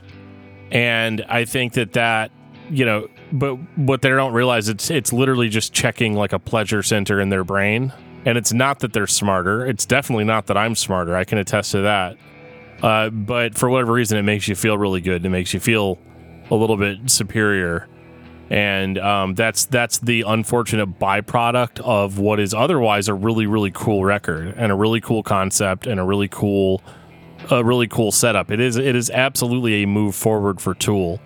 And 0.70 1.24
I 1.28 1.44
think 1.44 1.72
that 1.74 1.94
that, 1.94 2.30
you 2.70 2.84
know, 2.84 3.08
but 3.32 3.56
what 3.76 4.02
they 4.02 4.10
don't 4.10 4.32
realize 4.32 4.68
it's 4.68 4.90
it's 4.90 5.12
literally 5.12 5.48
just 5.48 5.72
checking 5.72 6.14
like 6.14 6.32
a 6.32 6.38
pleasure 6.38 6.82
center 6.82 7.20
in 7.20 7.30
their 7.30 7.44
brain. 7.44 7.92
And 8.24 8.38
it's 8.38 8.52
not 8.52 8.80
that 8.80 8.92
they're 8.92 9.06
smarter. 9.06 9.66
It's 9.66 9.84
definitely 9.84 10.24
not 10.24 10.46
that 10.46 10.56
I'm 10.56 10.74
smarter. 10.74 11.14
I 11.14 11.24
can 11.24 11.38
attest 11.38 11.72
to 11.72 11.82
that. 11.82 12.16
Uh, 12.82 13.10
but 13.10 13.54
for 13.56 13.68
whatever 13.68 13.92
reason, 13.92 14.18
it 14.18 14.22
makes 14.22 14.48
you 14.48 14.54
feel 14.54 14.78
really 14.78 15.00
good. 15.00 15.24
It 15.24 15.30
makes 15.30 15.52
you 15.54 15.60
feel 15.60 15.98
a 16.50 16.54
little 16.54 16.76
bit 16.76 17.10
superior 17.10 17.88
and 18.50 18.98
um, 18.98 19.34
that's 19.34 19.64
that's 19.66 19.98
the 19.98 20.22
unfortunate 20.26 20.98
byproduct 20.98 21.80
of 21.80 22.18
what 22.18 22.38
is 22.38 22.52
otherwise 22.52 23.08
a 23.08 23.14
really 23.14 23.46
really 23.46 23.70
cool 23.70 24.04
record 24.04 24.54
and 24.56 24.70
a 24.70 24.74
really 24.74 25.00
cool 25.00 25.22
concept 25.22 25.86
and 25.86 25.98
a 25.98 26.04
really 26.04 26.28
cool 26.28 26.82
a 27.50 27.64
really 27.64 27.88
cool 27.88 28.12
setup. 28.12 28.50
It 28.50 28.60
is 28.60 28.76
it 28.76 28.94
is 28.94 29.10
absolutely 29.10 29.82
a 29.82 29.86
move 29.86 30.14
forward 30.14 30.60
for 30.60 30.74
Tool. 30.74 31.20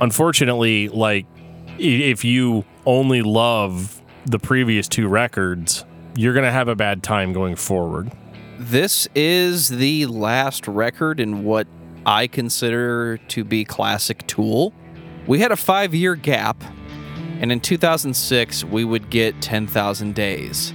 Unfortunately, 0.00 0.88
like 0.88 1.26
if 1.78 2.24
you 2.24 2.64
only 2.84 3.22
love 3.22 4.01
the 4.26 4.38
previous 4.38 4.88
two 4.88 5.08
records, 5.08 5.84
you're 6.14 6.32
going 6.32 6.44
to 6.44 6.52
have 6.52 6.68
a 6.68 6.76
bad 6.76 7.02
time 7.02 7.32
going 7.32 7.56
forward. 7.56 8.10
This 8.58 9.08
is 9.14 9.68
the 9.68 10.06
last 10.06 10.68
record 10.68 11.18
in 11.18 11.44
what 11.44 11.66
I 12.06 12.26
consider 12.26 13.18
to 13.18 13.44
be 13.44 13.64
classic 13.64 14.26
Tool. 14.26 14.72
We 15.26 15.40
had 15.40 15.50
a 15.50 15.56
five 15.56 15.94
year 15.94 16.14
gap, 16.14 16.62
and 17.40 17.50
in 17.50 17.60
2006, 17.60 18.64
we 18.64 18.84
would 18.84 19.10
get 19.10 19.40
10,000 19.42 20.14
days. 20.14 20.72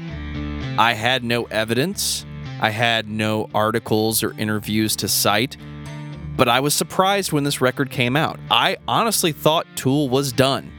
I 0.77 0.93
had 0.93 1.23
no 1.23 1.45
evidence, 1.45 2.25
I 2.61 2.71
had 2.71 3.09
no 3.09 3.49
articles 3.53 4.23
or 4.23 4.33
interviews 4.33 4.95
to 4.97 5.07
cite, 5.07 5.57
but 6.35 6.49
I 6.49 6.59
was 6.59 6.73
surprised 6.73 7.31
when 7.31 7.45
this 7.45 7.61
record 7.61 7.89
came 7.89 8.15
out. 8.15 8.39
I 8.51 8.77
honestly 8.87 9.31
thought 9.31 9.65
Tool 9.75 10.09
was 10.09 10.31
done. 10.31 10.71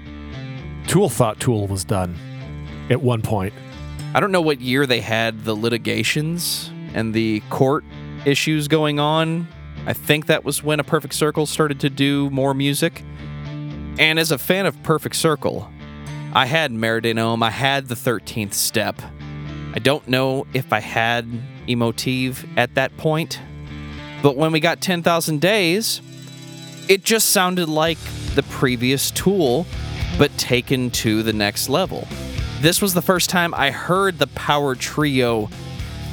Tool 0.87 1.09
thought 1.09 1.41
Tool 1.41 1.67
was 1.67 1.85
done 1.85 2.17
at 2.91 3.03
one 3.03 3.23
point. 3.23 3.53
I 4.15 4.21
don't 4.21 4.33
know 4.33 4.41
what 4.41 4.61
year 4.61 4.87
they 4.87 5.01
had 5.01 5.45
the 5.45 5.55
litigations 5.55 6.71
and 6.95 7.13
the 7.13 7.41
court 7.51 7.85
issues 8.25 8.69
going 8.69 8.99
on. 8.99 9.47
I 9.87 9.93
think 9.93 10.27
that 10.27 10.45
was 10.45 10.63
when 10.63 10.81
A 10.81 10.85
Perfect 10.85 11.15
Circle 11.15 11.47
started 11.47 11.81
to 11.81 11.91
do 11.91 12.31
more 12.31 12.55
music. 12.55 13.03
And 13.99 14.19
as 14.19 14.31
a 14.31 14.39
fan 14.39 14.67
of 14.67 14.83
Perfect 14.83 15.17
Circle, 15.17 15.71
I 16.35 16.47
had 16.47 16.73
Mer 16.73 17.01
de 17.01 17.15
Noms, 17.15 17.43
I 17.43 17.51
had 17.51 17.89
the 17.89 17.95
13th 17.95 18.55
step. 18.55 19.01
I 19.75 19.79
don't 19.79 20.07
know 20.09 20.47
if 20.55 20.73
I 20.73 20.81
had 20.81 21.27
Emotive 21.67 22.47
at 22.57 22.75
that 22.75 22.97
point, 22.97 23.41
but 24.23 24.37
when 24.37 24.53
we 24.53 24.61
got 24.61 24.81
10,000 24.81 25.41
Days, 25.41 26.01
it 26.89 27.05
just 27.05 27.31
sounded 27.31 27.69
like 27.69 27.99
the 28.35 28.43
previous 28.45 29.11
tool, 29.11 29.67
but 30.17 30.37
taken 30.39 30.91
to 30.91 31.23
the 31.23 31.33
next 31.33 31.69
level. 31.69 32.09
This 32.61 32.83
was 32.83 32.95
the 32.95 33.03
first 33.03 33.31
time 33.31 33.55
I 33.55 33.71
heard 33.71 34.19
the 34.19 34.27
power 34.29 34.75
trio 34.75 35.49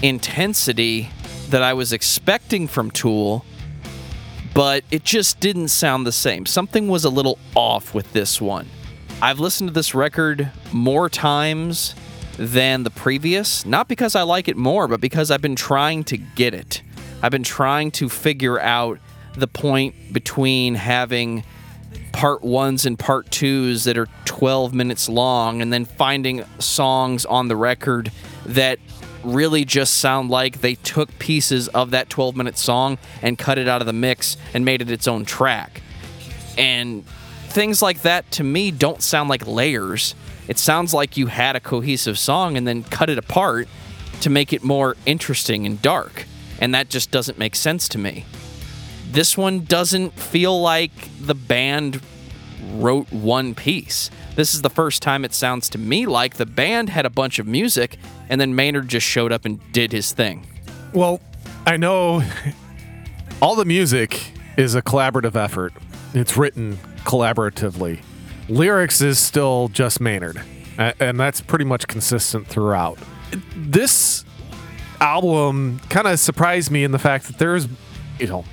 intensity 0.01 1.09
that 1.49 1.63
I 1.63 1.73
was 1.73 1.93
expecting 1.93 2.67
from 2.67 2.91
Tool 2.91 3.45
but 4.55 4.85
it 4.89 5.03
just 5.03 5.41
didn't 5.41 5.67
sound 5.67 6.07
the 6.07 6.13
same. 6.13 6.45
Something 6.45 6.87
was 6.87 7.03
a 7.03 7.09
little 7.09 7.37
off 7.55 7.93
with 7.93 8.11
this 8.13 8.39
one. 8.39 8.67
I've 9.21 9.37
listened 9.37 9.67
to 9.67 9.73
this 9.73 9.93
record 9.93 10.49
more 10.71 11.09
times 11.09 11.93
than 12.37 12.83
the 12.83 12.89
previous, 12.89 13.65
not 13.65 13.89
because 13.89 14.15
I 14.15 14.21
like 14.21 14.47
it 14.47 14.55
more, 14.55 14.87
but 14.87 15.01
because 15.01 15.29
I've 15.29 15.41
been 15.41 15.57
trying 15.57 16.05
to 16.05 16.17
get 16.17 16.53
it. 16.53 16.81
I've 17.21 17.33
been 17.33 17.43
trying 17.43 17.91
to 17.91 18.07
figure 18.07 18.57
out 18.57 18.97
the 19.35 19.47
point 19.47 20.13
between 20.13 20.75
having 20.75 21.43
part 22.15 22.43
ones 22.43 22.85
and 22.85 22.97
part 22.97 23.29
twos 23.29 23.83
that 23.83 23.97
are 23.97 24.07
12 24.23 24.73
minutes 24.73 25.09
long 25.09 25.61
and 25.61 25.73
then 25.73 25.83
finding 25.83 26.45
songs 26.59 27.25
on 27.25 27.49
the 27.49 27.57
record 27.57 28.09
that 28.45 28.79
really 29.21 29.65
just 29.65 29.95
sound 29.95 30.29
like 30.29 30.61
they 30.61 30.75
took 30.75 31.19
pieces 31.19 31.67
of 31.69 31.91
that 31.91 32.09
12 32.09 32.37
minute 32.37 32.57
song 32.57 32.97
and 33.21 33.37
cut 33.37 33.57
it 33.57 33.67
out 33.67 33.81
of 33.81 33.85
the 33.85 33.91
mix 33.91 34.37
and 34.53 34.63
made 34.63 34.81
it 34.81 34.89
its 34.89 35.09
own 35.09 35.25
track. 35.25 35.81
And 36.57 37.05
things 37.49 37.81
like 37.81 38.03
that 38.03 38.31
to 38.31 38.45
me 38.45 38.71
don't 38.71 39.01
sound 39.01 39.27
like 39.27 39.45
layers. 39.45 40.15
It 40.47 40.57
sounds 40.57 40.93
like 40.93 41.17
you 41.17 41.27
had 41.27 41.57
a 41.57 41.59
cohesive 41.59 42.17
song 42.17 42.55
and 42.55 42.65
then 42.65 42.83
cut 42.83 43.09
it 43.09 43.17
apart 43.17 43.67
to 44.21 44.29
make 44.29 44.53
it 44.53 44.63
more 44.63 44.95
interesting 45.05 45.65
and 45.65 45.81
dark. 45.81 46.23
And 46.61 46.73
that 46.73 46.87
just 46.87 47.11
doesn't 47.11 47.37
make 47.37 47.57
sense 47.57 47.89
to 47.89 47.97
me. 47.97 48.23
This 49.15 49.37
one 49.37 49.61
doesn't 49.63 50.11
feel 50.19 50.59
like 50.59 50.91
the 51.21 51.33
band 51.33 52.01
wrote 52.73 53.09
one 53.13 53.55
piece. 53.55 54.11
This 54.35 54.53
is 54.53 54.61
the 54.61 54.69
first 54.69 55.01
time 55.01 55.23
it 55.23 55.33
sounds 55.33 55.69
to 55.69 55.77
me 55.77 56.05
like 56.05 56.35
the 56.35 56.45
band 56.45 56.89
had 56.89 57.05
a 57.05 57.09
bunch 57.09 57.39
of 57.39 57.47
music 57.47 57.97
and 58.27 58.41
then 58.41 58.55
Maynard 58.55 58.89
just 58.89 59.07
showed 59.07 59.31
up 59.31 59.45
and 59.45 59.61
did 59.71 59.93
his 59.93 60.11
thing. 60.11 60.45
Well, 60.93 61.21
I 61.65 61.77
know 61.77 62.23
all 63.41 63.55
the 63.55 63.63
music 63.63 64.33
is 64.57 64.75
a 64.75 64.81
collaborative 64.81 65.37
effort. 65.37 65.71
It's 66.13 66.35
written 66.35 66.75
collaboratively. 67.05 68.01
Lyrics 68.49 68.99
is 68.99 69.17
still 69.17 69.69
just 69.69 70.01
Maynard, 70.01 70.41
and 70.77 71.17
that's 71.17 71.39
pretty 71.39 71.63
much 71.63 71.87
consistent 71.87 72.47
throughout. 72.47 72.99
This 73.55 74.25
album 74.99 75.79
kind 75.89 76.05
of 76.05 76.19
surprised 76.19 76.69
me 76.69 76.83
in 76.83 76.91
the 76.91 76.99
fact 76.99 77.27
that 77.27 77.37
there's, 77.37 77.69
you 78.19 78.27
know, 78.27 78.43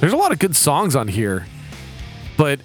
there's 0.00 0.12
a 0.12 0.16
lot 0.16 0.32
of 0.32 0.38
good 0.38 0.54
songs 0.54 0.94
on 0.94 1.08
here, 1.08 1.46
but 2.36 2.60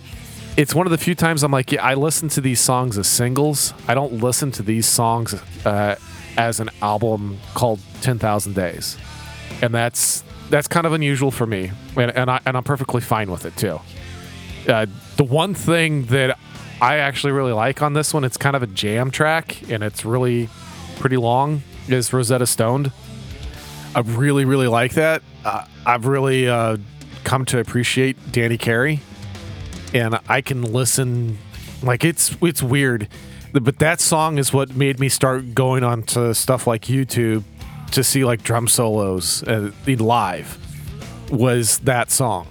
it's 0.57 0.75
one 0.75 0.86
of 0.86 0.91
the 0.91 0.97
few 0.97 1.15
times 1.15 1.43
I'm 1.43 1.51
like, 1.51 1.71
yeah, 1.71 1.84
I 1.84 1.93
listen 1.93 2.27
to 2.29 2.41
these 2.41 2.59
songs 2.59 2.97
as 2.97 3.07
singles. 3.07 3.73
I 3.88 3.93
don't 3.93 4.13
listen 4.13 4.51
to 4.53 4.63
these 4.63 4.86
songs 4.86 5.34
uh, 5.65 5.95
as 6.38 6.59
an 6.59 6.69
album 6.82 7.39
called 7.53 7.79
10,000 8.01 8.53
Days. 8.53 8.97
And 9.61 9.73
that's 9.73 10.23
that's 10.49 10.67
kind 10.67 10.86
of 10.86 10.91
unusual 10.91 11.32
for 11.32 11.47
me. 11.47 11.71
And, 11.95 12.11
and, 12.11 12.29
I, 12.29 12.41
and 12.45 12.57
I'm 12.57 12.63
perfectly 12.63 12.99
fine 12.99 13.32
with 13.32 13.45
it 13.45 13.55
too. 13.55 13.79
Uh, 14.67 14.86
the 15.15 15.23
one 15.23 15.53
thing 15.53 16.05
that 16.07 16.38
I 16.82 16.97
actually 16.97 17.32
really 17.32 17.53
like 17.53 17.82
on 17.82 17.93
this 17.93 18.13
one, 18.13 18.25
it's 18.25 18.36
kind 18.36 18.55
of 18.55 18.61
a 18.61 18.67
jam 18.67 19.11
track 19.11 19.69
and 19.71 19.82
it's 19.82 20.03
really 20.03 20.49
pretty 20.99 21.15
long, 21.15 21.63
is 21.88 22.11
Rosetta 22.11 22.45
Stoned. 22.45 22.91
I 23.95 24.01
really, 24.01 24.43
really 24.43 24.67
like 24.67 24.93
that. 24.95 25.21
Uh, 25.45 25.65
I've 25.86 26.05
really 26.05 26.49
uh, 26.49 26.77
come 27.24 27.45
to 27.45 27.59
appreciate 27.59 28.32
Danny 28.32 28.57
Carey. 28.57 29.01
And 29.93 30.19
I 30.30 30.41
can 30.41 30.61
listen, 30.61 31.38
like, 31.84 32.05
it's 32.05 32.36
it's 32.41 32.63
weird 32.63 33.07
but 33.53 33.80
that 33.80 33.99
song 33.99 34.38
is 34.38 34.53
what 34.53 34.76
made 34.76 34.99
me 34.99 35.09
start 35.09 35.53
going 35.53 35.84
on 35.84 36.03
to 36.03 36.34
stuff 36.34 36.67
like 36.67 36.84
YouTube 36.84 37.43
to 37.91 38.03
see 38.03 38.24
like 38.24 38.43
drum 38.43 38.67
solos 38.67 39.43
uh, 39.43 39.72
live 39.86 40.57
was 41.30 41.80
that 41.80 42.11
song. 42.11 42.47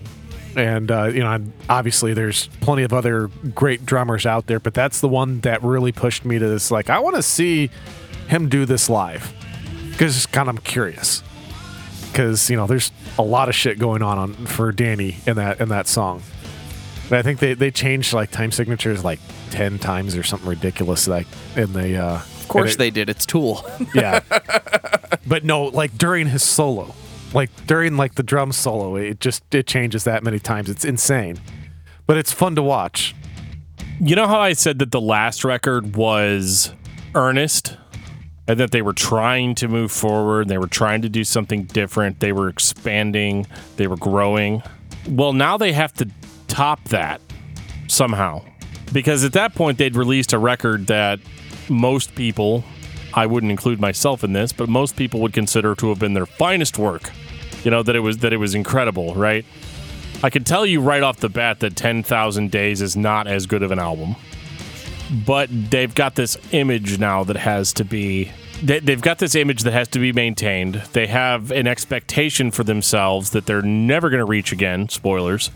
And 0.57 0.91
uh, 0.91 1.05
you 1.05 1.21
know, 1.21 1.43
obviously 1.69 2.13
there's 2.13 2.49
plenty 2.61 2.83
of 2.83 2.93
other 2.93 3.29
great 3.55 3.87
drummers 3.87 4.27
out 4.27 4.47
there, 4.47 4.61
but 4.61 4.75
that's 4.75 5.01
the 5.01 5.09
one 5.09 5.41
that 5.41 5.63
really 5.63 5.93
pushed 5.93 6.25
me 6.25 6.39
to 6.39 6.49
this. 6.49 6.71
Like, 6.71 6.91
I 6.91 6.99
want 6.99 7.17
to 7.17 7.23
see 7.23 7.71
him 8.29 8.49
do 8.49 8.67
this 8.67 8.91
live 8.91 9.33
because 9.91 10.27
kind 10.27 10.49
of 10.49 10.57
I'm 10.57 10.63
curious. 10.63 11.23
Because 12.11 12.51
you 12.51 12.57
know, 12.57 12.67
there's 12.67 12.93
a 13.19 13.23
lot 13.23 13.49
of 13.49 13.55
shit 13.55 13.79
going 13.79 14.03
on, 14.03 14.19
on 14.19 14.35
for 14.47 14.73
Danny 14.73 15.17
in 15.27 15.37
that 15.37 15.61
in 15.61 15.69
that 15.69 15.87
song. 15.87 16.23
And 17.07 17.19
I 17.19 17.23
think 17.23 17.41
they 17.41 17.55
they 17.55 17.71
changed 17.71 18.13
like 18.13 18.31
time 18.31 18.53
signatures 18.53 19.05
like 19.05 19.19
ten 19.51 19.79
times 19.79 20.17
or 20.17 20.23
something 20.23 20.49
ridiculous. 20.49 21.09
Like 21.09 21.27
in 21.57 21.73
the 21.73 21.97
uh, 21.97 22.15
of 22.17 22.47
course 22.49 22.75
it, 22.75 22.79
they 22.79 22.91
did. 22.91 23.09
It's 23.09 23.27
Tool. 23.27 23.65
yeah, 23.95 24.21
but 25.27 25.45
no, 25.45 25.65
like 25.65 25.99
during 25.99 26.29
his 26.29 26.43
solo, 26.43 26.95
like 27.35 27.51
during 27.67 27.97
like 27.97 28.15
the 28.15 28.23
drum 28.23 28.53
solo, 28.53 28.97
it 28.97 29.21
just 29.21 29.43
it 29.55 29.67
changes 29.67 30.05
that 30.05 30.23
many 30.23 30.39
times. 30.39 30.71
It's 30.71 30.85
insane, 30.85 31.41
but 32.07 32.17
it's 32.17 32.33
fun 32.33 32.55
to 32.57 32.63
watch. 32.63 33.15
You 34.01 34.17
know 34.17 34.27
how 34.27 34.41
I 34.41 34.53
said 34.53 34.79
that 34.79 34.93
the 34.93 35.01
last 35.01 35.45
record 35.45 35.97
was 35.97 36.73
earnest 37.15 37.77
and 38.51 38.59
that 38.59 38.73
they 38.73 38.83
were 38.83 38.93
trying 38.93 39.55
to 39.55 39.69
move 39.69 39.93
forward. 39.93 40.49
They 40.49 40.59
were 40.59 40.67
trying 40.67 41.03
to 41.03 41.09
do 41.09 41.23
something 41.23 41.67
different. 41.67 42.19
They 42.19 42.33
were 42.33 42.49
expanding. 42.49 43.47
They 43.77 43.87
were 43.87 43.97
growing. 43.97 44.61
Well, 45.09 45.33
now 45.33 45.57
they 45.57 45.73
have 45.73 45.93
to 45.95 46.11
top 46.49 46.83
that 46.89 47.21
somehow. 47.87 48.43
Because 48.93 49.23
at 49.23 49.35
that 49.35 49.55
point, 49.55 49.79
they'd 49.79 49.95
released 49.95 50.33
a 50.33 50.39
record 50.39 50.89
that 50.89 51.21
most 51.69 52.17
people, 52.17 52.65
I 53.15 53.25
wouldn't 53.27 53.53
include 53.53 53.81
myself 53.81 54.25
in 54.25 54.33
this, 54.33 54.53
but 54.53 54.69
most 54.69 54.97
people 54.97 55.21
would 55.21 55.33
consider 55.33 55.77
to 55.77 55.89
have 55.91 56.01
been 56.01 56.15
their 56.15 56.27
finest 56.27 56.77
work. 56.77 57.13
You 57.63 57.71
know 57.71 57.85
that 57.85 57.95
it 57.95 58.01
was 58.01 58.19
that 58.19 58.33
it 58.33 58.39
was 58.39 58.57
incredible, 58.57 59.15
right? 59.15 59.47
I 60.25 60.31
can 60.31 60.43
tell 60.43 60.67
you 60.67 60.81
right 60.81 61.05
off 61.05 61.19
the 61.19 61.29
bat 61.29 61.61
that 61.61 61.77
10,000 61.77 62.51
Days 62.51 62.83
is 62.83 62.97
not 62.97 63.29
as 63.29 63.47
good 63.47 63.63
of 63.63 63.71
an 63.71 63.79
album. 63.79 64.17
But 65.25 65.51
they've 65.71 65.95
got 65.95 66.17
this 66.17 66.37
image 66.51 66.99
now 66.99 67.23
that 67.25 67.37
has 67.37 67.73
to 67.75 67.85
be 67.85 68.31
they, 68.63 68.81
they've 68.81 69.01
got 69.01 69.19
this 69.19 69.35
image 69.35 69.63
that 69.63 69.73
has 69.73 69.89
to 69.89 69.99
be 69.99 70.13
maintained. 70.13 70.77
They 70.93 71.07
have 71.07 71.51
an 71.51 71.67
expectation 71.67 72.51
for 72.51 72.65
themselves 72.65 73.31
that 73.31 73.47
they're 73.47 73.63
never 73.63 74.11
going 74.11 74.21
to 74.21 74.27
reach 74.27 74.53
again. 74.53 74.89
Spoilers. 74.89 75.51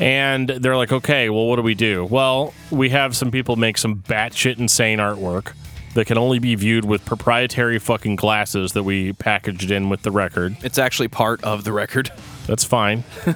And 0.00 0.48
they're 0.48 0.76
like, 0.76 0.92
okay, 0.92 1.30
well, 1.30 1.46
what 1.46 1.56
do 1.56 1.62
we 1.62 1.74
do? 1.74 2.04
Well, 2.04 2.54
we 2.70 2.88
have 2.90 3.14
some 3.14 3.30
people 3.30 3.56
make 3.56 3.78
some 3.78 3.96
batshit 3.96 4.58
insane 4.58 4.98
artwork 4.98 5.52
that 5.94 6.06
can 6.06 6.16
only 6.16 6.38
be 6.38 6.54
viewed 6.54 6.84
with 6.84 7.04
proprietary 7.04 7.78
fucking 7.78 8.16
glasses 8.16 8.72
that 8.72 8.82
we 8.82 9.12
packaged 9.12 9.70
in 9.70 9.90
with 9.90 10.02
the 10.02 10.10
record. 10.10 10.56
It's 10.62 10.78
actually 10.78 11.08
part 11.08 11.44
of 11.44 11.64
the 11.64 11.72
record. 11.72 12.10
That's 12.46 12.64
fine. 12.64 13.04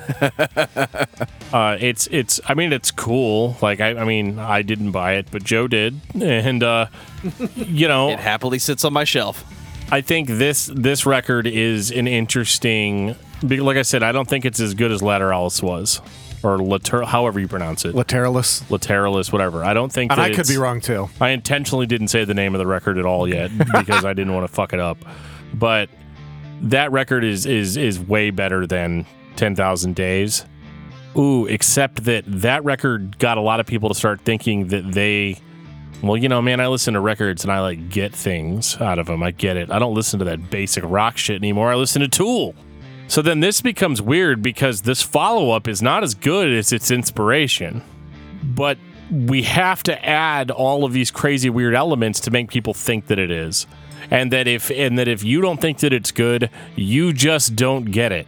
uh, 1.53 1.77
it's 1.81 2.07
it's. 2.09 2.41
I 2.47 2.55
mean, 2.55 2.73
it's 2.73 2.91
cool. 2.91 3.57
Like 3.63 3.81
I, 3.81 3.91
I 3.99 4.05
mean, 4.05 4.39
I 4.39 4.63
didn't 4.63 4.91
buy 4.93 5.15
it, 5.15 5.29
but 5.31 5.45
Joe 5.45 5.69
did, 5.69 6.01
and 6.21 6.63
uh, 6.63 6.87
you 7.55 7.89
know, 7.89 8.11
It 8.11 8.19
happily 8.21 8.59
sits 8.59 8.85
on 8.85 8.93
my 8.93 9.05
shelf. 9.05 9.45
I 9.91 10.01
think 10.01 10.29
this 10.29 10.71
this 10.75 11.07
record 11.07 11.47
is 11.47 11.91
an 11.93 12.09
interesting. 12.09 13.15
be- 13.47 13.61
Like 13.61 13.77
I 13.77 13.83
said, 13.83 14.03
I 14.03 14.13
don't 14.13 14.29
think 14.29 14.45
it's 14.45 14.59
as 14.61 14.75
good 14.75 14.91
as 14.91 15.01
Lateralis 15.03 15.63
was, 15.63 16.01
or 16.43 16.59
Later, 16.59 17.03
however 17.05 17.39
you 17.39 17.47
pronounce 17.47 17.85
it, 17.85 17.95
Lateralis. 17.95 18.65
Lateralis, 18.65 19.33
whatever. 19.33 19.63
I 19.65 19.75
don't 19.75 19.93
think. 19.93 20.11
And 20.11 20.19
that 20.21 20.33
I 20.33 20.35
could 20.35 20.49
be 20.49 20.57
wrong 20.57 20.81
too. 20.81 21.09
I 21.21 21.31
intentionally 21.31 21.87
didn't 21.87 22.09
say 22.09 22.25
the 22.25 22.35
name 22.35 22.55
of 22.55 22.59
the 22.59 22.67
record 22.67 22.99
at 22.99 23.07
all 23.07 23.29
yet 23.29 23.57
because 23.57 24.05
I 24.05 24.13
didn't 24.15 24.35
want 24.35 24.49
to 24.49 24.53
fuck 24.53 24.73
it 24.73 24.81
up. 24.81 24.99
But 25.55 25.89
that 26.63 26.93
record 26.93 27.25
is 27.25 27.47
is 27.47 27.77
is 27.77 27.99
way 28.01 28.31
better 28.31 28.67
than 28.67 29.07
10,000 29.37 29.95
Days. 29.95 30.45
Ooh, 31.17 31.47
except 31.47 32.05
that 32.05 32.25
that 32.27 32.65
record 32.65 33.19
got 33.19 33.39
a 33.39 33.41
lot 33.41 33.61
of 33.61 33.67
people 33.67 33.89
to 33.89 33.95
start 33.95 34.21
thinking 34.23 34.69
that 34.69 34.93
they 34.93 35.39
well, 36.03 36.17
you 36.17 36.29
know, 36.29 36.43
man, 36.43 36.61
I 36.61 36.67
listen 36.67 36.93
to 36.93 37.01
records 37.01 37.43
and 37.43 37.51
I 37.51 37.61
like 37.61 37.89
get 37.89 38.15
things 38.15 38.79
out 38.81 38.99
of 38.99 39.07
them. 39.07 39.23
I 39.23 39.31
get 39.31 39.57
it. 39.57 39.71
I 39.71 39.79
don't 39.79 39.95
listen 39.95 40.19
to 40.19 40.27
that 40.27 40.51
basic 40.51 40.85
rock 40.87 41.17
shit 41.17 41.37
anymore. 41.37 41.73
I 41.73 41.75
listen 41.75 42.03
to 42.03 42.09
Tool. 42.09 42.55
So 43.09 43.23
then 43.23 43.41
this 43.41 43.63
becomes 43.63 44.03
weird 44.03 44.43
because 44.43 44.83
this 44.83 45.01
follow 45.01 45.53
up 45.53 45.69
is 45.69 45.81
not 45.81 46.03
as 46.03 46.15
good 46.15 46.51
as 46.53 46.73
its 46.73 46.91
inspiration 46.91 47.83
but 48.55 48.79
we 49.11 49.43
have 49.43 49.83
to 49.85 50.05
add 50.05 50.51
all 50.51 50.85
of 50.85 50.93
these 50.93 51.11
crazy 51.11 51.51
weird 51.51 51.75
elements 51.75 52.21
to 52.21 52.31
make 52.31 52.51
people 52.51 52.75
think 52.75 53.07
that 53.07 53.19
it 53.19 53.31
is 53.31 53.67
and 54.11 54.33
that 54.33 54.47
if 54.47 54.71
and 54.71 54.99
that 54.99 55.09
if 55.09 55.23
you 55.23 55.41
don't 55.41 55.61
think 55.61 55.79
that 55.79 55.93
it's 55.93 56.11
good 56.11 56.51
you 56.75 57.13
just 57.13 57.57
don't 57.57 57.87
get 57.87 58.13
it 58.13 58.27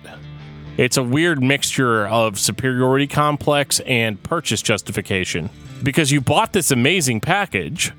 it's 0.76 0.96
a 0.96 1.02
weird 1.02 1.42
mixture 1.42 2.06
of 2.06 2.38
superiority 2.38 3.06
complex 3.06 3.80
and 3.80 4.22
purchase 4.22 4.62
justification 4.62 5.50
because 5.82 6.10
you 6.10 6.20
bought 6.20 6.52
this 6.52 6.70
amazing 6.70 7.20
package 7.20 7.92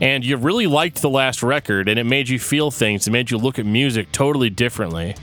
and 0.00 0.24
you 0.24 0.36
really 0.36 0.66
liked 0.66 1.00
the 1.00 1.10
last 1.10 1.42
record 1.42 1.88
and 1.88 1.98
it 1.98 2.04
made 2.04 2.28
you 2.28 2.38
feel 2.38 2.70
things 2.70 3.06
it 3.06 3.10
made 3.10 3.30
you 3.30 3.38
look 3.38 3.58
at 3.58 3.66
music 3.66 4.10
totally 4.12 4.50
differently 4.50 5.14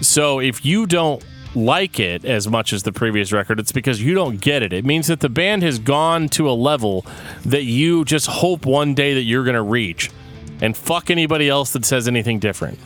so 0.00 0.40
if 0.40 0.64
you 0.64 0.86
don't 0.86 1.24
like 1.54 2.00
it 2.00 2.24
as 2.24 2.48
much 2.48 2.72
as 2.72 2.82
the 2.82 2.92
previous 2.92 3.32
record, 3.32 3.60
it's 3.60 3.72
because 3.72 4.02
you 4.02 4.14
don't 4.14 4.40
get 4.40 4.62
it. 4.62 4.72
It 4.72 4.84
means 4.84 5.06
that 5.08 5.20
the 5.20 5.28
band 5.28 5.62
has 5.62 5.78
gone 5.78 6.28
to 6.30 6.48
a 6.48 6.52
level 6.52 7.04
that 7.44 7.64
you 7.64 8.04
just 8.04 8.26
hope 8.26 8.66
one 8.66 8.94
day 8.94 9.14
that 9.14 9.22
you're 9.22 9.44
going 9.44 9.54
to 9.54 9.62
reach. 9.62 10.10
And 10.62 10.76
fuck 10.76 11.10
anybody 11.10 11.48
else 11.48 11.72
that 11.72 11.84
says 11.84 12.08
anything 12.08 12.38
different. 12.38 12.78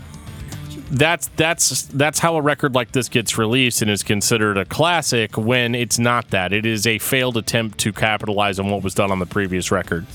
That's 0.90 1.28
that's 1.28 1.82
that's 1.82 2.20
how 2.20 2.36
a 2.36 2.40
record 2.40 2.74
like 2.74 2.92
this 2.92 3.08
gets 3.08 3.36
released 3.36 3.82
and 3.82 3.90
is 3.90 4.02
considered 4.02 4.56
a 4.56 4.64
classic 4.64 5.36
when 5.36 5.74
it's 5.74 5.98
not 5.98 6.30
that. 6.30 6.52
It 6.52 6.64
is 6.64 6.86
a 6.86 6.98
failed 6.98 7.36
attempt 7.36 7.78
to 7.78 7.92
capitalize 7.92 8.58
on 8.58 8.70
what 8.70 8.82
was 8.82 8.94
done 8.94 9.10
on 9.10 9.18
the 9.18 9.26
previous 9.26 9.70
record. 9.70 10.06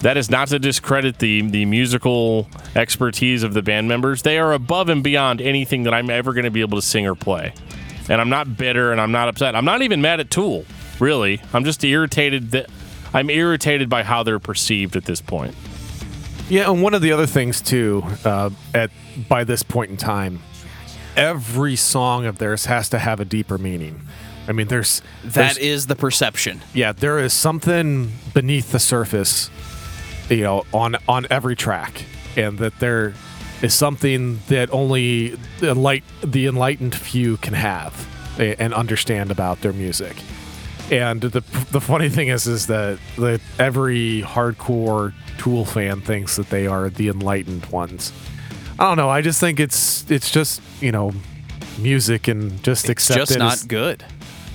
That 0.00 0.16
is 0.16 0.30
not 0.30 0.48
to 0.48 0.58
discredit 0.58 1.18
the 1.18 1.42
the 1.42 1.66
musical 1.66 2.48
expertise 2.74 3.42
of 3.42 3.52
the 3.52 3.62
band 3.62 3.88
members. 3.88 4.22
They 4.22 4.38
are 4.38 4.52
above 4.52 4.88
and 4.88 5.04
beyond 5.04 5.42
anything 5.42 5.82
that 5.82 5.92
I'm 5.92 6.08
ever 6.08 6.32
going 6.32 6.44
to 6.44 6.50
be 6.50 6.62
able 6.62 6.78
to 6.78 6.86
sing 6.86 7.06
or 7.06 7.14
play. 7.14 7.52
And 8.08 8.20
I'm 8.20 8.30
not 8.30 8.56
bitter 8.56 8.92
and 8.92 9.00
I'm 9.00 9.12
not 9.12 9.28
upset. 9.28 9.54
I'm 9.54 9.66
not 9.66 9.82
even 9.82 10.00
mad 10.00 10.20
at 10.20 10.30
Tool, 10.30 10.64
really. 10.98 11.42
I'm 11.52 11.64
just 11.64 11.84
irritated 11.84 12.52
that 12.52 12.70
I'm 13.12 13.28
irritated 13.28 13.90
by 13.90 14.04
how 14.04 14.22
they're 14.22 14.38
perceived 14.38 14.96
at 14.96 15.04
this 15.04 15.20
point. 15.20 15.54
Yeah, 16.50 16.68
and 16.70 16.82
one 16.82 16.94
of 16.94 17.00
the 17.02 17.12
other 17.12 17.26
things 17.26 17.60
too, 17.60 18.02
uh, 18.24 18.50
at 18.74 18.90
by 19.28 19.44
this 19.44 19.62
point 19.62 19.90
in 19.92 19.96
time, 19.96 20.40
every 21.16 21.76
song 21.76 22.26
of 22.26 22.38
theirs 22.38 22.66
has 22.66 22.88
to 22.90 22.98
have 22.98 23.20
a 23.20 23.24
deeper 23.24 23.56
meaning. 23.56 24.00
I 24.48 24.52
mean, 24.52 24.66
there's 24.66 25.00
That 25.22 25.32
there's- 25.34 25.56
is 25.58 25.86
the 25.86 25.94
perception. 25.94 26.60
yeah, 26.74 26.90
there 26.92 27.18
is 27.20 27.32
something 27.32 28.12
beneath 28.34 28.72
the 28.72 28.80
surface, 28.80 29.48
you 30.28 30.42
know, 30.42 30.64
on 30.74 30.96
on 31.08 31.26
every 31.30 31.54
track, 31.54 32.04
and 32.36 32.58
that 32.58 32.80
there 32.80 33.14
is 33.62 33.72
something 33.72 34.40
that 34.48 34.68
only 34.72 35.36
the 35.60 35.74
light 35.74 36.02
the 36.24 36.46
enlightened 36.46 36.96
few 36.96 37.36
can 37.36 37.54
have 37.54 38.06
and 38.38 38.74
understand 38.74 39.30
about 39.30 39.60
their 39.60 39.72
music. 39.72 40.16
And 40.90 41.20
the 41.20 41.44
the 41.70 41.80
funny 41.80 42.08
thing 42.08 42.26
is, 42.26 42.48
is 42.48 42.66
that 42.66 42.98
that 43.18 43.40
every 43.58 44.22
hardcore 44.26 45.12
Tool 45.40 45.64
fan 45.64 46.02
thinks 46.02 46.36
that 46.36 46.50
they 46.50 46.66
are 46.66 46.90
the 46.90 47.08
enlightened 47.08 47.64
ones. 47.66 48.12
I 48.78 48.84
don't 48.84 48.98
know. 48.98 49.08
I 49.08 49.22
just 49.22 49.40
think 49.40 49.58
it's 49.58 50.04
it's 50.10 50.30
just 50.30 50.60
you 50.82 50.92
know 50.92 51.12
music 51.78 52.28
and 52.28 52.62
just 52.62 52.90
accept 52.90 53.18
Just 53.20 53.32
it 53.32 53.38
not 53.38 53.54
as- 53.54 53.64
good. 53.64 54.04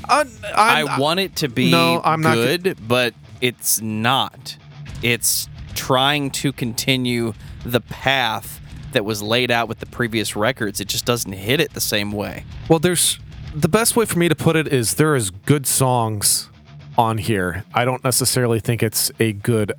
I 0.07 0.25
I'm- 0.55 0.99
want 0.99 1.19
it 1.19 1.36
to 1.38 1.47
be 1.49 1.71
No, 1.71 2.01
I'm 2.03 2.21
not 2.21 2.36
good, 2.36 2.77
but 2.88 3.15
it's 3.41 3.81
not. 3.81 4.57
It's 5.01 5.49
trying 5.73 6.29
to 6.31 6.53
continue 6.53 7.33
the 7.65 7.81
path 7.81 8.61
that 8.91 9.03
was 9.03 9.23
laid 9.23 9.49
out 9.49 9.67
with 9.67 9.79
the 9.79 9.88
previous 9.88 10.36
records. 10.36 10.79
It 10.79 10.88
just 10.88 11.05
doesn't 11.05 11.33
hit 11.33 11.59
it 11.59 11.73
the 11.73 11.81
same 11.81 12.11
way. 12.11 12.43
Well, 12.69 12.77
there's 12.77 13.17
the 13.55 13.67
best 13.67 13.95
way 13.95 14.05
for 14.05 14.19
me 14.19 14.29
to 14.29 14.36
put 14.36 14.55
it 14.55 14.67
is 14.67 14.93
there 14.93 15.15
is 15.15 15.31
good 15.31 15.65
songs 15.65 16.49
on 16.95 17.17
here. 17.17 17.63
I 17.73 17.83
don't 17.86 18.03
necessarily 18.03 18.59
think 18.59 18.83
it's 18.83 19.11
a 19.19 19.33
good 19.33 19.73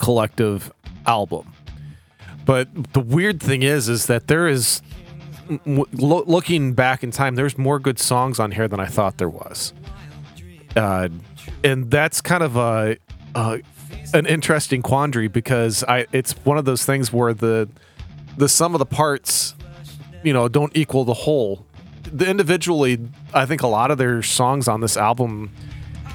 collective 0.00 0.72
album. 1.06 1.52
But 2.46 2.92
the 2.94 3.00
weird 3.00 3.40
thing 3.40 3.62
is 3.62 3.88
is 3.88 4.06
that 4.06 4.26
there 4.26 4.48
is 4.48 4.80
lo- 5.66 6.24
looking 6.26 6.72
back 6.72 7.04
in 7.04 7.10
time 7.10 7.34
there's 7.34 7.58
more 7.58 7.78
good 7.78 7.98
songs 7.98 8.40
on 8.40 8.52
here 8.52 8.66
than 8.66 8.80
I 8.80 8.86
thought 8.86 9.18
there 9.18 9.28
was. 9.28 9.74
Uh, 10.74 11.08
and 11.62 11.90
that's 11.90 12.20
kind 12.20 12.42
of 12.42 12.56
a, 12.56 12.96
an 13.34 14.26
interesting 14.26 14.82
quandary 14.82 15.28
because 15.28 15.84
I 15.84 16.06
it's 16.12 16.32
one 16.44 16.58
of 16.58 16.64
those 16.64 16.84
things 16.84 17.12
where 17.12 17.34
the 17.34 17.68
the 18.36 18.48
sum 18.48 18.74
of 18.74 18.78
the 18.78 18.86
parts 18.86 19.54
you 20.22 20.32
know 20.32 20.48
don't 20.48 20.74
equal 20.76 21.04
the 21.04 21.14
whole 21.14 21.66
the 22.04 22.28
individually 22.28 22.98
i 23.34 23.44
think 23.44 23.62
a 23.62 23.66
lot 23.66 23.90
of 23.90 23.98
their 23.98 24.22
songs 24.22 24.68
on 24.68 24.80
this 24.80 24.96
album 24.96 25.50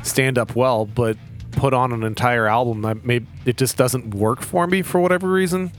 stand 0.03 0.37
up 0.37 0.55
well 0.55 0.85
but 0.85 1.17
put 1.55 1.73
on 1.73 1.91
an 1.91 2.03
entire 2.03 2.47
album 2.47 2.81
that 2.81 3.05
may 3.05 3.21
it 3.45 3.57
just 3.57 3.77
doesn't 3.77 4.13
work 4.13 4.41
for 4.41 4.67
me 4.67 4.81
for 4.81 4.99
whatever 4.99 5.31
reason 5.31 5.71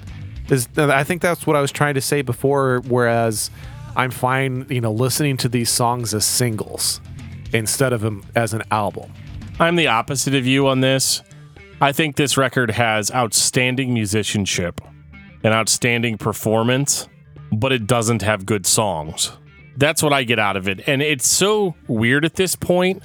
is 0.49 0.69
i 0.77 1.05
think 1.05 1.23
that's 1.23 1.47
what 1.47 1.57
i 1.57 1.61
was 1.61 1.73
trying 1.73 1.95
to 1.95 2.01
say 2.01 2.23
before 2.23 2.81
whereas 2.89 3.51
i'm 3.95 4.11
fine 4.11 4.67
you 4.69 4.81
know 4.81 4.93
listening 4.93 5.37
to 5.37 5.49
these 5.49 5.71
songs 5.71 6.15
as 6.15 6.25
singles 6.25 7.01
instead 7.53 7.93
of 7.93 8.01
them 8.01 8.25
as 8.35 8.53
an 8.55 8.63
album 8.71 9.11
I'm 9.59 9.77
the 9.77 9.87
opposite 9.87 10.35
of 10.35 10.47
you 10.47 10.69
on 10.69 10.81
this. 10.81 11.23
I 11.81 11.93
think 11.93 12.17
this 12.17 12.37
record 12.37 12.71
has 12.73 13.11
outstanding 13.11 13.95
musicianship 13.95 14.83
and 15.43 15.55
outstanding 15.55 16.19
performance, 16.19 17.09
but 17.51 17.73
it 17.73 17.87
doesn't 17.87 18.21
have 18.21 18.45
good 18.45 18.67
songs. 18.67 19.33
That's 19.79 20.03
what 20.03 20.13
I 20.13 20.25
get 20.25 20.39
out 20.39 20.59
of 20.59 20.69
it. 20.69 20.87
And 20.87 21.01
it's 21.01 21.27
so 21.27 21.75
weird 21.89 22.27
at 22.27 22.35
this 22.35 22.55
point 22.55 23.03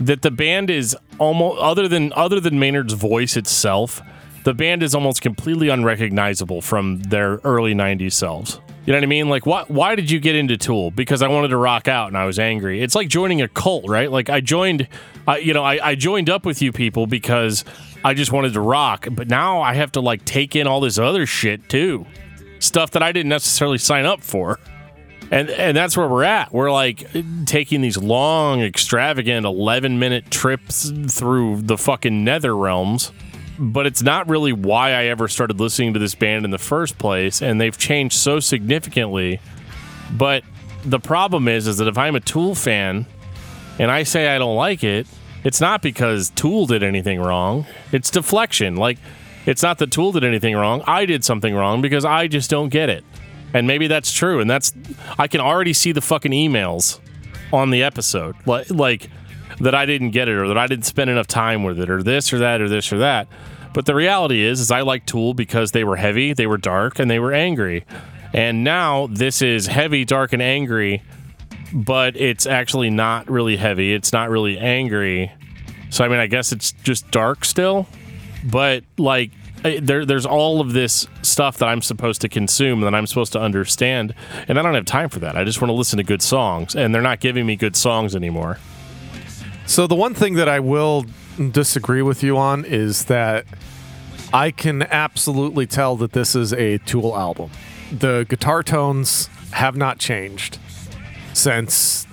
that 0.00 0.22
the 0.22 0.30
band 0.30 0.70
is 0.70 0.96
almost 1.18 1.60
other 1.60 1.88
than 1.88 2.12
other 2.14 2.40
than 2.40 2.58
Maynard's 2.58 2.94
voice 2.94 3.36
itself, 3.36 4.00
the 4.44 4.54
band 4.54 4.82
is 4.82 4.94
almost 4.94 5.22
completely 5.22 5.68
unrecognizable 5.68 6.62
from 6.62 7.00
their 7.02 7.40
early 7.44 7.74
90s 7.74 8.12
selves. 8.12 8.60
You 8.86 8.94
know 8.94 8.98
what 8.98 9.04
I 9.04 9.06
mean? 9.06 9.28
Like, 9.28 9.44
why, 9.44 9.64
why 9.68 9.94
did 9.94 10.10
you 10.10 10.18
get 10.18 10.34
into 10.34 10.56
Tool? 10.56 10.90
Because 10.90 11.20
I 11.20 11.28
wanted 11.28 11.48
to 11.48 11.58
rock 11.58 11.86
out 11.86 12.08
and 12.08 12.16
I 12.16 12.24
was 12.24 12.38
angry. 12.38 12.82
It's 12.82 12.94
like 12.94 13.08
joining 13.08 13.42
a 13.42 13.48
cult, 13.48 13.86
right? 13.88 14.10
Like, 14.10 14.30
I 14.30 14.40
joined, 14.40 14.88
I 15.28 15.38
you 15.38 15.52
know, 15.52 15.62
I, 15.62 15.90
I 15.90 15.94
joined 15.94 16.30
up 16.30 16.46
with 16.46 16.62
you 16.62 16.72
people 16.72 17.06
because 17.06 17.64
I 18.02 18.14
just 18.14 18.32
wanted 18.32 18.54
to 18.54 18.60
rock. 18.60 19.06
But 19.12 19.28
now 19.28 19.60
I 19.60 19.74
have 19.74 19.92
to 19.92 20.00
like 20.00 20.24
take 20.24 20.56
in 20.56 20.66
all 20.66 20.80
this 20.80 20.98
other 20.98 21.26
shit 21.26 21.68
too, 21.68 22.06
stuff 22.58 22.92
that 22.92 23.02
I 23.02 23.12
didn't 23.12 23.28
necessarily 23.28 23.78
sign 23.78 24.06
up 24.06 24.22
for. 24.22 24.58
And 25.30 25.48
and 25.50 25.76
that's 25.76 25.96
where 25.96 26.08
we're 26.08 26.24
at. 26.24 26.52
We're 26.52 26.72
like 26.72 27.06
taking 27.46 27.82
these 27.82 27.96
long, 27.96 28.62
extravagant, 28.62 29.46
eleven 29.46 29.98
minute 29.98 30.30
trips 30.30 30.90
through 31.08 31.62
the 31.62 31.78
fucking 31.78 32.24
nether 32.24 32.56
realms. 32.56 33.12
But 33.58 33.86
it's 33.86 34.02
not 34.02 34.28
really 34.28 34.52
why 34.52 34.92
I 34.92 35.04
ever 35.04 35.28
started 35.28 35.60
listening 35.60 35.92
to 35.92 36.00
this 36.00 36.14
band 36.14 36.44
in 36.44 36.50
the 36.50 36.58
first 36.58 36.98
place, 36.98 37.42
and 37.42 37.60
they've 37.60 37.76
changed 37.76 38.16
so 38.16 38.40
significantly. 38.40 39.38
But 40.12 40.44
the 40.84 40.98
problem 40.98 41.46
is, 41.46 41.66
is 41.66 41.76
that 41.76 41.86
if 41.86 41.98
I'm 41.98 42.16
a 42.16 42.20
Tool 42.20 42.54
fan 42.54 43.06
and 43.78 43.90
I 43.90 44.02
say 44.02 44.28
I 44.28 44.38
don't 44.38 44.56
like 44.56 44.82
it, 44.82 45.06
it's 45.44 45.60
not 45.60 45.82
because 45.82 46.30
Tool 46.30 46.66
did 46.66 46.82
anything 46.82 47.20
wrong. 47.20 47.66
It's 47.92 48.10
deflection. 48.10 48.76
Like, 48.76 48.98
it's 49.46 49.62
not 49.62 49.78
that 49.78 49.90
Tool 49.90 50.12
did 50.12 50.24
anything 50.24 50.56
wrong. 50.56 50.82
I 50.86 51.04
did 51.04 51.24
something 51.24 51.54
wrong 51.54 51.82
because 51.82 52.04
I 52.04 52.28
just 52.28 52.50
don't 52.50 52.70
get 52.70 52.88
it. 52.88 53.04
And 53.52 53.66
maybe 53.66 53.86
that's 53.86 54.12
true. 54.12 54.40
And 54.40 54.48
that's, 54.48 54.72
I 55.18 55.26
can 55.26 55.40
already 55.40 55.72
see 55.72 55.92
the 55.92 56.00
fucking 56.00 56.32
emails 56.32 57.00
on 57.52 57.70
the 57.70 57.82
episode. 57.82 58.36
Like, 58.46 58.70
like 58.70 59.10
that 59.60 59.74
I 59.74 59.86
didn't 59.86 60.10
get 60.10 60.28
it 60.28 60.36
or 60.36 60.48
that 60.48 60.58
I 60.58 60.66
didn't 60.66 60.86
spend 60.86 61.10
enough 61.10 61.26
time 61.26 61.64
with 61.64 61.78
it 61.80 61.90
or 61.90 62.02
this 62.02 62.32
or 62.32 62.38
that 62.38 62.60
or 62.60 62.68
this 62.68 62.92
or 62.92 62.98
that. 62.98 63.28
But 63.72 63.86
the 63.86 63.94
reality 63.94 64.42
is, 64.42 64.60
is 64.60 64.70
I 64.70 64.80
like 64.80 65.06
Tool 65.06 65.34
because 65.34 65.72
they 65.72 65.84
were 65.84 65.96
heavy, 65.96 66.32
they 66.32 66.46
were 66.46 66.58
dark, 66.58 66.98
and 66.98 67.10
they 67.10 67.18
were 67.18 67.32
angry. 67.32 67.84
And 68.32 68.64
now 68.64 69.06
this 69.08 69.42
is 69.42 69.66
heavy, 69.66 70.04
dark, 70.04 70.32
and 70.32 70.42
angry, 70.42 71.02
but 71.72 72.16
it's 72.16 72.46
actually 72.46 72.90
not 72.90 73.28
really 73.30 73.56
heavy. 73.56 73.92
It's 73.92 74.12
not 74.12 74.30
really 74.30 74.58
angry. 74.58 75.32
So 75.90 76.04
I 76.04 76.08
mean, 76.08 76.20
I 76.20 76.26
guess 76.26 76.52
it's 76.52 76.72
just 76.82 77.10
dark 77.10 77.44
still. 77.44 77.86
But 78.44 78.84
like, 78.98 79.30
there, 79.62 80.04
there's 80.04 80.26
all 80.26 80.60
of 80.60 80.72
this 80.72 81.06
stuff 81.22 81.58
that 81.58 81.68
I'm 81.68 81.82
supposed 81.82 82.20
to 82.22 82.28
consume 82.28 82.80
that 82.80 82.94
I'm 82.94 83.06
supposed 83.06 83.32
to 83.34 83.40
understand, 83.40 84.14
and 84.48 84.58
I 84.58 84.62
don't 84.62 84.74
have 84.74 84.86
time 84.86 85.08
for 85.08 85.20
that. 85.20 85.36
I 85.36 85.44
just 85.44 85.60
want 85.60 85.70
to 85.70 85.74
listen 85.74 85.96
to 85.98 86.02
good 86.02 86.22
songs, 86.22 86.74
and 86.74 86.94
they're 86.94 87.02
not 87.02 87.20
giving 87.20 87.46
me 87.46 87.56
good 87.56 87.76
songs 87.76 88.16
anymore. 88.16 88.58
So 89.66 89.86
the 89.86 89.94
one 89.94 90.14
thing 90.14 90.34
that 90.34 90.48
I 90.48 90.60
will 90.60 91.04
disagree 91.52 92.02
with 92.02 92.22
you 92.22 92.36
on 92.36 92.64
is 92.64 93.04
that 93.06 93.46
I 94.32 94.50
can 94.50 94.82
absolutely 94.82 95.66
tell 95.66 95.96
that 95.96 96.12
this 96.12 96.34
is 96.34 96.52
a 96.52 96.78
Tool 96.78 97.16
album. 97.16 97.50
The 97.92 98.26
guitar 98.28 98.62
tones 98.62 99.28
have 99.52 99.76
not 99.76 99.98
changed 99.98 100.58
since 101.34 102.06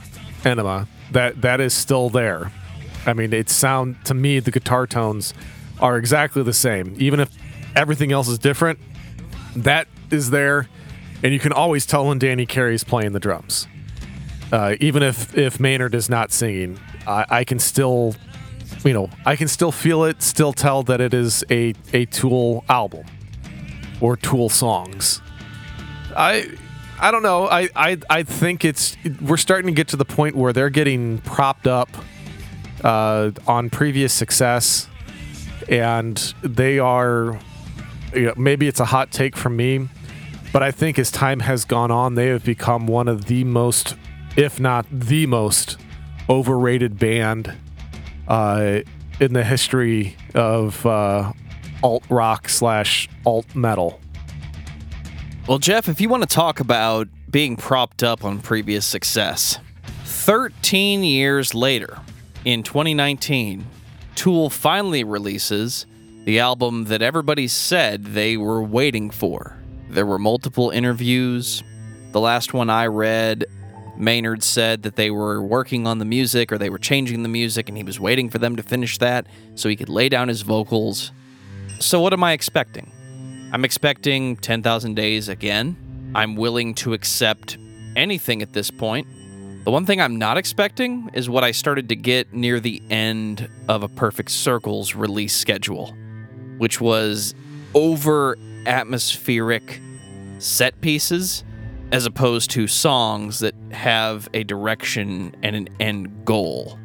Ænima. 0.44 0.88
That 1.12 1.42
that 1.42 1.62
is 1.62 1.74
still 1.74 2.10
there. 2.10 2.52
I 3.06 3.14
mean, 3.14 3.32
it 3.34 3.50
sound 3.50 4.04
to 4.06 4.14
me 4.14 4.40
the 4.40 4.52
guitar 4.52 4.86
tones 4.86 5.34
are 5.80 5.98
exactly 5.98 6.44
the 6.44 6.54
same. 6.54 6.96
Even 6.98 7.20
if 7.20 7.30
everything 7.76 8.12
else 8.12 8.28
is 8.28 8.40
different, 8.40 8.80
that 9.56 9.88
is 10.12 10.30
there, 10.30 10.68
and 11.24 11.34
you 11.34 11.40
can 11.40 11.52
always 11.52 11.86
tell 11.86 12.08
when 12.08 12.20
Danny 12.20 12.46
Carey's 12.46 12.84
playing 12.84 13.14
the 13.14 13.20
drums. 13.20 13.68
Uh, 14.52 14.76
even 14.80 15.04
if 15.04 15.38
if 15.38 15.60
Maynard 15.60 15.94
is 15.94 16.10
not 16.10 16.32
singing, 16.32 16.80
I, 17.06 17.26
I 17.30 17.44
can 17.44 17.60
still, 17.60 18.16
you 18.84 18.94
know, 18.94 19.10
I 19.26 19.36
can 19.36 19.48
still 19.48 19.72
feel 19.72 20.04
it, 20.06 20.22
still 20.22 20.54
tell 20.54 20.84
that 20.84 21.02
it 21.02 21.14
is 21.14 21.44
a 21.50 21.74
a 21.94 22.06
Tool 22.06 22.64
album 22.70 23.06
or 24.00 24.16
Tool 24.16 24.50
songs. 24.50 25.22
I 26.16 26.50
I 27.00 27.12
don't 27.12 27.24
know. 27.24 27.48
I 27.48 27.70
I 27.76 27.98
I 28.10 28.24
think 28.24 28.64
it's 28.64 28.96
we're 29.22 29.38
starting 29.38 29.68
to 29.68 29.76
get 29.76 29.90
to 29.90 29.98
the 29.98 30.06
point 30.06 30.36
where 30.36 30.54
they're 30.54 30.70
getting 30.70 31.20
propped 31.20 31.68
up 31.68 31.90
uh, 32.84 33.32
on 33.46 33.70
previous 33.70 34.14
success, 34.14 34.88
and 35.70 36.18
they 36.42 36.80
are. 36.80 37.40
You 38.14 38.28
know, 38.28 38.34
maybe 38.38 38.68
it's 38.68 38.80
a 38.80 38.86
hot 38.86 39.12
take 39.12 39.36
from 39.36 39.58
me, 39.58 39.90
but 40.54 40.64
I 40.64 40.72
think 40.72 40.98
as 40.98 41.12
time 41.12 41.42
has 41.42 41.66
gone 41.66 41.92
on, 41.92 42.16
they 42.16 42.28
have 42.28 42.44
become 42.44 42.88
one 42.88 43.10
of 43.10 43.26
the 43.26 43.44
most, 43.44 43.96
if 44.38 44.60
not 44.60 44.86
the 44.90 45.26
most, 45.26 45.78
overrated 46.30 46.98
band 46.98 47.54
uh, 48.30 48.80
in 49.20 49.34
the 49.34 49.44
history 49.44 50.16
of 50.34 50.86
uh, 50.86 51.34
alt 51.84 52.04
rock 52.10 52.48
slash 52.48 53.10
alt 53.26 53.54
metal. 53.56 54.00
Well, 55.48 55.60
Jeff, 55.60 55.88
if 55.88 56.02
you 56.02 56.10
want 56.10 56.24
to 56.24 56.30
talk 56.30 56.60
about 56.60 57.08
being 57.30 57.56
propped 57.56 58.04
up 58.04 58.24
on 58.24 58.40
previous 58.40 58.86
success, 58.86 59.60
13 60.04 61.04
years 61.04 61.54
later, 61.54 62.00
in 62.44 62.64
2019, 62.64 63.66
Tool 64.18 64.50
finally 64.50 65.04
releases 65.04 65.86
the 66.26 66.40
album 66.40 66.86
that 66.86 67.04
everybody 67.04 67.48
said 67.48 68.04
they 68.04 68.36
were 68.36 68.64
waiting 68.64 69.12
for. 69.12 69.56
There 69.92 70.08
were 70.08 70.18
multiple 70.18 70.72
interviews. 70.72 71.62
The 72.14 72.20
last 72.20 72.52
one 72.52 72.68
I 72.68 72.88
read, 72.88 73.46
Maynard 73.96 74.42
said 74.42 74.82
that 74.82 74.96
they 74.96 75.12
were 75.12 75.40
working 75.40 75.86
on 75.86 76.00
the 76.00 76.04
music 76.04 76.52
or 76.52 76.58
they 76.58 76.72
were 76.72 76.80
changing 76.80 77.22
the 77.22 77.30
music 77.30 77.70
and 77.70 77.78
he 77.78 77.84
was 77.84 78.00
waiting 78.00 78.32
for 78.32 78.40
them 78.40 78.56
to 78.56 78.64
finish 78.64 78.98
that 78.98 79.28
so 79.54 79.70
he 79.70 79.76
could 79.76 79.88
lay 79.88 80.10
down 80.10 80.30
his 80.30 80.42
vocals. 80.42 81.12
So, 81.80 82.02
what 82.02 82.12
am 82.12 82.24
I 82.24 82.32
expecting? 82.32 82.92
I'm 83.54 83.64
expecting 83.64 84.36
10,000 84.36 84.96
days 84.96 85.30
again. 85.30 85.78
I'm 86.16 86.36
willing 86.36 86.74
to 86.76 86.94
accept 86.94 87.60
anything 87.96 88.42
at 88.42 88.54
this 88.54 88.72
point. 88.72 89.06
The 89.68 89.72
one 89.72 89.86
thing 89.86 90.00
I'm 90.00 90.16
not 90.16 90.38
expecting 90.38 91.10
is 91.12 91.30
what 91.30 91.44
I 91.44 91.52
started 91.52 91.90
to 91.90 91.96
get 91.98 92.34
near 92.34 92.62
the 92.62 92.82
end 92.90 93.50
of 93.68 93.84
a 93.84 93.90
Perfect 93.90 94.32
Circles 94.32 94.96
release 94.96 95.36
schedule, 95.36 95.94
which 96.58 96.80
was 96.80 97.36
over 97.74 98.38
atmospheric 98.66 99.82
set 100.40 100.80
pieces 100.80 101.44
as 101.92 102.06
opposed 102.06 102.50
to 102.52 102.66
songs 102.68 103.40
that 103.40 103.56
have 103.74 104.30
a 104.34 104.46
direction 104.46 105.36
and 105.44 105.54
an 105.54 105.68
end 105.82 106.24
goal. 106.24 106.80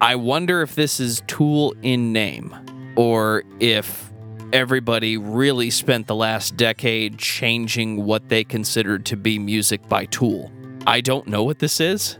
I 0.00 0.16
wonder 0.16 0.62
if 0.62 0.76
this 0.76 1.00
is 1.00 1.22
Tool 1.26 1.74
in 1.82 2.14
name 2.14 2.56
or 2.96 3.44
if 3.60 4.10
everybody 4.54 5.18
really 5.18 5.68
spent 5.68 6.06
the 6.06 6.14
last 6.14 6.56
decade 6.56 7.18
changing 7.18 8.06
what 8.06 8.30
they 8.30 8.44
considered 8.44 9.04
to 9.04 9.16
be 9.18 9.38
music 9.38 9.86
by 9.90 10.06
Tool. 10.06 10.50
I 10.86 11.00
don't 11.00 11.26
know 11.26 11.42
what 11.42 11.60
this 11.60 11.80
is, 11.80 12.18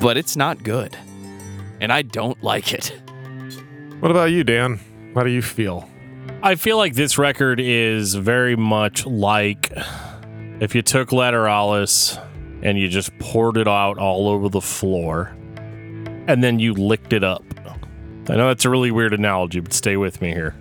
but 0.00 0.16
it's 0.16 0.36
not 0.36 0.62
good. 0.62 0.96
And 1.80 1.92
I 1.92 2.02
don't 2.02 2.42
like 2.42 2.72
it. 2.72 2.94
What 4.00 4.10
about 4.10 4.30
you, 4.30 4.44
Dan? 4.44 4.78
How 5.14 5.24
do 5.24 5.30
you 5.30 5.42
feel? 5.42 5.88
I 6.42 6.54
feel 6.54 6.76
like 6.76 6.94
this 6.94 7.18
record 7.18 7.58
is 7.58 8.14
very 8.14 8.54
much 8.54 9.06
like 9.06 9.72
if 10.60 10.74
you 10.74 10.82
took 10.82 11.08
Lateralus 11.08 12.22
and 12.62 12.78
you 12.78 12.88
just 12.88 13.16
poured 13.18 13.56
it 13.56 13.66
out 13.66 13.98
all 13.98 14.28
over 14.28 14.48
the 14.48 14.60
floor 14.60 15.34
and 16.26 16.44
then 16.44 16.58
you 16.58 16.74
licked 16.74 17.12
it 17.12 17.24
up. 17.24 17.44
I 18.28 18.36
know 18.36 18.48
that's 18.48 18.64
a 18.64 18.70
really 18.70 18.90
weird 18.90 19.12
analogy, 19.12 19.60
but 19.60 19.72
stay 19.72 19.96
with 19.96 20.22
me 20.22 20.32
here. 20.32 20.54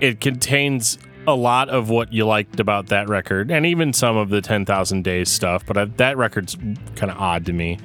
It 0.00 0.20
contains 0.20 0.98
a 1.28 1.36
lot 1.36 1.68
of 1.68 1.90
what 1.90 2.10
you 2.10 2.26
liked 2.26 2.58
about 2.58 2.86
that 2.86 3.06
record 3.06 3.50
and 3.50 3.66
even 3.66 3.92
some 3.92 4.16
of 4.16 4.30
the 4.30 4.40
10,000 4.40 5.02
Days 5.04 5.28
stuff, 5.28 5.64
but 5.66 5.76
I, 5.76 5.84
that 5.84 6.16
record's 6.16 6.56
kind 6.96 7.12
of 7.12 7.18
odd 7.18 7.44
to 7.46 7.52
me. 7.52 7.78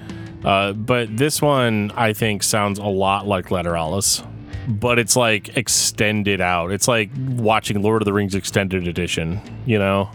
Uh, 0.46 0.72
but 0.72 1.16
this 1.16 1.42
one, 1.42 1.92
I 1.96 2.14
think, 2.14 2.42
sounds 2.42 2.80
a 2.80 2.86
lot 2.86 3.28
like 3.28 3.48
Lateralus, 3.48 4.26
but 4.68 4.98
it's 4.98 5.18
like 5.18 5.58
extended 5.58 6.40
out. 6.40 6.72
It's 6.72 6.88
like 6.88 7.12
watching 7.18 7.82
Lord 7.82 8.02
of 8.02 8.06
the 8.06 8.14
Rings 8.14 8.34
Extended 8.34 8.88
Edition, 8.88 9.42
you 9.66 9.78
know? 9.78 10.10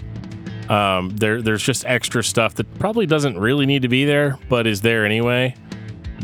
Um, 0.70 1.10
there, 1.10 1.42
there's 1.42 1.62
just 1.62 1.84
extra 1.84 2.24
stuff 2.24 2.54
that 2.54 2.78
probably 2.78 3.04
doesn't 3.04 3.38
really 3.38 3.66
need 3.66 3.82
to 3.82 3.88
be 3.88 4.06
there, 4.06 4.38
but 4.48 4.66
is 4.66 4.80
there 4.80 5.04
anyway. 5.04 5.54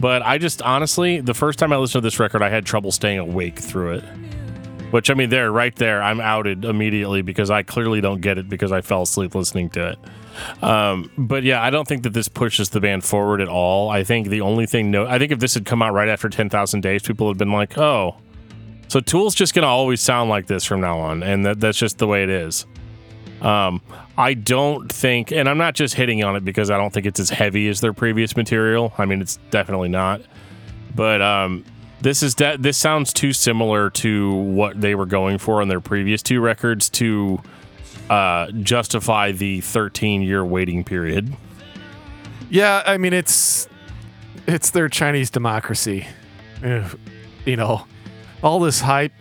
But 0.00 0.22
I 0.22 0.38
just 0.38 0.62
honestly, 0.62 1.20
the 1.20 1.34
first 1.34 1.58
time 1.58 1.70
I 1.72 1.76
listened 1.76 2.02
to 2.02 2.06
this 2.06 2.18
record, 2.18 2.40
I 2.42 2.48
had 2.48 2.64
trouble 2.64 2.92
staying 2.92 3.18
awake 3.18 3.58
through 3.58 3.94
it. 3.94 4.04
Which 4.94 5.10
I 5.10 5.14
mean, 5.14 5.28
there, 5.28 5.50
right 5.50 5.74
there, 5.74 6.00
I'm 6.00 6.20
outed 6.20 6.64
immediately 6.64 7.20
because 7.20 7.50
I 7.50 7.64
clearly 7.64 8.00
don't 8.00 8.20
get 8.20 8.38
it 8.38 8.48
because 8.48 8.70
I 8.70 8.80
fell 8.80 9.02
asleep 9.02 9.34
listening 9.34 9.70
to 9.70 9.88
it. 9.88 10.62
Um, 10.62 11.10
but 11.18 11.42
yeah, 11.42 11.60
I 11.60 11.70
don't 11.70 11.88
think 11.88 12.04
that 12.04 12.12
this 12.12 12.28
pushes 12.28 12.68
the 12.68 12.80
band 12.80 13.02
forward 13.02 13.40
at 13.40 13.48
all. 13.48 13.90
I 13.90 14.04
think 14.04 14.28
the 14.28 14.40
only 14.42 14.66
thing, 14.66 14.92
no, 14.92 15.04
I 15.04 15.18
think 15.18 15.32
if 15.32 15.40
this 15.40 15.54
had 15.54 15.66
come 15.66 15.82
out 15.82 15.94
right 15.94 16.08
after 16.08 16.28
10,000 16.28 16.80
Days, 16.80 17.02
people 17.02 17.26
would 17.26 17.32
have 17.32 17.38
been 17.38 17.50
like, 17.50 17.76
oh, 17.76 18.18
so 18.86 19.00
Tool's 19.00 19.34
just 19.34 19.52
gonna 19.52 19.66
always 19.66 20.00
sound 20.00 20.30
like 20.30 20.46
this 20.46 20.64
from 20.64 20.80
now 20.80 21.00
on, 21.00 21.24
and 21.24 21.44
that, 21.44 21.58
that's 21.58 21.76
just 21.76 21.98
the 21.98 22.06
way 22.06 22.22
it 22.22 22.30
is. 22.30 22.64
Um, 23.42 23.82
I 24.16 24.34
don't 24.34 24.92
think, 24.92 25.32
and 25.32 25.48
I'm 25.48 25.58
not 25.58 25.74
just 25.74 25.94
hitting 25.94 26.22
on 26.22 26.36
it 26.36 26.44
because 26.44 26.70
I 26.70 26.76
don't 26.76 26.92
think 26.92 27.06
it's 27.06 27.18
as 27.18 27.30
heavy 27.30 27.68
as 27.68 27.80
their 27.80 27.94
previous 27.94 28.36
material. 28.36 28.94
I 28.96 29.06
mean, 29.06 29.20
it's 29.20 29.40
definitely 29.50 29.88
not. 29.88 30.22
But 30.94 31.20
um, 31.20 31.64
this 32.04 32.22
is 32.22 32.34
de- 32.34 32.56
this 32.58 32.76
sounds 32.76 33.12
too 33.12 33.32
similar 33.32 33.88
to 33.90 34.32
what 34.34 34.78
they 34.80 34.94
were 34.94 35.06
going 35.06 35.38
for 35.38 35.60
on 35.62 35.68
their 35.68 35.80
previous 35.80 36.22
two 36.22 36.38
records 36.40 36.88
to 36.90 37.40
uh, 38.10 38.50
justify 38.62 39.32
the 39.32 39.60
13 39.62 40.20
year 40.22 40.44
waiting 40.44 40.84
period. 40.84 41.34
Yeah, 42.50 42.82
I 42.86 42.98
mean 42.98 43.12
it's 43.14 43.66
it's 44.46 44.70
their 44.70 44.88
Chinese 44.88 45.30
democracy. 45.30 46.06
Eh, 46.62 46.86
You 47.46 47.56
know, 47.56 47.86
all 48.42 48.60
this 48.60 48.80
hype 48.82 49.12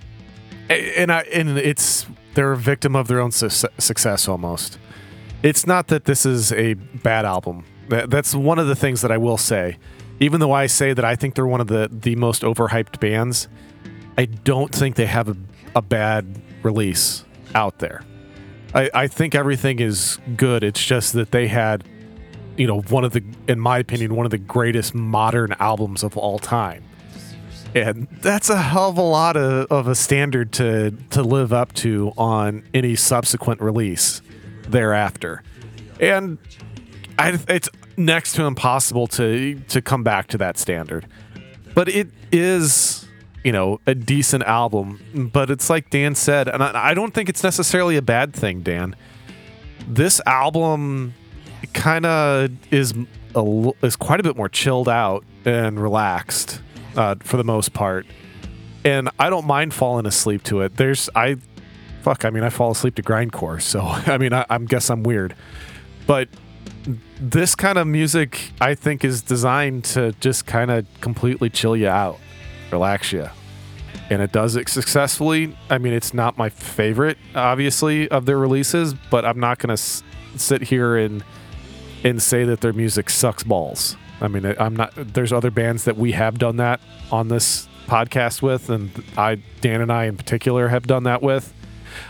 and 0.70 1.12
I 1.12 1.22
and 1.34 1.58
it's 1.58 2.06
they're 2.34 2.52
a 2.52 2.58
victim 2.58 2.96
of 2.96 3.08
their 3.08 3.20
own 3.22 3.32
su- 3.32 3.68
success 3.78 4.28
almost. 4.28 4.78
It's 5.42 5.66
not 5.66 5.88
that 5.88 6.06
this 6.06 6.26
is 6.26 6.52
a 6.52 6.74
bad 6.76 7.26
album. 7.26 7.64
That's 7.90 8.34
one 8.36 8.60
of 8.60 8.68
the 8.68 8.76
things 8.76 9.02
that 9.02 9.12
I 9.12 9.18
will 9.18 9.38
say. 9.38 9.78
Even 10.20 10.40
though 10.40 10.52
I 10.52 10.68
say 10.68 10.94
that 10.94 11.04
I 11.04 11.16
think 11.16 11.36
they're 11.36 11.48
one 11.48 11.62
of 11.62 11.68
the 11.68 11.90
the 11.92 12.16
most 12.16 12.44
overhyped 12.44 13.00
bands, 13.00 13.48
I 14.18 14.26
don't 14.26 14.74
think 14.74 14.96
they 14.96 15.08
have 15.08 15.30
a, 15.30 15.36
a 15.76 15.82
bad 15.82 16.42
release 16.62 17.26
out 17.56 17.80
there. 17.80 18.04
I, 18.74 18.90
I 18.94 19.08
think 19.08 19.36
everything 19.36 19.80
is 19.80 20.20
good. 20.36 20.64
It's 20.64 20.84
just 20.84 21.14
that 21.14 21.32
they 21.32 21.48
had, 21.48 21.84
you 22.58 22.66
know, 22.66 22.82
one 22.82 23.04
of 23.04 23.14
the, 23.14 23.24
in 23.48 23.60
my 23.60 23.78
opinion, 23.78 24.16
one 24.16 24.26
of 24.26 24.32
the 24.32 24.38
greatest 24.38 24.96
modern 24.96 25.56
albums 25.60 26.04
of 26.04 26.18
all 26.18 26.40
time. 26.40 26.84
And 27.76 28.08
that's 28.22 28.50
a 28.50 28.62
hell 28.62 28.90
of 28.90 28.98
a 28.98 29.02
lot 29.02 29.36
of, 29.36 29.72
of 29.72 29.88
a 29.88 29.96
standard 29.96 30.52
to 30.54 30.92
to 31.10 31.24
live 31.24 31.52
up 31.52 31.74
to 31.74 32.14
on 32.18 32.64
any 32.74 32.96
subsequent 32.96 33.62
release 33.62 34.22
thereafter. 34.70 35.42
And 36.00 36.38
I, 37.18 37.40
it's 37.48 37.70
next 37.98 38.34
to 38.34 38.44
impossible 38.44 39.08
to 39.08 39.56
to 39.70 39.82
come 39.82 40.04
back 40.04 40.28
to 40.28 40.38
that 40.40 40.58
standard. 40.58 41.08
But 41.74 41.90
it 41.90 42.10
is, 42.32 43.08
you 43.44 43.52
know, 43.52 43.80
a 43.88 43.96
decent 43.96 44.44
album. 44.44 45.30
But 45.34 45.50
it's 45.50 45.70
like 45.70 45.90
Dan 45.90 46.16
said, 46.16 46.48
and 46.48 46.64
I, 46.64 46.90
I 46.90 46.94
don't 46.94 47.14
think 47.14 47.30
it's 47.30 47.44
necessarily 47.44 47.98
a 47.98 48.02
bad 48.02 48.34
thing, 48.34 48.62
Dan. 48.62 48.96
This 49.88 50.22
album 50.26 51.14
kind 51.74 52.06
of 52.06 52.52
is 52.72 52.94
a, 53.36 53.72
is 53.82 53.96
quite 53.96 54.20
a 54.20 54.24
bit 54.24 54.36
more 54.38 54.50
chilled 54.50 54.88
out 54.90 55.24
and 55.46 55.80
relaxed 55.80 56.62
uh, 56.96 57.16
for 57.22 57.38
the 57.38 57.44
most 57.44 57.74
part. 57.74 58.06
And 58.86 59.10
I 59.18 59.30
don't 59.30 59.48
mind 59.48 59.74
falling 59.74 60.06
asleep 60.06 60.44
to 60.44 60.62
it. 60.62 60.76
There's 60.78 61.10
I 61.16 61.38
fuck, 62.02 62.26
I 62.26 62.30
mean 62.30 62.44
I 62.44 62.50
fall 62.50 62.72
asleep 62.72 62.96
to 62.96 63.04
grindcore, 63.04 63.62
so 63.62 63.82
I 64.12 64.18
mean 64.18 64.34
I, 64.34 64.46
I 64.50 64.58
guess 64.60 64.90
I'm 64.90 65.04
weird. 65.04 65.36
But 66.06 66.30
this 67.20 67.56
kind 67.56 67.78
of 67.78 67.88
music 67.88 68.52
I 68.60 68.76
think 68.76 69.04
is 69.04 69.22
designed 69.22 69.86
to 69.86 70.12
just 70.20 70.46
kind 70.46 70.72
of 70.72 70.86
completely 71.02 71.50
chill 71.50 71.76
you 71.76 71.88
out, 71.88 72.20
relax 72.72 73.12
you. 73.12 73.30
And 74.10 74.22
it 74.22 74.32
does 74.32 74.56
it 74.56 74.68
successfully. 74.70 75.58
I 75.70 75.78
mean, 75.78 75.94
it's 75.94 76.14
not 76.14 76.38
my 76.38 76.50
favorite, 76.50 77.18
obviously, 77.34 78.10
of 78.10 78.26
their 78.26 78.38
releases, 78.38 78.94
but 78.94 79.26
I'm 79.26 79.40
not 79.40 79.60
going 79.60 79.70
to 79.70 79.74
s- 79.74 80.04
sit 80.36 80.64
here 80.64 80.98
and 80.98 81.24
and 82.04 82.22
say 82.22 82.44
that 82.44 82.60
their 82.60 82.74
music 82.74 83.10
sucks 83.10 83.44
balls. 83.44 83.96
I 84.20 84.28
mean, 84.28 84.46
I'm 84.60 84.76
not. 84.76 84.94
There's 84.96 85.32
other 85.32 85.52
bands 85.52 85.86
that 85.86 85.98
we 85.98 86.12
have 86.12 86.38
done 86.38 86.58
that 86.58 86.82
on 87.12 87.30
this 87.30 87.68
podcast 87.88 88.42
with, 88.42 88.70
and 88.70 88.92
I, 89.18 89.36
Dan 89.62 89.82
and 89.82 89.92
I 89.92 90.06
in 90.06 90.18
particular, 90.18 90.68
have 90.68 90.86
done 90.86 91.04
that 91.04 91.22
with. 91.22 91.54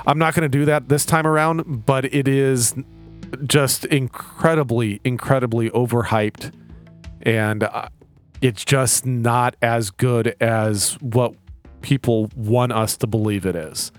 I'm 0.08 0.18
not 0.18 0.34
going 0.34 0.50
to 0.50 0.58
do 0.58 0.66
that 0.66 0.90
this 0.90 1.06
time 1.06 1.28
around, 1.28 1.86
but 1.86 2.06
it 2.06 2.28
is 2.28 2.74
just 3.46 3.86
incredibly, 3.86 5.00
incredibly 5.04 5.70
overhyped, 5.72 6.52
and 7.22 7.64
uh, 7.64 7.90
it's 8.42 8.66
just 8.66 9.06
not 9.06 9.56
as 9.62 9.90
good 9.90 10.36
as 10.42 10.94
what 11.02 11.34
people 11.82 12.30
want 12.36 12.72
us 12.72 12.98
to 12.98 13.08
believe 13.08 13.46
it 13.46 13.56
is. 13.56 13.92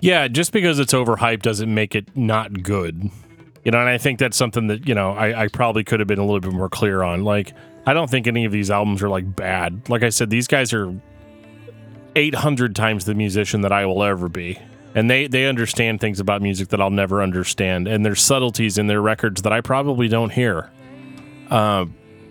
Yeah, 0.00 0.28
just 0.28 0.52
because 0.52 0.78
it's 0.78 0.92
overhyped 0.92 1.42
doesn't 1.42 1.72
make 1.72 1.94
it 1.94 2.14
not 2.16 2.62
good. 2.62 3.10
You 3.64 3.72
know, 3.72 3.80
and 3.80 3.88
I 3.88 3.98
think 3.98 4.18
that's 4.18 4.36
something 4.36 4.68
that, 4.68 4.86
you 4.86 4.94
know, 4.94 5.12
I, 5.12 5.44
I 5.44 5.48
probably 5.48 5.82
could 5.82 5.98
have 5.98 6.06
been 6.06 6.18
a 6.18 6.24
little 6.24 6.40
bit 6.40 6.52
more 6.52 6.68
clear 6.68 7.02
on. 7.02 7.24
Like, 7.24 7.52
I 7.86 7.94
don't 7.94 8.08
think 8.08 8.26
any 8.26 8.44
of 8.44 8.52
these 8.52 8.70
albums 8.70 9.02
are 9.02 9.08
like 9.08 9.34
bad. 9.34 9.88
Like 9.88 10.02
I 10.02 10.10
said, 10.10 10.30
these 10.30 10.46
guys 10.46 10.72
are 10.72 10.94
800 12.14 12.76
times 12.76 13.06
the 13.06 13.14
musician 13.14 13.62
that 13.62 13.72
I 13.72 13.86
will 13.86 14.02
ever 14.04 14.28
be. 14.28 14.58
And 14.94 15.10
they, 15.10 15.26
they 15.26 15.46
understand 15.46 16.00
things 16.00 16.20
about 16.20 16.40
music 16.40 16.68
that 16.68 16.80
I'll 16.80 16.90
never 16.90 17.22
understand. 17.22 17.86
And 17.86 18.04
there's 18.04 18.22
subtleties 18.22 18.78
in 18.78 18.86
their 18.86 19.02
records 19.02 19.42
that 19.42 19.52
I 19.52 19.60
probably 19.60 20.08
don't 20.08 20.30
hear. 20.30 20.70
Uh, 21.50 21.86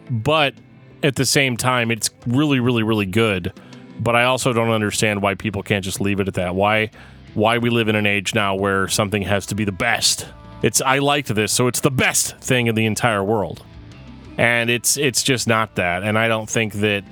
but 0.10 0.56
at 1.04 1.16
the 1.16 1.26
same 1.26 1.58
time, 1.58 1.92
it's 1.92 2.10
really, 2.26 2.60
really, 2.60 2.84
really 2.84 3.06
good. 3.06 3.54
But 4.00 4.16
I 4.16 4.24
also 4.24 4.52
don't 4.52 4.72
understand 4.72 5.22
why 5.22 5.36
people 5.36 5.64
can't 5.64 5.86
just 5.86 6.02
leave 6.02 6.20
it 6.20 6.28
at 6.28 6.34
that. 6.36 6.56
Why 6.56 6.90
why 7.36 7.58
we 7.58 7.70
live 7.70 7.90
in 7.90 7.96
an 7.96 8.06
age 8.06 8.34
now 8.34 8.56
where 8.56 8.88
something 8.88 9.22
has 9.22 9.46
to 9.48 9.56
be 9.56 9.66
the 9.66 9.72
best. 9.72 10.26
It's 10.62 10.82
I 10.82 11.00
liked 11.00 11.34
this, 11.36 11.52
so 11.52 11.68
it's 11.68 11.82
the 11.82 11.92
best 11.92 12.38
thing 12.38 12.68
in 12.68 12.76
the 12.76 12.86
entire 12.86 13.24
world. 13.24 13.64
And 14.38 14.70
it's 14.70 14.98
it's 14.98 15.22
just 15.22 15.48
not 15.48 15.76
that. 15.76 16.04
And 16.04 16.18
I 16.18 16.28
don't 16.28 16.50
think 16.50 16.74
that 16.76 17.04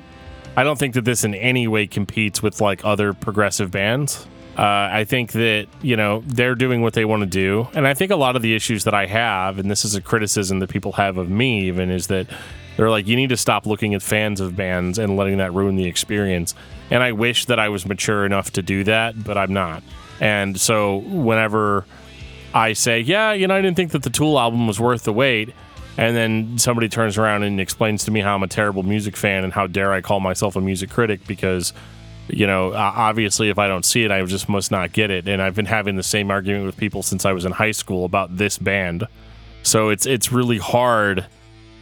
I 0.57 0.63
don't 0.63 0.77
think 0.77 0.95
that 0.95 1.05
this 1.05 1.23
in 1.23 1.35
any 1.35 1.67
way 1.67 1.87
competes 1.87 2.41
with 2.41 2.61
like 2.61 2.83
other 2.83 3.13
progressive 3.13 3.71
bands. 3.71 4.27
Uh, 4.57 4.89
I 4.91 5.03
think 5.03 5.31
that 5.31 5.67
you 5.81 5.95
know 5.95 6.23
they're 6.27 6.55
doing 6.55 6.81
what 6.81 6.93
they 6.93 7.05
want 7.05 7.21
to 7.21 7.25
do, 7.25 7.67
and 7.73 7.87
I 7.87 7.93
think 7.95 8.11
a 8.11 8.15
lot 8.15 8.35
of 8.35 8.41
the 8.41 8.55
issues 8.55 8.83
that 8.83 8.93
I 8.93 9.07
have, 9.07 9.57
and 9.57 9.69
this 9.69 9.83
is 9.83 9.95
a 9.95 10.01
criticism 10.01 10.59
that 10.59 10.69
people 10.69 10.91
have 10.93 11.17
of 11.17 11.29
me, 11.29 11.67
even 11.67 11.89
is 11.89 12.07
that 12.07 12.27
they're 12.77 12.89
like, 12.89 13.07
you 13.07 13.15
need 13.15 13.29
to 13.29 13.37
stop 13.37 13.65
looking 13.65 13.93
at 13.93 14.01
fans 14.01 14.39
of 14.39 14.55
bands 14.55 14.97
and 14.97 15.15
letting 15.15 15.37
that 15.37 15.53
ruin 15.53 15.75
the 15.75 15.85
experience. 15.85 16.55
And 16.89 17.03
I 17.03 17.11
wish 17.11 17.45
that 17.45 17.59
I 17.59 17.69
was 17.69 17.85
mature 17.85 18.25
enough 18.25 18.51
to 18.51 18.61
do 18.61 18.83
that, 18.85 19.23
but 19.23 19.37
I'm 19.37 19.53
not. 19.53 19.83
And 20.19 20.59
so 20.59 20.97
whenever 20.97 21.85
I 22.53 22.73
say, 22.73 22.99
yeah, 22.99 23.33
you 23.33 23.47
know, 23.47 23.55
I 23.55 23.61
didn't 23.61 23.75
think 23.75 23.91
that 23.91 24.03
the 24.03 24.09
Tool 24.09 24.39
album 24.39 24.67
was 24.67 24.79
worth 24.79 25.03
the 25.03 25.13
wait. 25.13 25.53
And 25.97 26.15
then 26.15 26.57
somebody 26.57 26.89
turns 26.89 27.19
around 27.19 27.43
and 27.43 27.59
explains 27.61 28.05
to 28.05 28.11
me 28.11 28.21
how 28.21 28.33
I'm 28.33 28.41
a 28.41 28.47
terrible 28.47 28.81
music 28.81 29.15
fan 29.15 29.43
and 29.43 29.53
how 29.53 29.67
dare 29.67 29.93
I 29.93 30.01
call 30.01 30.19
myself 30.19 30.55
a 30.55 30.61
music 30.61 30.89
critic 30.89 31.27
because, 31.27 31.73
you 32.35 32.47
know, 32.47 32.73
obviously 32.73 33.49
if 33.49 33.57
I 33.59 33.67
don't 33.67 33.85
see 33.85 34.03
it, 34.03 34.11
I 34.11 34.23
just 34.25 34.49
must 34.49 34.71
not 34.71 34.93
get 34.93 35.11
it. 35.11 35.27
And 35.27 35.41
I've 35.41 35.55
been 35.55 35.65
having 35.65 35.95
the 35.95 36.03
same 36.03 36.31
argument 36.31 36.65
with 36.65 36.77
people 36.77 37.03
since 37.03 37.25
I 37.25 37.31
was 37.31 37.45
in 37.45 37.51
high 37.51 37.71
school 37.71 38.05
about 38.05 38.37
this 38.37 38.57
band. 38.57 39.07
So 39.63 39.89
it's 39.89 40.05
it's 40.05 40.31
really 40.31 40.57
hard 40.57 41.25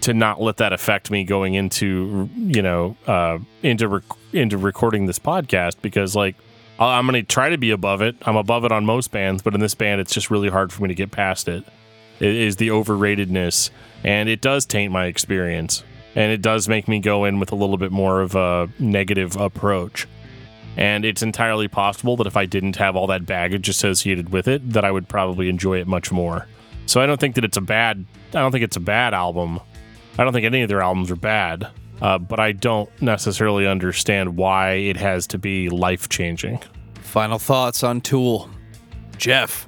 to 0.02 0.14
not 0.14 0.42
let 0.42 0.58
that 0.58 0.74
affect 0.74 1.12
me 1.12 1.24
going 1.24 1.54
into 1.54 2.30
you 2.36 2.62
know 2.62 2.96
uh, 3.08 3.40
into 3.64 3.88
rec- 3.88 4.04
into 4.34 4.58
recording 4.58 5.06
this 5.06 5.20
podcast 5.20 5.76
because 5.82 6.16
like 6.16 6.36
I'm 6.80 7.06
going 7.06 7.22
to 7.22 7.28
try 7.28 7.50
to 7.50 7.58
be 7.58 7.70
above 7.70 8.02
it. 8.02 8.16
I'm 8.24 8.36
above 8.36 8.66
it 8.66 8.72
on 8.72 8.86
most 8.86 9.12
bands, 9.12 9.44
but 9.44 9.54
in 9.54 9.60
this 9.60 9.76
band, 9.76 10.02
it's 10.02 10.14
just 10.14 10.32
really 10.32 10.50
hard 10.50 10.74
for 10.74 10.82
me 10.82 10.88
to 10.88 10.96
get 10.96 11.12
past 11.12 11.48
it. 11.48 11.64
It 12.20 12.36
is 12.36 12.56
the 12.56 12.70
overratedness, 12.70 13.70
and 14.04 14.28
it 14.28 14.42
does 14.42 14.66
taint 14.66 14.92
my 14.92 15.06
experience, 15.06 15.84
and 16.16 16.32
it 16.32 16.42
does 16.42 16.68
make 16.68 16.88
me 16.88 17.00
go 17.00 17.26
in 17.26 17.40
with 17.40 17.52
a 17.52 17.56
little 17.56 17.78
bit 17.78 17.92
more 17.92 18.22
of 18.22 18.36
a 18.36 18.68
negative 18.80 19.36
approach. 19.36 20.08
And 20.78 21.04
it's 21.04 21.22
entirely 21.22 21.68
possible 21.68 22.16
that 22.18 22.28
if 22.28 22.38
I 22.38 22.46
didn't 22.46 22.78
have 22.78 22.96
all 22.96 23.08
that 23.08 23.26
baggage 23.26 23.68
associated 23.68 24.30
with 24.30 24.48
it, 24.48 24.72
that 24.72 24.86
I 24.86 24.92
would 24.92 25.08
probably 25.08 25.50
enjoy 25.50 25.80
it 25.80 25.88
much 25.88 26.12
more. 26.12 26.48
So 26.86 27.02
I 27.02 27.06
don't 27.06 27.20
think 27.20 27.36
that 27.36 27.44
it's 27.44 27.58
a 27.58 27.62
bad. 27.62 28.06
I 28.30 28.40
don't 28.40 28.52
think 28.52 28.64
it's 28.64 28.78
a 28.78 28.82
bad 28.82 29.14
album. 29.14 29.60
I 30.18 30.24
don't 30.24 30.34
think 30.34 30.46
any 30.46 30.62
of 30.62 30.70
their 30.70 30.82
albums 30.82 31.12
are 31.12 31.16
bad, 31.16 31.68
uh, 32.02 32.18
but 32.18 32.40
I 32.40 32.52
don't 32.52 32.90
necessarily 33.02 33.68
understand 33.68 34.38
why 34.38 34.74
it 34.74 34.98
has 34.98 35.28
to 35.28 35.38
be 35.38 35.70
life 35.70 36.10
changing. 36.10 36.60
Final 37.02 37.40
thoughts 37.40 37.84
on 37.84 38.02
Tool. 38.02 38.50
Jeff. 39.18 39.68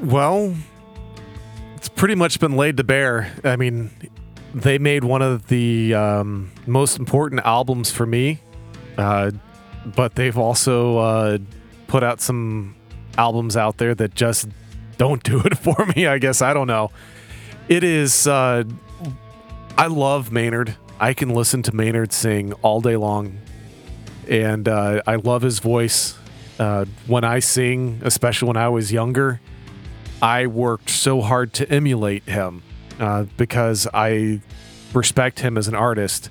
Well, 0.00 0.54
it's 1.76 1.88
pretty 1.88 2.14
much 2.14 2.40
been 2.40 2.56
laid 2.56 2.76
to 2.78 2.84
bear. 2.84 3.32
I 3.44 3.56
mean, 3.56 3.90
they 4.54 4.78
made 4.78 5.04
one 5.04 5.22
of 5.22 5.48
the 5.48 5.94
um, 5.94 6.50
most 6.66 6.98
important 6.98 7.42
albums 7.44 7.90
for 7.90 8.06
me, 8.06 8.40
uh, 8.96 9.32
but 9.84 10.14
they've 10.14 10.36
also 10.36 10.98
uh, 10.98 11.38
put 11.86 12.02
out 12.02 12.20
some 12.20 12.74
albums 13.16 13.56
out 13.56 13.78
there 13.78 13.94
that 13.94 14.14
just 14.14 14.48
don't 14.96 15.22
do 15.22 15.40
it 15.40 15.56
for 15.58 15.86
me. 15.96 16.06
I 16.06 16.18
guess 16.18 16.42
I 16.42 16.54
don't 16.54 16.66
know. 16.66 16.90
It 17.68 17.84
is. 17.84 18.26
Uh, 18.26 18.64
I 19.76 19.86
love 19.86 20.30
Maynard. 20.30 20.76
I 21.00 21.14
can 21.14 21.30
listen 21.30 21.62
to 21.62 21.74
Maynard 21.74 22.12
sing 22.12 22.52
all 22.62 22.80
day 22.80 22.96
long, 22.96 23.38
and 24.28 24.68
uh, 24.68 25.02
I 25.06 25.16
love 25.16 25.42
his 25.42 25.58
voice. 25.58 26.16
Uh, 26.58 26.84
when 27.06 27.24
I 27.24 27.40
sing, 27.40 28.00
especially 28.04 28.46
when 28.46 28.56
I 28.56 28.68
was 28.68 28.92
younger, 28.92 29.40
I 30.22 30.46
worked 30.46 30.88
so 30.88 31.20
hard 31.20 31.52
to 31.54 31.68
emulate 31.68 32.22
him 32.24 32.62
uh, 33.00 33.24
because 33.36 33.88
I 33.92 34.40
respect 34.92 35.40
him 35.40 35.58
as 35.58 35.66
an 35.66 35.74
artist. 35.74 36.30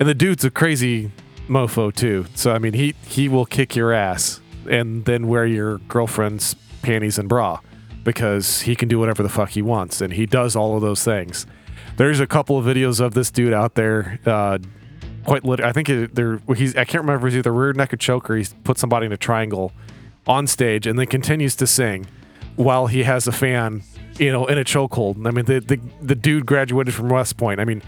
And 0.00 0.08
the 0.08 0.14
dude's 0.14 0.44
a 0.44 0.50
crazy 0.50 1.12
mofo 1.48 1.94
too. 1.94 2.26
So 2.34 2.52
I 2.52 2.58
mean, 2.58 2.72
he 2.72 2.94
he 3.06 3.28
will 3.28 3.46
kick 3.46 3.76
your 3.76 3.92
ass 3.92 4.40
and 4.68 5.04
then 5.04 5.28
wear 5.28 5.46
your 5.46 5.78
girlfriend's 5.78 6.54
panties 6.82 7.18
and 7.18 7.28
bra 7.28 7.60
because 8.04 8.62
he 8.62 8.74
can 8.74 8.88
do 8.88 8.98
whatever 8.98 9.22
the 9.22 9.28
fuck 9.28 9.50
he 9.50 9.62
wants, 9.62 10.00
and 10.00 10.12
he 10.12 10.26
does 10.26 10.56
all 10.56 10.76
of 10.76 10.82
those 10.82 11.04
things. 11.04 11.46
There's 11.96 12.20
a 12.20 12.26
couple 12.26 12.58
of 12.58 12.64
videos 12.64 13.00
of 13.00 13.14
this 13.14 13.30
dude 13.30 13.52
out 13.52 13.74
there. 13.74 14.18
Uh, 14.24 14.58
quite 15.24 15.44
lit. 15.44 15.60
I 15.60 15.72
think 15.72 15.88
it, 15.88 16.14
they're 16.14 16.40
he's. 16.56 16.76
I 16.76 16.84
can't 16.84 17.02
remember 17.02 17.26
if 17.26 17.34
it's 17.34 17.38
either 17.38 17.52
rear 17.52 17.72
naked 17.72 18.00
choke 18.00 18.28
or 18.30 18.36
he's 18.36 18.54
put 18.64 18.78
somebody 18.78 19.06
in 19.06 19.12
a 19.12 19.16
triangle 19.16 19.72
on 20.26 20.46
stage 20.46 20.86
and 20.86 20.98
then 20.98 21.06
continues 21.06 21.56
to 21.56 21.66
sing 21.66 22.06
while 22.56 22.86
he 22.86 23.02
has 23.02 23.26
a 23.26 23.32
fan, 23.32 23.82
you 24.18 24.30
know, 24.30 24.46
in 24.46 24.58
a 24.58 24.64
chokehold. 24.64 25.26
I 25.26 25.30
mean, 25.30 25.44
the, 25.44 25.60
the 25.60 25.80
the 26.00 26.14
dude 26.14 26.46
graduated 26.46 26.94
from 26.94 27.08
West 27.08 27.36
Point. 27.36 27.60
I 27.60 27.64
mean, 27.64 27.82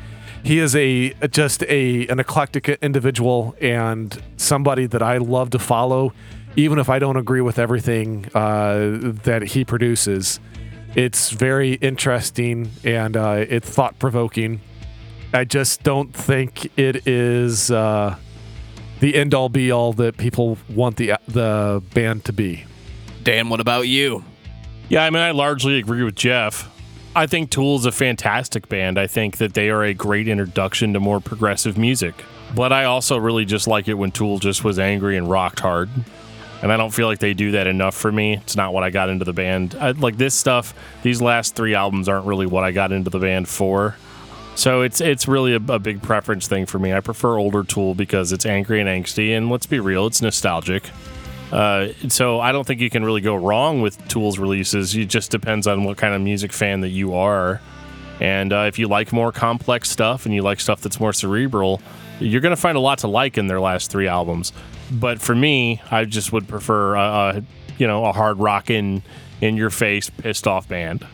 he 0.44 0.58
is 0.58 0.76
a 0.76 1.14
just 1.30 1.62
a 1.64 2.06
an 2.08 2.20
eclectic 2.20 2.68
individual 2.68 3.56
and 3.60 4.22
somebody 4.36 4.86
that 4.86 5.02
I 5.02 5.16
love 5.18 5.50
to 5.50 5.58
follow. 5.58 6.12
even 6.56 6.78
if 6.78 6.88
I 6.88 6.98
don't 6.98 7.16
agree 7.16 7.40
with 7.40 7.58
everything 7.58 8.26
uh, 8.34 8.98
that 9.24 9.42
he 9.42 9.64
produces, 9.64 10.38
it's 10.94 11.30
very 11.30 11.74
interesting 11.74 12.70
and 12.84 13.16
uh, 13.16 13.44
it's 13.48 13.68
thought 13.68 13.98
provoking. 13.98 14.60
I 15.32 15.44
just 15.44 15.82
don't 15.82 16.14
think 16.14 16.70
it 16.78 17.08
is 17.08 17.70
uh, 17.70 18.16
the 19.00 19.16
end 19.16 19.34
all 19.34 19.48
be 19.48 19.72
all 19.72 19.92
that 19.94 20.16
people 20.16 20.58
want 20.70 20.96
the 20.96 21.14
the 21.26 21.82
band 21.92 22.24
to 22.26 22.32
be. 22.32 22.64
Dan, 23.24 23.48
what 23.48 23.60
about 23.60 23.88
you? 23.88 24.22
Yeah, 24.88 25.04
I 25.04 25.10
mean, 25.10 25.22
I 25.22 25.30
largely 25.32 25.78
agree 25.78 26.04
with 26.04 26.14
Jeff. 26.14 26.70
I 27.16 27.26
think 27.28 27.50
Tool 27.50 27.76
is 27.76 27.86
a 27.86 27.92
fantastic 27.92 28.68
band. 28.68 28.98
I 28.98 29.06
think 29.06 29.36
that 29.36 29.54
they 29.54 29.70
are 29.70 29.84
a 29.84 29.94
great 29.94 30.26
introduction 30.26 30.92
to 30.94 31.00
more 31.00 31.20
progressive 31.20 31.78
music. 31.78 32.14
But 32.56 32.72
I 32.72 32.84
also 32.84 33.16
really 33.16 33.44
just 33.44 33.68
like 33.68 33.86
it 33.86 33.94
when 33.94 34.10
Tool 34.10 34.40
just 34.40 34.64
was 34.64 34.80
angry 34.80 35.16
and 35.16 35.30
rocked 35.30 35.60
hard. 35.60 35.90
And 36.60 36.72
I 36.72 36.76
don't 36.76 36.90
feel 36.90 37.06
like 37.06 37.20
they 37.20 37.32
do 37.32 37.52
that 37.52 37.68
enough 37.68 37.94
for 37.94 38.10
me. 38.10 38.34
It's 38.34 38.56
not 38.56 38.72
what 38.72 38.82
I 38.82 38.90
got 38.90 39.10
into 39.10 39.24
the 39.24 39.32
band. 39.32 39.76
I, 39.78 39.92
like 39.92 40.16
this 40.16 40.34
stuff, 40.34 40.74
these 41.02 41.22
last 41.22 41.54
three 41.54 41.74
albums 41.74 42.08
aren't 42.08 42.26
really 42.26 42.46
what 42.46 42.64
I 42.64 42.72
got 42.72 42.90
into 42.90 43.10
the 43.10 43.20
band 43.20 43.48
for. 43.48 43.96
So 44.56 44.82
it's 44.82 45.00
it's 45.00 45.28
really 45.28 45.54
a, 45.54 45.60
a 45.68 45.78
big 45.78 46.00
preference 46.02 46.48
thing 46.48 46.66
for 46.66 46.78
me. 46.78 46.92
I 46.92 47.00
prefer 47.00 47.38
older 47.38 47.64
Tool 47.64 47.94
because 47.94 48.32
it's 48.32 48.46
angry 48.46 48.80
and 48.80 48.88
angsty, 48.88 49.36
and 49.36 49.50
let's 49.50 49.66
be 49.66 49.80
real, 49.80 50.06
it's 50.06 50.22
nostalgic. 50.22 50.90
Uh, 51.54 51.92
so 52.08 52.40
I 52.40 52.50
don't 52.50 52.66
think 52.66 52.80
you 52.80 52.90
can 52.90 53.04
really 53.04 53.20
go 53.20 53.36
wrong 53.36 53.80
with 53.80 54.08
Tool's 54.08 54.38
releases. 54.38 54.96
It 54.96 55.04
just 55.06 55.30
depends 55.30 55.68
on 55.68 55.84
what 55.84 55.96
kind 55.96 56.12
of 56.12 56.20
music 56.20 56.52
fan 56.52 56.80
that 56.80 56.88
you 56.88 57.14
are. 57.14 57.60
And 58.20 58.52
uh, 58.52 58.64
if 58.66 58.78
you 58.78 58.88
like 58.88 59.12
more 59.12 59.30
complex 59.30 59.88
stuff 59.88 60.26
and 60.26 60.34
you 60.34 60.42
like 60.42 60.58
stuff 60.58 60.80
that's 60.80 60.98
more 60.98 61.12
cerebral, 61.12 61.80
you're 62.18 62.40
going 62.40 62.50
to 62.54 62.60
find 62.60 62.76
a 62.76 62.80
lot 62.80 62.98
to 62.98 63.08
like 63.08 63.38
in 63.38 63.46
their 63.46 63.60
last 63.60 63.88
three 63.88 64.08
albums. 64.08 64.52
But 64.90 65.20
for 65.20 65.34
me, 65.34 65.80
I 65.92 66.04
just 66.06 66.32
would 66.32 66.48
prefer, 66.48 66.96
uh, 66.96 67.40
you 67.78 67.86
know, 67.86 68.04
a 68.04 68.12
hard 68.12 68.38
rockin', 68.38 69.04
in 69.40 69.56
your 69.56 69.70
face, 69.70 70.10
pissed 70.10 70.46
off 70.46 70.68
band. 70.68 71.06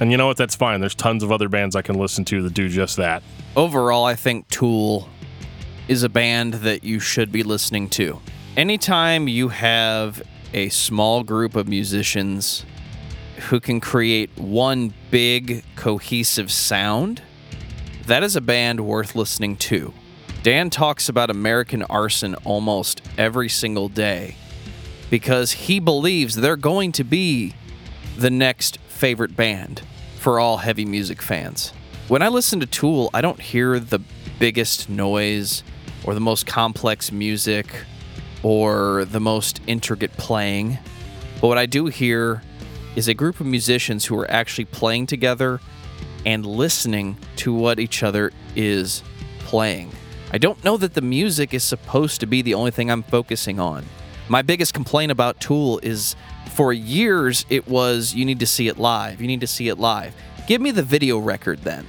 And 0.00 0.10
you 0.10 0.16
know 0.16 0.26
what? 0.26 0.36
That's 0.36 0.56
fine. 0.56 0.80
There's 0.80 0.94
tons 0.94 1.22
of 1.22 1.30
other 1.30 1.48
bands 1.48 1.76
I 1.76 1.82
can 1.82 1.98
listen 1.98 2.24
to 2.26 2.42
that 2.42 2.54
do 2.54 2.68
just 2.68 2.96
that. 2.96 3.22
Overall, 3.56 4.04
I 4.04 4.14
think 4.14 4.48
Tool 4.48 5.08
is 5.88 6.02
a 6.02 6.08
band 6.08 6.54
that 6.54 6.84
you 6.84 6.98
should 6.98 7.30
be 7.30 7.42
listening 7.42 7.88
to. 7.90 8.20
Anytime 8.54 9.28
you 9.28 9.48
have 9.48 10.22
a 10.52 10.68
small 10.68 11.22
group 11.22 11.56
of 11.56 11.66
musicians 11.66 12.66
who 13.48 13.58
can 13.60 13.80
create 13.80 14.28
one 14.36 14.92
big 15.10 15.64
cohesive 15.74 16.52
sound, 16.52 17.22
that 18.04 18.22
is 18.22 18.36
a 18.36 18.42
band 18.42 18.80
worth 18.80 19.14
listening 19.14 19.56
to. 19.56 19.94
Dan 20.42 20.68
talks 20.68 21.08
about 21.08 21.30
American 21.30 21.82
Arson 21.84 22.34
almost 22.44 23.00
every 23.16 23.48
single 23.48 23.88
day 23.88 24.36
because 25.08 25.52
he 25.52 25.80
believes 25.80 26.36
they're 26.36 26.56
going 26.56 26.92
to 26.92 27.04
be 27.04 27.54
the 28.18 28.30
next 28.30 28.76
favorite 28.86 29.34
band 29.34 29.80
for 30.18 30.38
all 30.38 30.58
heavy 30.58 30.84
music 30.84 31.22
fans. 31.22 31.72
When 32.08 32.20
I 32.20 32.28
listen 32.28 32.60
to 32.60 32.66
Tool, 32.66 33.08
I 33.14 33.22
don't 33.22 33.40
hear 33.40 33.80
the 33.80 34.00
biggest 34.38 34.90
noise 34.90 35.62
or 36.04 36.12
the 36.12 36.20
most 36.20 36.46
complex 36.46 37.10
music 37.10 37.66
or 38.42 39.04
the 39.04 39.20
most 39.20 39.60
intricate 39.66 40.12
playing. 40.12 40.78
But 41.40 41.48
what 41.48 41.58
I 41.58 41.66
do 41.66 41.86
hear 41.86 42.42
is 42.96 43.08
a 43.08 43.14
group 43.14 43.40
of 43.40 43.46
musicians 43.46 44.04
who 44.04 44.18
are 44.18 44.30
actually 44.30 44.66
playing 44.66 45.06
together 45.06 45.60
and 46.24 46.44
listening 46.44 47.16
to 47.36 47.52
what 47.52 47.80
each 47.80 48.02
other 48.02 48.32
is 48.54 49.02
playing. 49.40 49.90
I 50.32 50.38
don't 50.38 50.62
know 50.64 50.76
that 50.76 50.94
the 50.94 51.02
music 51.02 51.52
is 51.52 51.62
supposed 51.62 52.20
to 52.20 52.26
be 52.26 52.42
the 52.42 52.54
only 52.54 52.70
thing 52.70 52.90
I'm 52.90 53.02
focusing 53.02 53.60
on. 53.60 53.84
My 54.28 54.42
biggest 54.42 54.72
complaint 54.72 55.12
about 55.12 55.40
Tool 55.40 55.80
is 55.82 56.16
for 56.54 56.72
years 56.72 57.44
it 57.50 57.66
was 57.66 58.14
you 58.14 58.24
need 58.24 58.40
to 58.40 58.46
see 58.46 58.68
it 58.68 58.78
live. 58.78 59.20
You 59.20 59.26
need 59.26 59.40
to 59.40 59.46
see 59.46 59.68
it 59.68 59.78
live. 59.78 60.14
Give 60.46 60.60
me 60.60 60.70
the 60.70 60.82
video 60.82 61.18
record 61.18 61.60
then. 61.60 61.86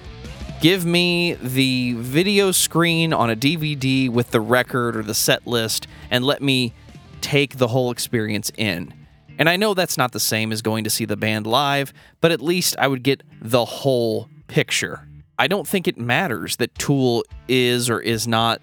Give 0.63 0.85
me 0.85 1.33
the 1.33 1.91
video 1.95 2.53
screen 2.53 3.11
on 3.11 3.29
a 3.29 3.35
DVD 3.35 4.09
with 4.09 4.31
the 4.31 4.39
record 4.39 4.95
or 4.95 5.03
the 5.03 5.13
set 5.13 5.45
list 5.45 5.87
and 6.09 6.23
let 6.23 6.41
me 6.41 6.73
take 7.19 7.57
the 7.57 7.67
whole 7.67 7.91
experience 7.91 8.49
in. 8.55 8.93
And 9.37 9.49
I 9.49 9.57
know 9.57 9.73
that's 9.73 9.97
not 9.97 10.13
the 10.13 10.21
same 10.21 10.53
as 10.53 10.61
going 10.61 10.85
to 10.85 10.89
see 10.89 11.03
the 11.03 11.17
band 11.17 11.45
live, 11.45 11.91
but 12.21 12.31
at 12.31 12.39
least 12.39 12.77
I 12.79 12.87
would 12.87 13.03
get 13.03 13.23
the 13.41 13.65
whole 13.65 14.29
picture. 14.47 15.05
I 15.37 15.47
don't 15.47 15.67
think 15.67 15.85
it 15.85 15.97
matters 15.97 16.55
that 16.55 16.73
Tool 16.75 17.25
is 17.49 17.89
or 17.89 17.99
is 17.99 18.25
not 18.25 18.61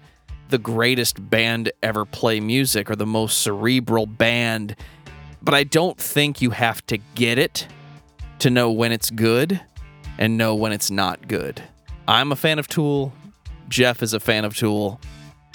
the 0.49 0.57
greatest 0.57 1.29
band 1.29 1.71
ever 1.83 2.03
play 2.03 2.39
music 2.39 2.89
or 2.89 2.95
the 2.95 3.05
most 3.05 3.41
cerebral 3.41 4.07
band, 4.07 4.75
but 5.39 5.53
I 5.53 5.63
don't 5.63 5.99
think 5.99 6.41
you 6.41 6.49
have 6.49 6.83
to 6.87 6.97
get 7.13 7.37
it 7.37 7.67
to 8.39 8.49
know 8.49 8.71
when 8.71 8.91
it's 8.91 9.11
good 9.11 9.61
and 10.17 10.35
know 10.35 10.55
when 10.55 10.71
it's 10.71 10.89
not 10.89 11.27
good. 11.27 11.61
I'm 12.07 12.31
a 12.31 12.35
fan 12.35 12.59
of 12.59 12.67
Tool. 12.67 13.13
Jeff 13.69 14.03
is 14.03 14.13
a 14.13 14.19
fan 14.19 14.45
of 14.45 14.55
Tool. 14.55 14.99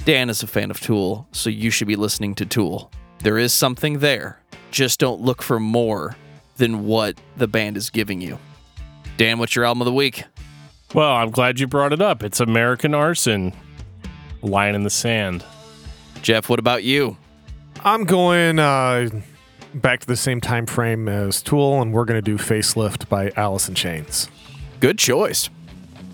Dan 0.05 0.31
is 0.31 0.43
a 0.43 0.47
fan 0.47 0.71
of 0.71 0.81
Tool, 0.81 1.27
so 1.33 1.51
you 1.51 1.71
should 1.71 1.89
be 1.89 1.97
listening 1.97 2.35
to 2.37 2.47
Tool. 2.47 2.91
There 3.21 3.39
is 3.39 3.53
something 3.53 3.99
there. 3.99 4.41
Just 4.71 5.01
don't 5.01 5.21
look 5.21 5.43
for 5.43 5.59
more 5.59 6.17
than 6.57 6.87
what 6.87 7.21
the 7.37 7.49
band 7.49 7.77
is 7.77 7.91
giving 7.91 8.21
you. 8.21 8.39
Dan, 9.17 9.39
what's 9.39 9.57
your 9.57 9.65
album 9.65 9.83
of 9.83 9.87
the 9.87 9.93
week? 9.93 10.25
Well, 10.95 11.11
I'm 11.11 11.31
glad 11.31 11.59
you 11.59 11.67
brought 11.67 11.93
it 11.93 12.01
up. 12.01 12.23
It's 12.23 12.41
American 12.41 12.95
Arson, 12.95 13.53
Line 14.43 14.75
in 14.75 14.85
the 14.85 14.91
Sand. 14.91 15.45
Jeff, 16.23 16.49
what 16.49 16.59
about 16.59 16.85
you? 16.85 17.17
I'm 17.85 18.05
going 18.05 18.59
uh, 18.59 19.09
back 19.75 20.01
to 20.01 20.07
the 20.07 20.17
same 20.17 20.41
time 20.41 20.67
frame 20.67 21.09
as 21.09 21.43
Tool, 21.43 21.83
and 21.83 21.93
we're 21.93 22.05
going 22.05 22.19
to 22.19 22.23
do 22.23 22.39
Facelift 22.39 23.09
by 23.09 23.33
Alice 23.37 23.69
in 23.69 23.75
Chains. 23.75 24.29
Good 24.81 24.99
choice. 24.99 25.51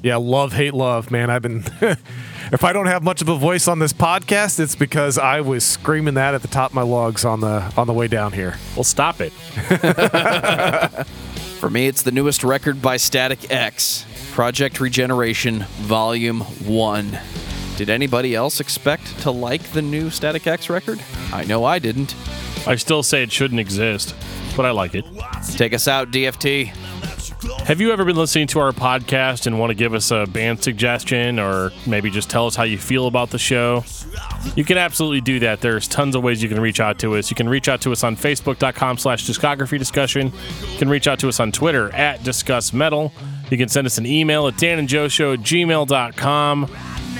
Yeah, 0.02 0.16
love, 0.16 0.52
hate, 0.52 0.74
love, 0.74 1.12
man. 1.12 1.30
I've 1.30 1.42
been. 1.42 1.58
if 1.80 2.64
I 2.64 2.72
don't 2.72 2.86
have 2.86 3.04
much 3.04 3.22
of 3.22 3.28
a 3.28 3.36
voice 3.36 3.68
on 3.68 3.78
this 3.78 3.92
podcast, 3.92 4.58
it's 4.58 4.74
because 4.74 5.16
I 5.16 5.40
was 5.42 5.64
screaming 5.64 6.14
that 6.14 6.34
at 6.34 6.42
the 6.42 6.48
top 6.48 6.72
of 6.72 6.74
my 6.74 6.82
lungs 6.82 7.24
on 7.24 7.40
the 7.40 7.72
on 7.76 7.86
the 7.86 7.92
way 7.92 8.08
down 8.08 8.32
here. 8.32 8.56
Well, 8.74 8.82
stop 8.82 9.20
it. 9.20 9.32
For 11.60 11.70
me, 11.70 11.86
it's 11.86 12.02
the 12.02 12.10
newest 12.10 12.42
record 12.42 12.82
by 12.82 12.96
Static 12.96 13.52
X, 13.52 14.04
Project 14.32 14.80
Regeneration, 14.80 15.60
Volume 15.82 16.40
1. 16.40 17.18
Did 17.76 17.88
anybody 17.88 18.34
else 18.34 18.58
expect 18.58 19.20
to 19.20 19.30
like 19.30 19.62
the 19.70 19.80
new 19.80 20.10
Static 20.10 20.48
X 20.48 20.68
record? 20.68 21.00
I 21.32 21.44
know 21.44 21.64
I 21.64 21.78
didn't. 21.78 22.16
I 22.66 22.74
still 22.74 23.04
say 23.04 23.22
it 23.22 23.30
shouldn't 23.30 23.60
exist, 23.60 24.16
but 24.56 24.66
I 24.66 24.72
like 24.72 24.96
it. 24.96 25.04
Take 25.56 25.72
us 25.72 25.86
out, 25.86 26.10
DFT. 26.10 26.72
Have 27.64 27.80
you 27.80 27.92
ever 27.92 28.04
been 28.04 28.16
listening 28.16 28.46
to 28.48 28.60
our 28.60 28.72
podcast 28.72 29.46
and 29.46 29.58
want 29.58 29.70
to 29.70 29.74
give 29.74 29.94
us 29.94 30.10
a 30.10 30.26
band 30.26 30.62
suggestion 30.62 31.38
or 31.38 31.72
maybe 31.86 32.10
just 32.10 32.30
tell 32.30 32.46
us 32.46 32.54
how 32.54 32.62
you 32.62 32.78
feel 32.78 33.06
about 33.06 33.30
the 33.30 33.38
show? 33.38 33.84
You 34.54 34.64
can 34.64 34.78
absolutely 34.78 35.20
do 35.20 35.40
that. 35.40 35.60
There's 35.60 35.88
tons 35.88 36.14
of 36.14 36.22
ways 36.22 36.42
you 36.42 36.48
can 36.48 36.60
reach 36.60 36.78
out 36.80 36.98
to 37.00 37.16
us. 37.16 37.30
You 37.30 37.34
can 37.34 37.48
reach 37.48 37.68
out 37.68 37.80
to 37.82 37.92
us 37.92 38.04
on 38.04 38.16
Facebook.com 38.16 38.98
slash 38.98 39.26
discography 39.26 39.78
discussion. 39.78 40.32
You 40.72 40.78
can 40.78 40.88
reach 40.88 41.08
out 41.08 41.18
to 41.20 41.28
us 41.28 41.40
on 41.40 41.50
Twitter 41.52 41.92
at 41.94 42.22
Discuss 42.22 42.72
Metal. 42.72 43.12
You 43.50 43.58
can 43.58 43.68
send 43.68 43.86
us 43.86 43.98
an 43.98 44.06
email 44.06 44.46
at 44.46 44.54
danandjoeshow 44.54 45.34
at 45.34 45.40
gmail.com. 45.40 46.70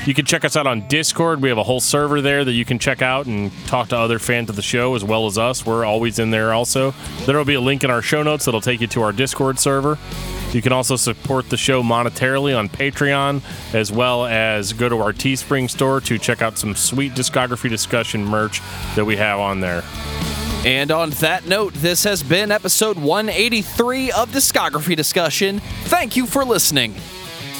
You 0.04 0.14
can 0.14 0.24
check 0.24 0.44
us 0.44 0.56
out 0.56 0.66
on 0.66 0.88
Discord. 0.88 1.40
We 1.40 1.48
have 1.48 1.58
a 1.58 1.62
whole 1.62 1.78
server 1.78 2.20
there 2.20 2.44
that 2.44 2.52
you 2.52 2.64
can 2.64 2.80
check 2.80 3.02
out 3.02 3.26
and 3.26 3.52
talk 3.66 3.88
to 3.90 3.96
other 3.96 4.18
fans 4.18 4.50
of 4.50 4.56
the 4.56 4.62
show 4.62 4.96
as 4.96 5.04
well 5.04 5.26
as 5.26 5.38
us. 5.38 5.64
We're 5.64 5.84
always 5.84 6.18
in 6.18 6.32
there 6.32 6.52
also. 6.52 6.92
There 7.24 7.36
will 7.36 7.44
be 7.44 7.54
a 7.54 7.60
link 7.60 7.84
in 7.84 7.90
our 7.90 8.02
show 8.02 8.24
notes 8.24 8.44
that'll 8.44 8.60
take 8.60 8.80
you 8.80 8.88
to 8.88 9.02
our 9.02 9.12
Discord 9.12 9.60
server. 9.60 9.98
You 10.52 10.60
can 10.60 10.72
also 10.72 10.96
support 10.96 11.50
the 11.50 11.56
show 11.56 11.84
monetarily 11.84 12.58
on 12.58 12.68
Patreon, 12.68 13.42
as 13.74 13.92
well 13.92 14.26
as 14.26 14.72
go 14.72 14.88
to 14.88 14.98
our 14.98 15.12
Teespring 15.12 15.70
store 15.70 16.00
to 16.00 16.18
check 16.18 16.42
out 16.42 16.58
some 16.58 16.74
sweet 16.74 17.12
discography 17.12 17.70
discussion 17.70 18.24
merch 18.24 18.60
that 18.96 19.04
we 19.04 19.16
have 19.16 19.38
on 19.38 19.60
there. 19.60 19.84
And 20.64 20.90
on 20.90 21.10
that 21.10 21.46
note, 21.46 21.74
this 21.74 22.02
has 22.04 22.24
been 22.24 22.50
episode 22.50 22.98
183 22.98 24.10
of 24.10 24.30
Discography 24.30 24.96
Discussion. 24.96 25.60
Thank 25.84 26.16
you 26.16 26.26
for 26.26 26.44
listening. 26.44 26.96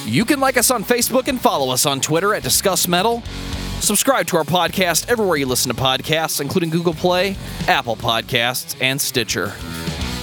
You 0.05 0.25
can 0.25 0.41
like 0.41 0.57
us 0.57 0.71
on 0.71 0.85
Facebook 0.85 1.29
and 1.29 1.41
follow 1.41 1.73
us 1.73 1.87
on 1.87 2.01
Twitter 2.01 2.35
at 2.35 2.43
Discuss 2.43 2.89
Metal. 2.89 3.23
Subscribe 3.81 4.27
to 4.29 4.37
our 4.37 4.45
podcast 4.45 5.09
everywhere 5.09 5.37
you 5.37 5.47
listen 5.47 5.75
to 5.75 5.81
podcasts, 5.81 6.41
including 6.41 6.71
Google 6.71 6.95
Play, 6.95 7.37
Apple 7.67 7.97
Podcasts, 7.97 8.77
and 8.81 9.01
Stitcher. 9.01 9.53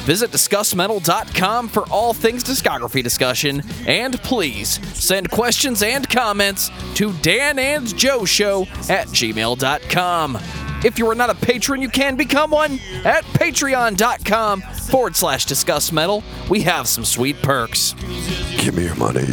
Visit 0.05 0.32
DiscussMetal.com 0.32 1.67
for 1.67 1.88
all 1.89 2.13
things 2.13 2.43
discography 2.43 3.03
discussion, 3.03 3.61
and 3.86 4.19
please 4.21 4.80
send 4.97 5.30
questions 5.30 5.84
and 5.84 6.09
comments 6.09 6.71
to 6.95 7.13
Dan 7.21 7.59
and 7.59 7.95
Joe 7.97 8.25
Show 8.25 8.63
at 8.89 9.07
gmail.com. 9.07 10.68
If 10.84 10.97
you 10.97 11.09
are 11.09 11.15
not 11.15 11.30
a 11.30 11.36
patron, 11.36 11.82
you 11.82 11.89
can 11.89 12.15
become 12.15 12.51
one 12.51 12.80
at 13.03 13.23
patreon.com 13.25 14.61
forward 14.61 15.15
slash 15.15 15.45
discuss 15.45 15.91
metal. 15.91 16.23
We 16.49 16.61
have 16.61 16.88
some 16.88 17.05
sweet 17.05 17.41
perks. 17.41 17.93
Give 18.57 18.75
me 18.75 18.86
your 18.86 18.95
money. 18.95 19.25